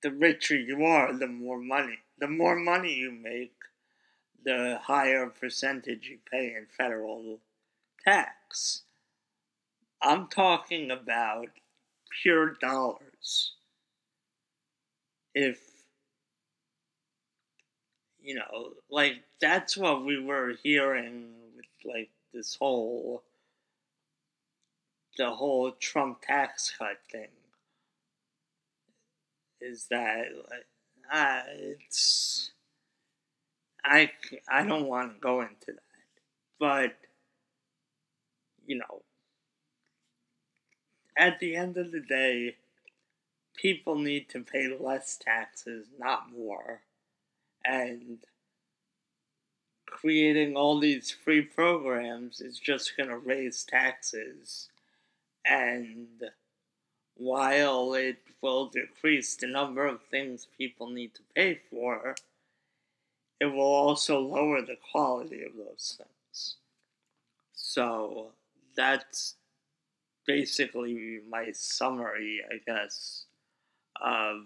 the 0.02 0.10
richer 0.12 0.56
you 0.56 0.84
are, 0.84 1.12
the 1.12 1.26
more 1.26 1.58
money. 1.58 1.98
The 2.18 2.28
more 2.28 2.56
money 2.56 2.94
you 2.94 3.10
make, 3.10 3.54
the 4.44 4.78
higher 4.82 5.26
percentage 5.26 6.08
you 6.08 6.18
pay 6.30 6.54
in 6.54 6.66
federal 6.66 7.40
tax. 8.04 8.82
I'm 10.00 10.28
talking 10.28 10.90
about 10.90 11.48
pure 12.22 12.56
dollars. 12.60 13.54
If, 15.34 15.67
you 18.28 18.34
know, 18.34 18.74
like, 18.90 19.14
that's 19.40 19.74
what 19.74 20.04
we 20.04 20.22
were 20.22 20.52
hearing 20.62 21.30
with, 21.56 21.64
like, 21.94 22.10
this 22.34 22.56
whole, 22.56 23.22
the 25.16 25.30
whole 25.30 25.72
Trump 25.72 26.20
tax 26.20 26.74
cut 26.78 26.98
thing. 27.10 27.28
Is 29.62 29.86
that 29.90 30.26
like, 30.50 30.66
uh, 31.10 31.42
it's 31.48 32.50
I 33.82 34.10
I 34.46 34.62
don't 34.62 34.86
want 34.86 35.14
to 35.14 35.20
go 35.20 35.40
into 35.40 35.72
that, 35.72 35.82
but 36.60 36.96
you 38.66 38.76
know, 38.76 39.02
at 41.16 41.40
the 41.40 41.56
end 41.56 41.78
of 41.78 41.92
the 41.92 42.00
day, 42.00 42.56
people 43.56 43.96
need 43.96 44.28
to 44.28 44.40
pay 44.40 44.76
less 44.78 45.16
taxes, 45.16 45.86
not 45.98 46.30
more, 46.30 46.82
and 47.68 48.18
creating 49.86 50.56
all 50.56 50.80
these 50.80 51.10
free 51.10 51.42
programs 51.42 52.40
is 52.40 52.58
just 52.58 52.96
going 52.96 53.08
to 53.08 53.18
raise 53.18 53.64
taxes 53.64 54.68
and 55.44 56.30
while 57.18 57.94
it 57.94 58.18
will 58.40 58.66
decrease 58.66 59.34
the 59.34 59.46
number 59.46 59.84
of 59.86 60.00
things 60.10 60.46
people 60.56 60.88
need 60.88 61.14
to 61.14 61.22
pay 61.34 61.60
for, 61.68 62.14
it 63.40 63.46
will 63.46 63.60
also 63.60 64.20
lower 64.20 64.62
the 64.62 64.76
quality 64.92 65.42
of 65.42 65.52
those 65.56 65.98
things. 65.98 66.56
So 67.52 68.28
that's 68.76 69.34
basically 70.26 71.20
my 71.28 71.50
summary, 71.52 72.40
I 72.48 72.58
guess, 72.64 73.24
of 74.00 74.42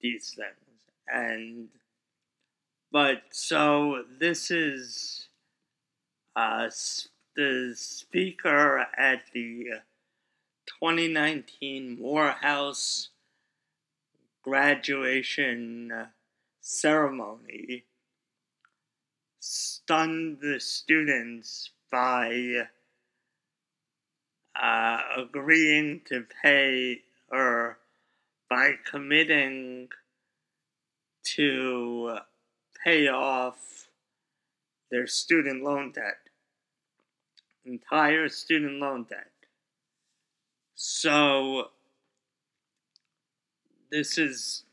these 0.00 0.30
things. 0.34 0.65
And, 1.12 1.68
but 2.92 3.22
so 3.30 4.04
this 4.18 4.50
is 4.50 5.28
uh, 6.34 6.68
the 7.36 7.72
speaker 7.76 8.86
at 8.96 9.22
the 9.32 9.80
2019 10.80 11.98
Morehouse 12.00 13.10
graduation 14.42 16.08
ceremony 16.60 17.84
stunned 19.40 20.38
the 20.40 20.58
students 20.58 21.70
by 21.90 22.66
uh, 24.60 24.98
agreeing 25.16 26.00
to 26.06 26.24
pay 26.42 27.00
or 27.30 27.78
by 28.50 28.72
committing 28.90 29.88
to 31.34 32.18
pay 32.84 33.08
off 33.08 33.88
their 34.90 35.06
student 35.06 35.62
loan 35.62 35.92
debt, 35.92 36.18
entire 37.64 38.28
student 38.28 38.80
loan 38.80 39.04
debt. 39.08 39.30
So 40.74 41.68
this 43.90 44.18
is 44.18 44.64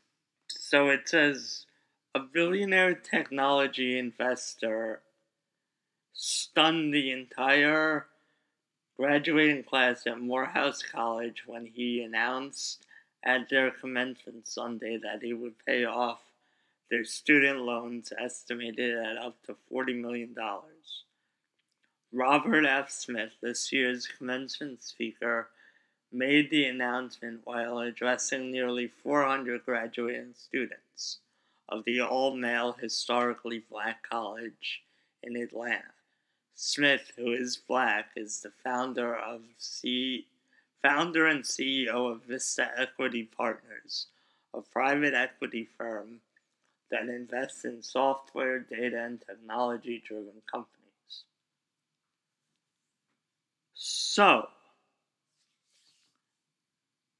so 0.48 0.88
it 0.88 1.08
says 1.08 1.66
a 2.14 2.20
billionaire 2.20 2.94
technology 2.94 3.98
investor 3.98 5.00
stunned 6.12 6.94
the 6.94 7.10
entire 7.10 8.06
graduating 8.96 9.64
class 9.64 10.06
at 10.06 10.20
Morehouse 10.20 10.82
College 10.82 11.42
when 11.46 11.66
he 11.66 12.02
announced 12.02 12.84
at 13.24 13.48
their 13.50 13.70
commencement 13.70 14.46
Sunday 14.46 14.98
that 15.02 15.22
he 15.22 15.32
would 15.32 15.54
pay 15.66 15.84
off 15.84 16.20
their 16.90 17.04
student 17.04 17.60
loans 17.60 18.12
estimated 18.18 18.96
at 18.96 19.16
up 19.16 19.36
to 19.46 19.56
$40 19.72 20.00
million. 20.00 20.34
Robert 22.12 22.64
F. 22.64 22.90
Smith, 22.90 23.32
this 23.42 23.72
year's 23.72 24.06
commencement 24.06 24.82
speaker, 24.82 25.48
made 26.12 26.50
the 26.50 26.66
announcement 26.66 27.40
while 27.44 27.78
addressing 27.78 28.50
nearly 28.50 28.86
400 28.86 29.64
graduating 29.64 30.34
students 30.36 31.18
of 31.68 31.84
the 31.84 32.00
all 32.00 32.36
male 32.36 32.76
historically 32.80 33.64
black 33.70 34.08
college 34.08 34.82
in 35.22 35.36
Atlanta. 35.36 35.82
Smith, 36.54 37.10
who 37.16 37.32
is 37.32 37.56
black, 37.56 38.10
is 38.14 38.40
the 38.40 38.52
founder 38.62 39.16
of 39.16 39.40
C 39.58 40.26
founder 40.82 41.26
and 41.26 41.42
CEO 41.42 42.12
of 42.12 42.22
Vista 42.24 42.70
Equity 42.76 43.22
Partners, 43.22 44.06
a 44.52 44.60
private 44.60 45.14
equity 45.14 45.66
firm 45.78 46.20
that 46.94 47.08
invests 47.08 47.64
in 47.64 47.82
software, 47.82 48.60
data, 48.60 49.02
and 49.04 49.20
technology 49.20 50.00
driven 50.06 50.42
companies. 50.50 51.24
So, 53.74 54.46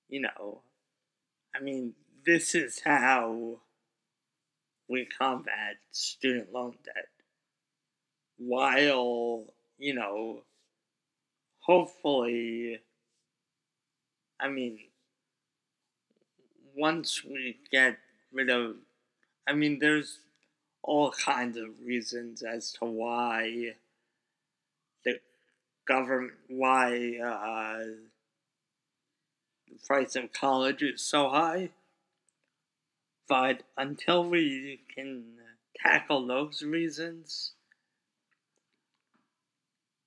you 0.09 0.21
know, 0.21 0.61
I 1.55 1.61
mean, 1.61 1.95
this 2.25 2.55
is 2.55 2.81
how 2.85 3.59
we 4.89 5.07
combat 5.19 5.77
student 5.91 6.53
loan 6.53 6.77
debt. 6.85 7.09
While, 8.39 9.47
you 9.79 9.95
know, 9.95 10.43
hopefully, 11.59 12.79
I 14.39 14.49
mean, 14.49 14.79
once 16.77 17.25
we 17.25 17.57
get 17.73 17.99
rid 18.33 18.51
of, 18.51 18.77
I 19.47 19.53
mean, 19.53 19.79
there's 19.79 20.19
all 20.83 21.11
kinds 21.11 21.57
of 21.57 21.69
reasons 21.85 22.43
as 22.43 22.73
to 22.73 22.85
why 22.85 23.75
the 25.05 25.21
government, 25.87 26.35
why, 26.49 27.19
uh, 27.19 27.85
the 29.69 29.79
price 29.87 30.17
of 30.17 30.33
college 30.33 30.83
is 30.83 31.03
so 31.03 31.29
high. 31.29 31.71
But 33.29 33.63
until 33.77 34.25
we 34.25 34.81
can 34.95 35.25
tackle 35.77 36.27
those 36.27 36.63
reasons 36.63 37.53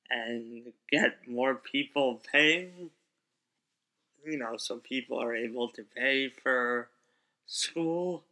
and 0.09 0.73
get 0.89 1.27
more 1.27 1.55
people 1.55 2.21
paying, 2.31 2.91
you 4.25 4.37
know, 4.37 4.57
so 4.57 4.77
people 4.77 5.19
are 5.21 5.35
able 5.35 5.69
to 5.69 5.83
pay 5.83 6.29
for 6.29 6.89
school, 7.45 8.23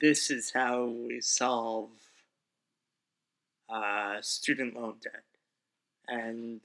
this 0.00 0.30
is 0.30 0.52
how 0.52 0.86
we 0.86 1.20
solve 1.20 1.90
uh, 3.68 4.16
student 4.20 4.74
loan 4.74 4.96
debt. 5.02 5.22
And 6.06 6.60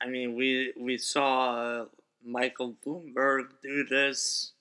I 0.00 0.08
mean, 0.08 0.34
we 0.36 0.72
we 0.76 0.98
saw 0.98 1.86
Michael 2.24 2.74
Bloomberg 2.84 3.48
do 3.62 3.84
this. 3.84 4.52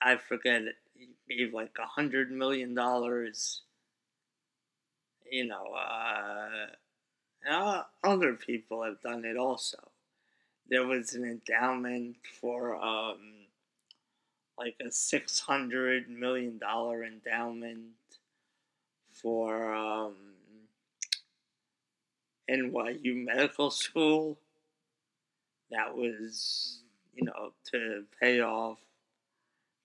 I 0.00 0.16
forget 0.16 0.62
it. 0.62 0.76
He 0.94 1.36
gave 1.36 1.52
like 1.52 1.76
a 1.78 1.86
hundred 1.86 2.30
million 2.30 2.74
dollars. 2.74 3.62
You 5.30 5.46
know, 5.46 5.74
uh, 5.74 6.66
uh, 7.50 7.82
other 8.04 8.34
people 8.34 8.84
have 8.84 9.00
done 9.02 9.24
it 9.24 9.36
also. 9.36 9.78
There 10.68 10.86
was 10.86 11.14
an 11.14 11.24
endowment 11.24 12.16
for 12.40 12.76
um, 12.76 13.43
like 14.58 14.76
a 14.84 14.90
six 14.90 15.40
hundred 15.40 16.08
million 16.08 16.58
dollar 16.58 17.04
endowment 17.04 17.94
for 19.12 19.72
um, 19.72 20.14
NYU 22.50 23.24
Medical 23.24 23.70
School. 23.70 24.38
That 25.70 25.96
was, 25.96 26.80
you 27.14 27.24
know, 27.24 27.52
to 27.72 28.04
pay 28.20 28.40
off, 28.40 28.78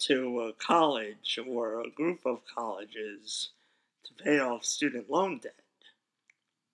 to 0.00 0.40
a 0.40 0.52
college 0.54 1.38
or 1.46 1.80
a 1.80 1.90
group 1.90 2.20
of 2.24 2.40
colleges 2.54 3.50
to 4.04 4.24
pay 4.24 4.38
off 4.38 4.64
student 4.64 5.10
loan 5.10 5.38
debt. 5.38 5.54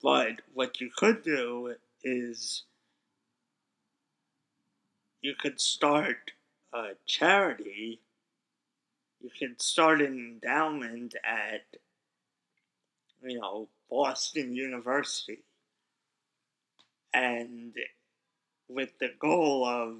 But 0.03 0.43
what 0.53 0.81
you 0.81 0.91
could 0.95 1.22
do 1.22 1.75
is 2.03 2.64
you 5.22 5.35
could 5.39 5.61
start 5.61 6.33
a 6.75 6.91
charity. 7.07 8.01
You 9.20 9.31
could 9.39 9.62
start 9.62 10.03
an 10.03 10.18
endowment 10.43 11.14
at, 11.25 11.62
you 13.22 13.41
know, 13.41 13.68
Boston 13.89 14.55
University. 14.55 15.45
And 17.14 17.75
with 18.68 18.99
the 18.99 19.12
goal 19.18 19.64
of, 19.64 19.97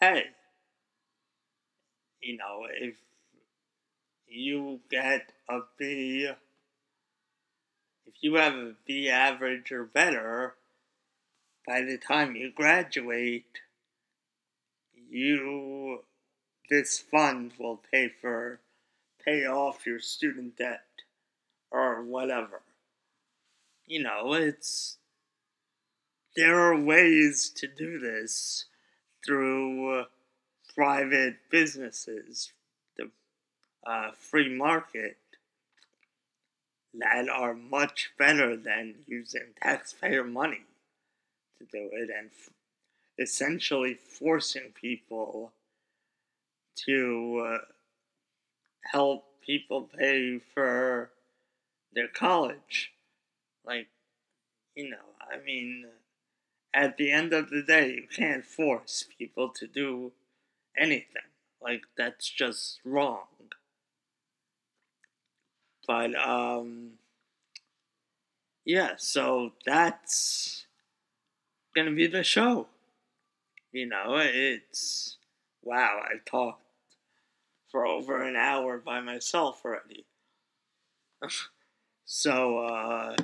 hey, 0.00 0.24
you 2.20 2.36
know, 2.36 2.66
if 2.70 2.96
you 4.30 4.80
get 4.90 5.32
a 5.48 5.60
B, 5.78 6.30
if 8.06 8.14
you 8.20 8.34
have 8.34 8.54
a 8.54 8.74
B 8.86 9.08
average 9.08 9.72
or 9.72 9.84
better, 9.84 10.54
by 11.66 11.82
the 11.82 11.98
time 11.98 12.36
you 12.36 12.50
graduate, 12.50 13.60
you 15.10 16.04
this 16.68 16.98
fund 16.98 17.52
will 17.58 17.80
pay 17.92 18.08
for 18.08 18.60
pay 19.24 19.44
off 19.44 19.86
your 19.86 20.00
student 20.00 20.56
debt 20.56 20.84
or 21.70 22.02
whatever. 22.02 22.62
You 23.86 24.04
know, 24.04 24.34
it's 24.34 24.98
there 26.36 26.58
are 26.58 26.80
ways 26.80 27.50
to 27.56 27.66
do 27.66 27.98
this 27.98 28.66
through 29.26 30.04
private 30.74 31.36
businesses, 31.50 32.52
uh, 33.86 34.10
free 34.12 34.48
market, 34.54 35.16
that 36.94 37.28
are 37.28 37.54
much 37.54 38.10
better 38.18 38.56
than 38.56 38.96
using 39.06 39.54
taxpayer 39.62 40.24
money 40.24 40.62
to 41.58 41.64
do 41.66 41.88
it 41.92 42.10
and 42.16 42.30
f- 42.30 42.50
essentially 43.18 43.94
forcing 43.94 44.72
people 44.80 45.52
to 46.74 47.46
uh, 47.46 47.58
help 48.92 49.24
people 49.44 49.88
pay 49.96 50.38
for 50.38 51.10
their 51.92 52.08
college. 52.08 52.92
Like, 53.64 53.88
you 54.74 54.90
know, 54.90 54.96
I 55.20 55.38
mean, 55.44 55.86
at 56.74 56.96
the 56.96 57.12
end 57.12 57.32
of 57.32 57.50
the 57.50 57.62
day, 57.62 57.92
you 57.92 58.06
can't 58.14 58.44
force 58.44 59.04
people 59.18 59.50
to 59.50 59.66
do 59.66 60.12
anything. 60.76 61.30
Like, 61.60 61.82
that's 61.96 62.28
just 62.28 62.80
wrong. 62.84 63.26
But, 65.90 66.14
um, 66.14 66.92
yeah, 68.64 68.92
so 68.96 69.54
that's 69.66 70.66
gonna 71.74 71.90
be 71.90 72.06
the 72.06 72.22
show. 72.22 72.68
You 73.72 73.86
know, 73.86 74.14
it's 74.18 75.16
wow, 75.64 76.00
I 76.04 76.18
talked 76.24 76.62
for 77.72 77.84
over 77.84 78.22
an 78.22 78.36
hour 78.36 78.78
by 78.78 79.00
myself 79.00 79.62
already. 79.64 80.04
so 82.04 82.58
uh 82.58 83.16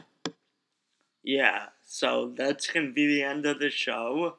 yeah, 1.22 1.66
so 1.84 2.32
that's 2.36 2.66
gonna 2.66 2.90
be 2.90 3.06
the 3.06 3.22
end 3.22 3.46
of 3.46 3.60
the 3.60 3.70
show. 3.70 4.38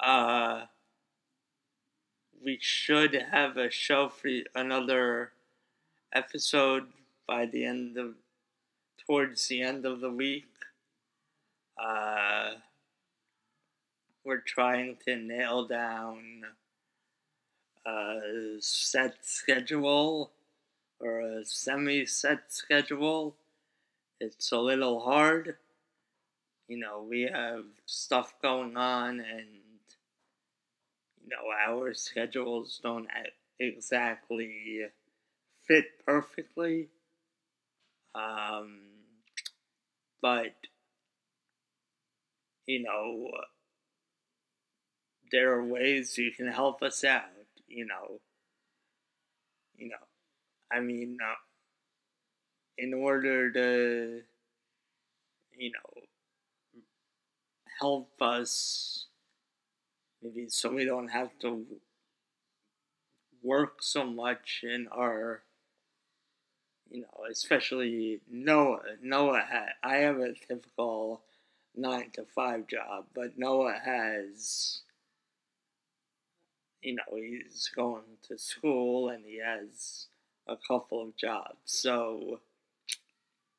Uh 0.00 0.62
we 2.44 2.58
should 2.60 3.14
have 3.14 3.56
a 3.56 3.70
show 3.70 4.08
for 4.08 4.28
another 4.52 5.30
episode 6.12 6.88
by 7.32 7.46
the 7.46 7.64
end 7.64 7.96
of 7.96 8.14
towards 9.06 9.48
the 9.48 9.62
end 9.62 9.86
of 9.86 10.00
the 10.00 10.10
week. 10.10 10.52
Uh 11.82 12.50
we're 14.22 14.44
trying 14.56 14.98
to 15.06 15.16
nail 15.16 15.66
down 15.66 16.18
a 17.86 18.20
set 18.60 19.14
schedule 19.22 20.30
or 21.00 21.20
a 21.20 21.44
semi 21.46 22.04
set 22.04 22.52
schedule. 22.52 23.34
It's 24.20 24.52
a 24.52 24.58
little 24.58 25.00
hard. 25.00 25.56
You 26.68 26.78
know, 26.78 27.06
we 27.08 27.22
have 27.22 27.64
stuff 27.86 28.34
going 28.40 28.76
on, 28.76 29.20
and, 29.20 29.48
you 31.20 31.28
know, 31.30 31.44
our 31.66 31.92
schedules 31.94 32.78
don't 32.82 33.08
exactly 33.58 34.82
fit 35.66 35.86
perfectly. 36.06 36.88
Um, 38.14 38.80
but, 40.20 40.54
you 42.66 42.82
know, 42.82 43.30
there 45.32 45.52
are 45.52 45.64
ways 45.64 46.16
you 46.18 46.30
can 46.30 46.46
help 46.46 46.82
us 46.82 47.02
out, 47.04 47.24
you 47.66 47.84
know. 47.86 48.20
You 49.76 49.88
know, 49.88 50.06
I 50.72 50.80
mean, 50.80 51.18
uh, 51.22 51.34
in 52.78 52.94
order 52.94 53.50
to, 53.52 54.22
you 55.56 55.70
know, 55.70 56.02
help 57.80 58.10
us, 58.20 59.06
maybe 60.22 60.48
so 60.48 60.72
we 60.72 60.84
don't 60.84 61.08
have 61.08 61.30
to 61.40 61.66
work 63.42 63.82
so 63.82 64.04
much 64.04 64.60
in 64.62 64.88
our, 64.88 65.42
you 66.92 67.02
know, 67.02 67.24
especially 67.30 68.20
Noah. 68.30 68.82
Noah 69.02 69.42
had, 69.50 69.70
I 69.82 69.96
have 69.98 70.18
a 70.18 70.34
typical 70.34 71.22
nine 71.74 72.10
to 72.14 72.24
five 72.34 72.68
job, 72.68 73.06
but 73.14 73.38
Noah 73.38 73.80
has 73.84 74.82
you 76.82 76.96
know, 76.96 77.16
he's 77.16 77.70
going 77.74 78.02
to 78.28 78.36
school 78.36 79.08
and 79.08 79.24
he 79.24 79.40
has 79.44 80.08
a 80.48 80.56
couple 80.56 81.00
of 81.02 81.16
jobs. 81.16 81.56
So, 81.64 82.40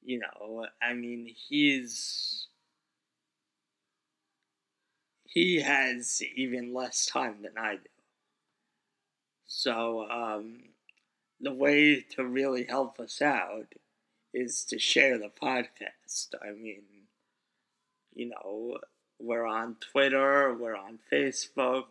you 0.04 0.20
know, 0.20 0.68
I 0.82 0.94
mean, 0.94 1.34
he's. 1.48 2.48
He 5.26 5.62
has 5.62 6.22
even 6.36 6.74
less 6.76 7.08
time 7.08 7.42
than 7.42 7.58
I 7.58 7.76
do. 7.78 7.90
So, 9.48 10.08
um, 10.10 10.73
the 11.44 11.54
way 11.54 12.00
to 12.00 12.26
really 12.26 12.64
help 12.64 13.00
us 13.00 13.22
out 13.22 13.76
is 14.34 14.64
to 14.64 14.80
share 14.80 15.18
the 15.18 15.30
podcast. 15.30 16.30
I 16.42 16.52
mean, 16.52 16.84
you 18.16 18.30
know, 18.30 18.78
we're 19.20 19.46
on 19.46 19.76
Twitter, 19.92 20.54
we're 20.54 20.76
on 20.76 21.00
Facebook, 21.12 21.86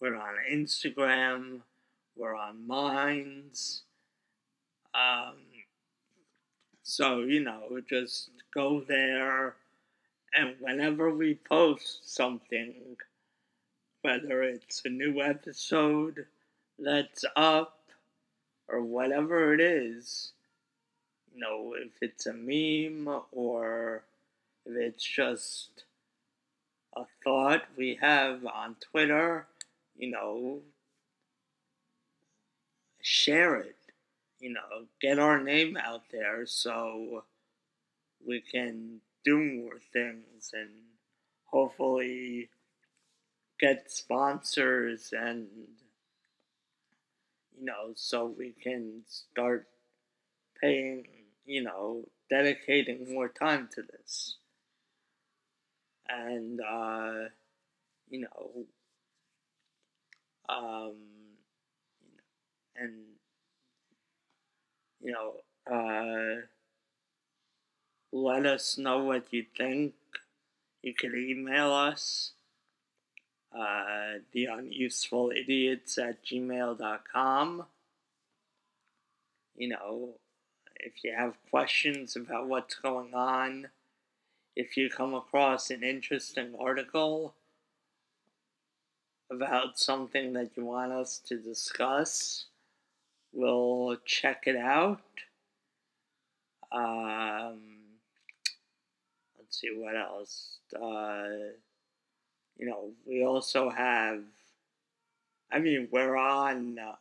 we're 0.00 0.16
on 0.16 0.34
Instagram, 0.50 1.60
we're 2.16 2.34
on 2.34 2.66
Minds. 2.66 3.82
Um, 4.94 5.36
so, 6.82 7.20
you 7.20 7.40
know, 7.40 7.80
just 7.88 8.30
go 8.52 8.82
there, 8.86 9.54
and 10.34 10.56
whenever 10.58 11.14
we 11.14 11.38
post 11.48 12.12
something, 12.12 12.96
whether 14.02 14.42
it's 14.42 14.82
a 14.84 14.88
new 14.88 15.22
episode 15.22 16.26
that's 16.78 17.24
up 17.36 17.81
or 18.72 18.82
whatever 18.82 19.52
it 19.52 19.60
is, 19.60 20.32
you 21.34 21.40
know, 21.40 21.74
if 21.76 21.92
it's 22.00 22.26
a 22.26 22.32
meme 22.32 23.22
or 23.30 24.02
if 24.64 24.76
it's 24.76 25.04
just 25.04 25.84
a 26.96 27.04
thought 27.22 27.62
we 27.76 27.98
have 28.00 28.44
on 28.46 28.76
Twitter, 28.80 29.46
you 29.96 30.10
know, 30.10 30.60
share 33.02 33.56
it. 33.56 33.76
You 34.40 34.54
know, 34.54 34.86
get 35.00 35.18
our 35.18 35.40
name 35.40 35.76
out 35.76 36.02
there 36.10 36.46
so 36.46 37.24
we 38.26 38.40
can 38.40 39.00
do 39.24 39.38
more 39.38 39.78
things 39.92 40.50
and 40.52 40.70
hopefully 41.44 42.48
get 43.60 43.90
sponsors 43.90 45.12
and 45.16 45.46
you 47.62 47.66
know 47.66 47.92
so 47.94 48.26
we 48.26 48.52
can 48.62 49.02
start 49.06 49.68
paying 50.60 51.06
you 51.46 51.62
know 51.62 52.04
dedicating 52.30 53.14
more 53.14 53.28
time 53.28 53.68
to 53.74 53.82
this. 53.82 54.38
And 56.08 56.60
uh 56.60 57.28
you 58.10 58.20
know 58.20 58.66
um 60.48 60.96
and 62.76 62.92
you 65.00 65.12
know 65.12 65.34
uh 65.70 66.42
let 68.12 68.46
us 68.46 68.78
know 68.78 69.02
what 69.02 69.32
you 69.32 69.44
think. 69.56 69.94
You 70.82 70.94
can 70.94 71.14
email 71.16 71.72
us 71.72 72.32
uh, 73.56 74.18
the 74.32 74.46
unuseful 74.46 75.30
idiots 75.30 75.98
at 75.98 76.24
gmail.com. 76.24 77.66
You 79.54 79.68
know, 79.68 80.14
if 80.76 81.04
you 81.04 81.12
have 81.16 81.34
questions 81.50 82.16
about 82.16 82.48
what's 82.48 82.74
going 82.74 83.14
on, 83.14 83.68
if 84.56 84.76
you 84.76 84.90
come 84.90 85.14
across 85.14 85.70
an 85.70 85.82
interesting 85.82 86.54
article 86.58 87.34
about 89.30 89.78
something 89.78 90.32
that 90.34 90.50
you 90.56 90.64
want 90.64 90.92
us 90.92 91.18
to 91.26 91.38
discuss, 91.38 92.46
we'll 93.32 93.96
check 94.04 94.44
it 94.46 94.56
out. 94.56 95.00
Um, 96.70 97.60
let's 99.38 99.60
see 99.60 99.70
what 99.74 99.96
else. 99.96 100.58
Uh, 100.74 101.52
you 102.62 102.68
know, 102.68 102.92
we 103.04 103.24
also 103.24 103.70
have, 103.70 104.22
I 105.50 105.58
mean, 105.58 105.88
we're 105.90 106.16
on 106.16 106.78
uh, 106.78 106.92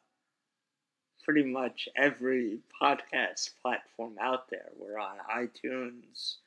pretty 1.23 1.43
much 1.43 1.87
every 1.95 2.61
podcast 2.81 3.51
platform 3.61 4.15
out 4.19 4.49
there. 4.49 4.69
We're 4.75 4.97
on 4.97 5.17
iTunes, 5.31 6.37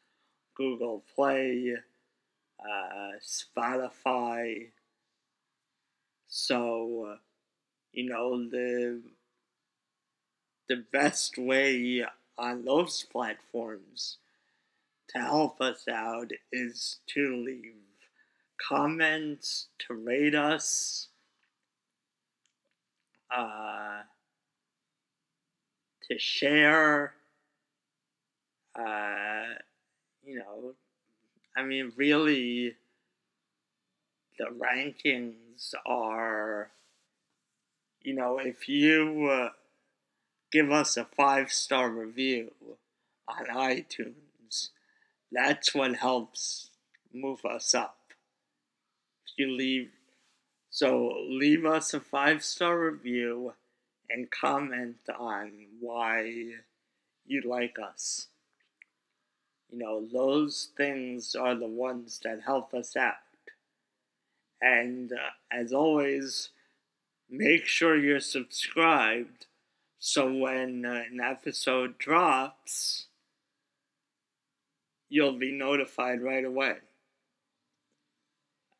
Google 0.56 1.04
Play, 1.14 1.76
uh, 2.58 3.10
Spotify. 3.24 4.70
So, 6.26 7.10
uh, 7.12 7.16
you 7.92 8.10
know, 8.10 8.48
the 8.50 9.00
the 10.68 10.84
best 10.92 11.38
way 11.38 12.04
on 12.36 12.64
those 12.64 13.04
platforms 13.04 14.18
to 15.10 15.20
help 15.20 15.60
us 15.60 15.86
out 15.86 16.32
is 16.50 16.98
to 17.06 17.36
leave 17.36 17.74
comments, 18.58 19.68
to 19.86 19.94
rate 19.94 20.34
us, 20.34 21.08
uh, 23.34 24.02
to 26.08 26.18
share. 26.18 27.14
Uh, 28.78 29.44
you 30.24 30.38
know, 30.38 30.74
I 31.56 31.62
mean, 31.62 31.92
really, 31.96 32.74
the 34.38 34.46
rankings 34.46 35.74
are, 35.86 36.70
you 38.02 38.14
know, 38.14 38.38
if 38.38 38.68
you 38.68 39.28
uh, 39.30 39.50
give 40.50 40.70
us 40.72 40.96
a 40.96 41.04
five 41.16 41.52
star 41.52 41.90
review 41.90 42.50
on 43.28 43.46
iTunes, 43.46 44.70
that's 45.30 45.74
what 45.74 45.96
helps 45.96 46.70
move 47.12 47.44
us 47.44 47.74
up 47.74 48.03
you 49.36 49.50
leave. 49.50 49.90
So 50.70 51.12
leave 51.28 51.64
us 51.64 51.94
a 51.94 52.00
five 52.00 52.42
star 52.42 52.78
review 52.78 53.54
and 54.10 54.30
comment 54.30 54.96
on 55.18 55.50
why 55.80 56.52
you 57.26 57.42
like 57.44 57.76
us. 57.78 58.28
You 59.70 59.78
know, 59.78 60.06
those 60.12 60.68
things 60.76 61.34
are 61.34 61.54
the 61.54 61.66
ones 61.66 62.20
that 62.24 62.42
help 62.44 62.74
us 62.74 62.96
out. 62.96 63.14
And 64.60 65.12
uh, 65.12 65.30
as 65.52 65.72
always, 65.72 66.50
make 67.28 67.66
sure 67.66 67.96
you're 67.96 68.20
subscribed 68.20 69.46
so 69.98 70.32
when 70.32 70.84
uh, 70.84 71.02
an 71.10 71.20
episode 71.20 71.98
drops, 71.98 73.06
you'll 75.08 75.38
be 75.38 75.50
notified 75.50 76.20
right 76.20 76.44
away 76.44 76.76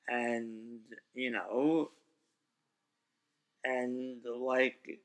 and 0.09 0.81
you 1.15 1.31
know 1.31 1.91
and 3.65 4.23
like 4.25 5.01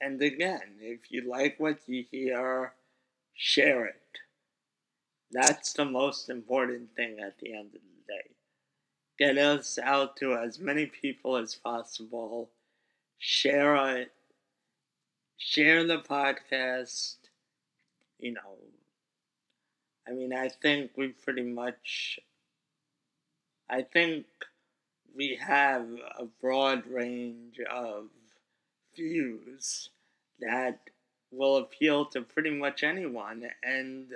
and 0.00 0.20
again 0.22 0.76
if 0.80 1.10
you 1.10 1.28
like 1.28 1.58
what 1.58 1.78
you 1.88 2.04
hear 2.10 2.72
share 3.34 3.86
it. 3.86 4.18
That's 5.30 5.72
the 5.72 5.84
most 5.86 6.28
important 6.28 6.94
thing 6.94 7.20
at 7.20 7.38
the 7.38 7.54
end 7.54 7.74
of 7.74 7.80
the 7.80 8.12
day. 8.12 8.30
Get 9.18 9.38
us 9.38 9.78
out 9.78 10.16
to 10.18 10.34
as 10.34 10.58
many 10.58 10.86
people 10.86 11.36
as 11.36 11.54
possible. 11.54 12.50
Share 13.18 13.76
it. 13.96 14.12
Share 15.38 15.84
the 15.86 15.98
podcast. 15.98 17.16
You 18.18 18.32
know 18.34 18.58
i 20.06 20.12
mean 20.12 20.32
i 20.32 20.48
think 20.48 20.90
we 20.96 21.08
pretty 21.08 21.42
much 21.42 22.18
I 23.70 23.82
think 23.82 24.26
we 25.14 25.36
have 25.36 25.86
a 26.18 26.24
broad 26.40 26.86
range 26.88 27.60
of 27.70 28.06
views 28.96 29.90
that 30.40 30.80
will 31.30 31.56
appeal 31.56 32.06
to 32.06 32.22
pretty 32.22 32.50
much 32.50 32.82
anyone. 32.82 33.48
And 33.62 34.08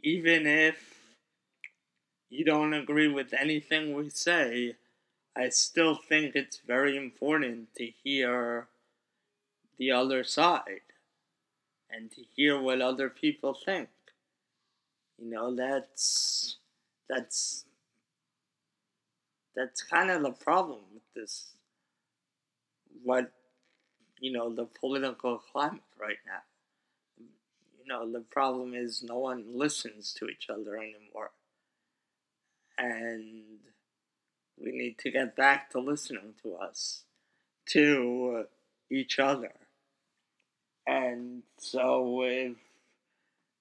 even 0.00 0.46
if 0.46 1.16
you 2.28 2.44
don't 2.44 2.74
agree 2.74 3.06
with 3.06 3.32
anything 3.32 3.94
we 3.94 4.10
say, 4.10 4.74
I 5.36 5.48
still 5.50 5.94
think 5.94 6.34
it's 6.34 6.58
very 6.58 6.96
important 6.96 7.74
to 7.76 7.86
hear 7.86 8.66
the 9.78 9.92
other 9.92 10.24
side 10.24 10.80
and 11.88 12.10
to 12.10 12.22
hear 12.34 12.60
what 12.60 12.80
other 12.80 13.08
people 13.08 13.54
think. 13.54 13.88
You 15.18 15.30
know, 15.30 15.54
that's 15.54 16.56
that's 17.08 17.64
that's 19.54 19.82
kind 19.82 20.10
of 20.10 20.22
the 20.22 20.32
problem 20.32 20.80
with 20.92 21.02
this 21.14 21.50
what 23.02 23.32
you 24.20 24.32
know 24.32 24.52
the 24.52 24.64
political 24.64 25.38
climate 25.38 25.82
right 26.00 26.18
now. 26.26 26.42
You 27.78 27.86
know 27.86 28.10
the 28.10 28.20
problem 28.20 28.74
is 28.74 29.02
no 29.02 29.18
one 29.18 29.44
listens 29.54 30.12
to 30.14 30.26
each 30.26 30.48
other 30.48 30.76
anymore. 30.76 31.30
And 32.78 33.44
we 34.58 34.72
need 34.72 34.98
to 34.98 35.10
get 35.10 35.36
back 35.36 35.70
to 35.70 35.80
listening 35.80 36.34
to 36.42 36.54
us 36.56 37.02
to 37.66 38.44
each 38.90 39.18
other. 39.18 39.52
And 40.86 41.42
so 41.58 42.22
if 42.24 42.56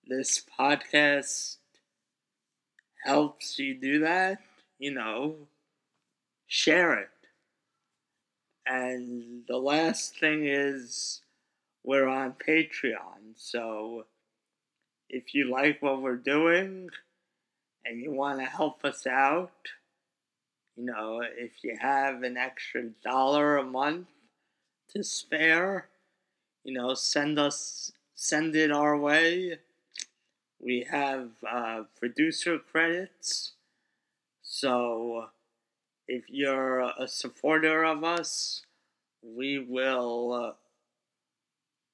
this 0.07 0.44
podcast 0.60 1.57
helps 3.06 3.60
you 3.60 3.76
do 3.76 3.99
that 3.99 4.40
you 4.84 4.91
know 4.91 5.36
share 6.54 6.94
it. 7.00 7.10
And 8.68 9.42
the 9.48 9.58
last 9.58 10.20
thing 10.20 10.46
is 10.46 11.22
we're 11.84 12.08
on 12.08 12.36
Patreon, 12.48 13.34
so 13.36 14.06
if 15.10 15.34
you 15.34 15.50
like 15.50 15.82
what 15.82 16.04
we're 16.04 16.16
doing 16.16 16.90
and 17.84 18.00
you 18.00 18.12
want 18.12 18.40
to 18.40 18.46
help 18.46 18.86
us 18.86 19.08
out, 19.08 19.52
you 20.76 20.86
know, 20.86 21.24
if 21.24 21.64
you 21.64 21.76
have 21.82 22.22
an 22.22 22.38
extra 22.38 22.84
dollar 23.04 23.58
a 23.58 23.64
month 23.64 24.08
to 24.92 25.04
spare, 25.04 25.90
you 26.64 26.74
know, 26.74 26.94
send 26.94 27.40
us, 27.40 27.92
send 28.14 28.56
it 28.56 28.72
our 28.72 28.96
way. 28.96 29.58
We 30.60 30.86
have 30.90 31.32
uh, 31.52 31.82
producer 32.00 32.60
credits. 32.60 33.54
So 34.44 35.30
if 36.08 36.24
you're 36.28 36.80
a 36.80 37.08
supporter 37.08 37.84
of 37.84 38.04
us, 38.04 38.64
we 39.22 39.60
will 39.60 40.34
uh, 40.34 40.54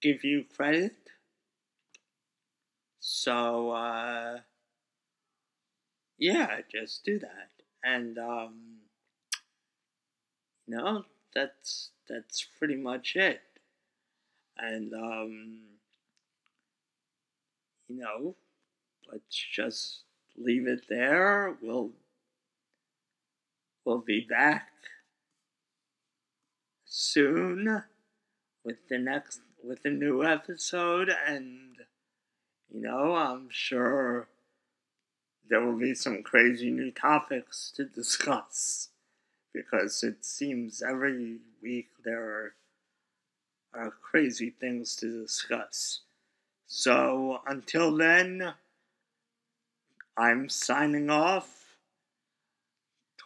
give 0.01 0.23
you 0.23 0.45
credit. 0.55 0.95
So, 2.99 3.71
uh, 3.71 4.39
yeah, 6.17 6.61
just 6.71 7.03
do 7.03 7.19
that. 7.19 7.49
And, 7.83 8.17
um, 8.17 8.55
you 10.67 10.77
know, 10.77 11.05
that's, 11.33 11.89
that's 12.07 12.45
pretty 12.57 12.75
much 12.75 13.15
it. 13.15 13.41
And, 14.57 14.93
um, 14.93 15.59
you 17.87 17.97
know, 17.97 18.35
let's 19.11 19.45
just 19.53 20.01
leave 20.37 20.67
it 20.67 20.85
there. 20.89 21.55
We'll, 21.61 21.91
we'll 23.89 23.97
be 23.97 24.21
back 24.21 24.69
soon 26.85 27.83
with 28.63 28.77
the 28.87 28.99
next 28.99 29.41
with 29.63 29.79
a 29.83 29.89
new 29.89 30.23
episode. 30.23 31.09
And 31.25 31.75
you 32.71 32.81
know 32.81 33.15
i'm 33.15 33.47
sure 33.49 34.27
there 35.49 35.65
will 35.65 35.79
be 35.79 35.95
some 35.95 36.21
crazy 36.21 36.69
new 36.69 36.91
topics 36.91 37.73
to 37.75 37.83
discuss 37.83 38.89
because 39.51 40.03
it 40.03 40.23
seems 40.23 40.83
every 40.83 41.39
week 41.63 41.87
there 42.05 42.21
are, 42.21 42.53
are 43.73 43.93
crazy 44.03 44.51
things 44.51 44.95
to 44.97 45.23
discuss. 45.23 46.01
So 46.67 47.41
until 47.47 47.97
then 47.97 48.53
i'm 50.15 50.47
signing 50.47 51.09
off 51.09 51.58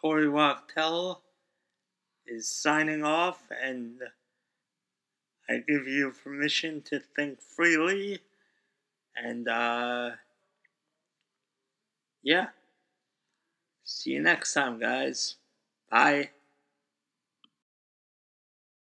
Tory 0.04 0.28
wachtel 0.28 1.22
is 2.26 2.48
signing 2.48 3.02
off, 3.02 3.50
and 3.50 4.00
I 5.48 5.58
give 5.66 5.86
you 5.88 6.10
permission 6.12 6.82
to 6.82 7.00
think 7.00 7.40
freely. 7.40 8.20
And, 9.16 9.48
uh, 9.48 10.12
yeah. 12.22 12.48
See 13.84 14.10
you 14.10 14.20
next 14.22 14.52
time, 14.52 14.78
guys. 14.78 15.36
Bye. 15.90 16.33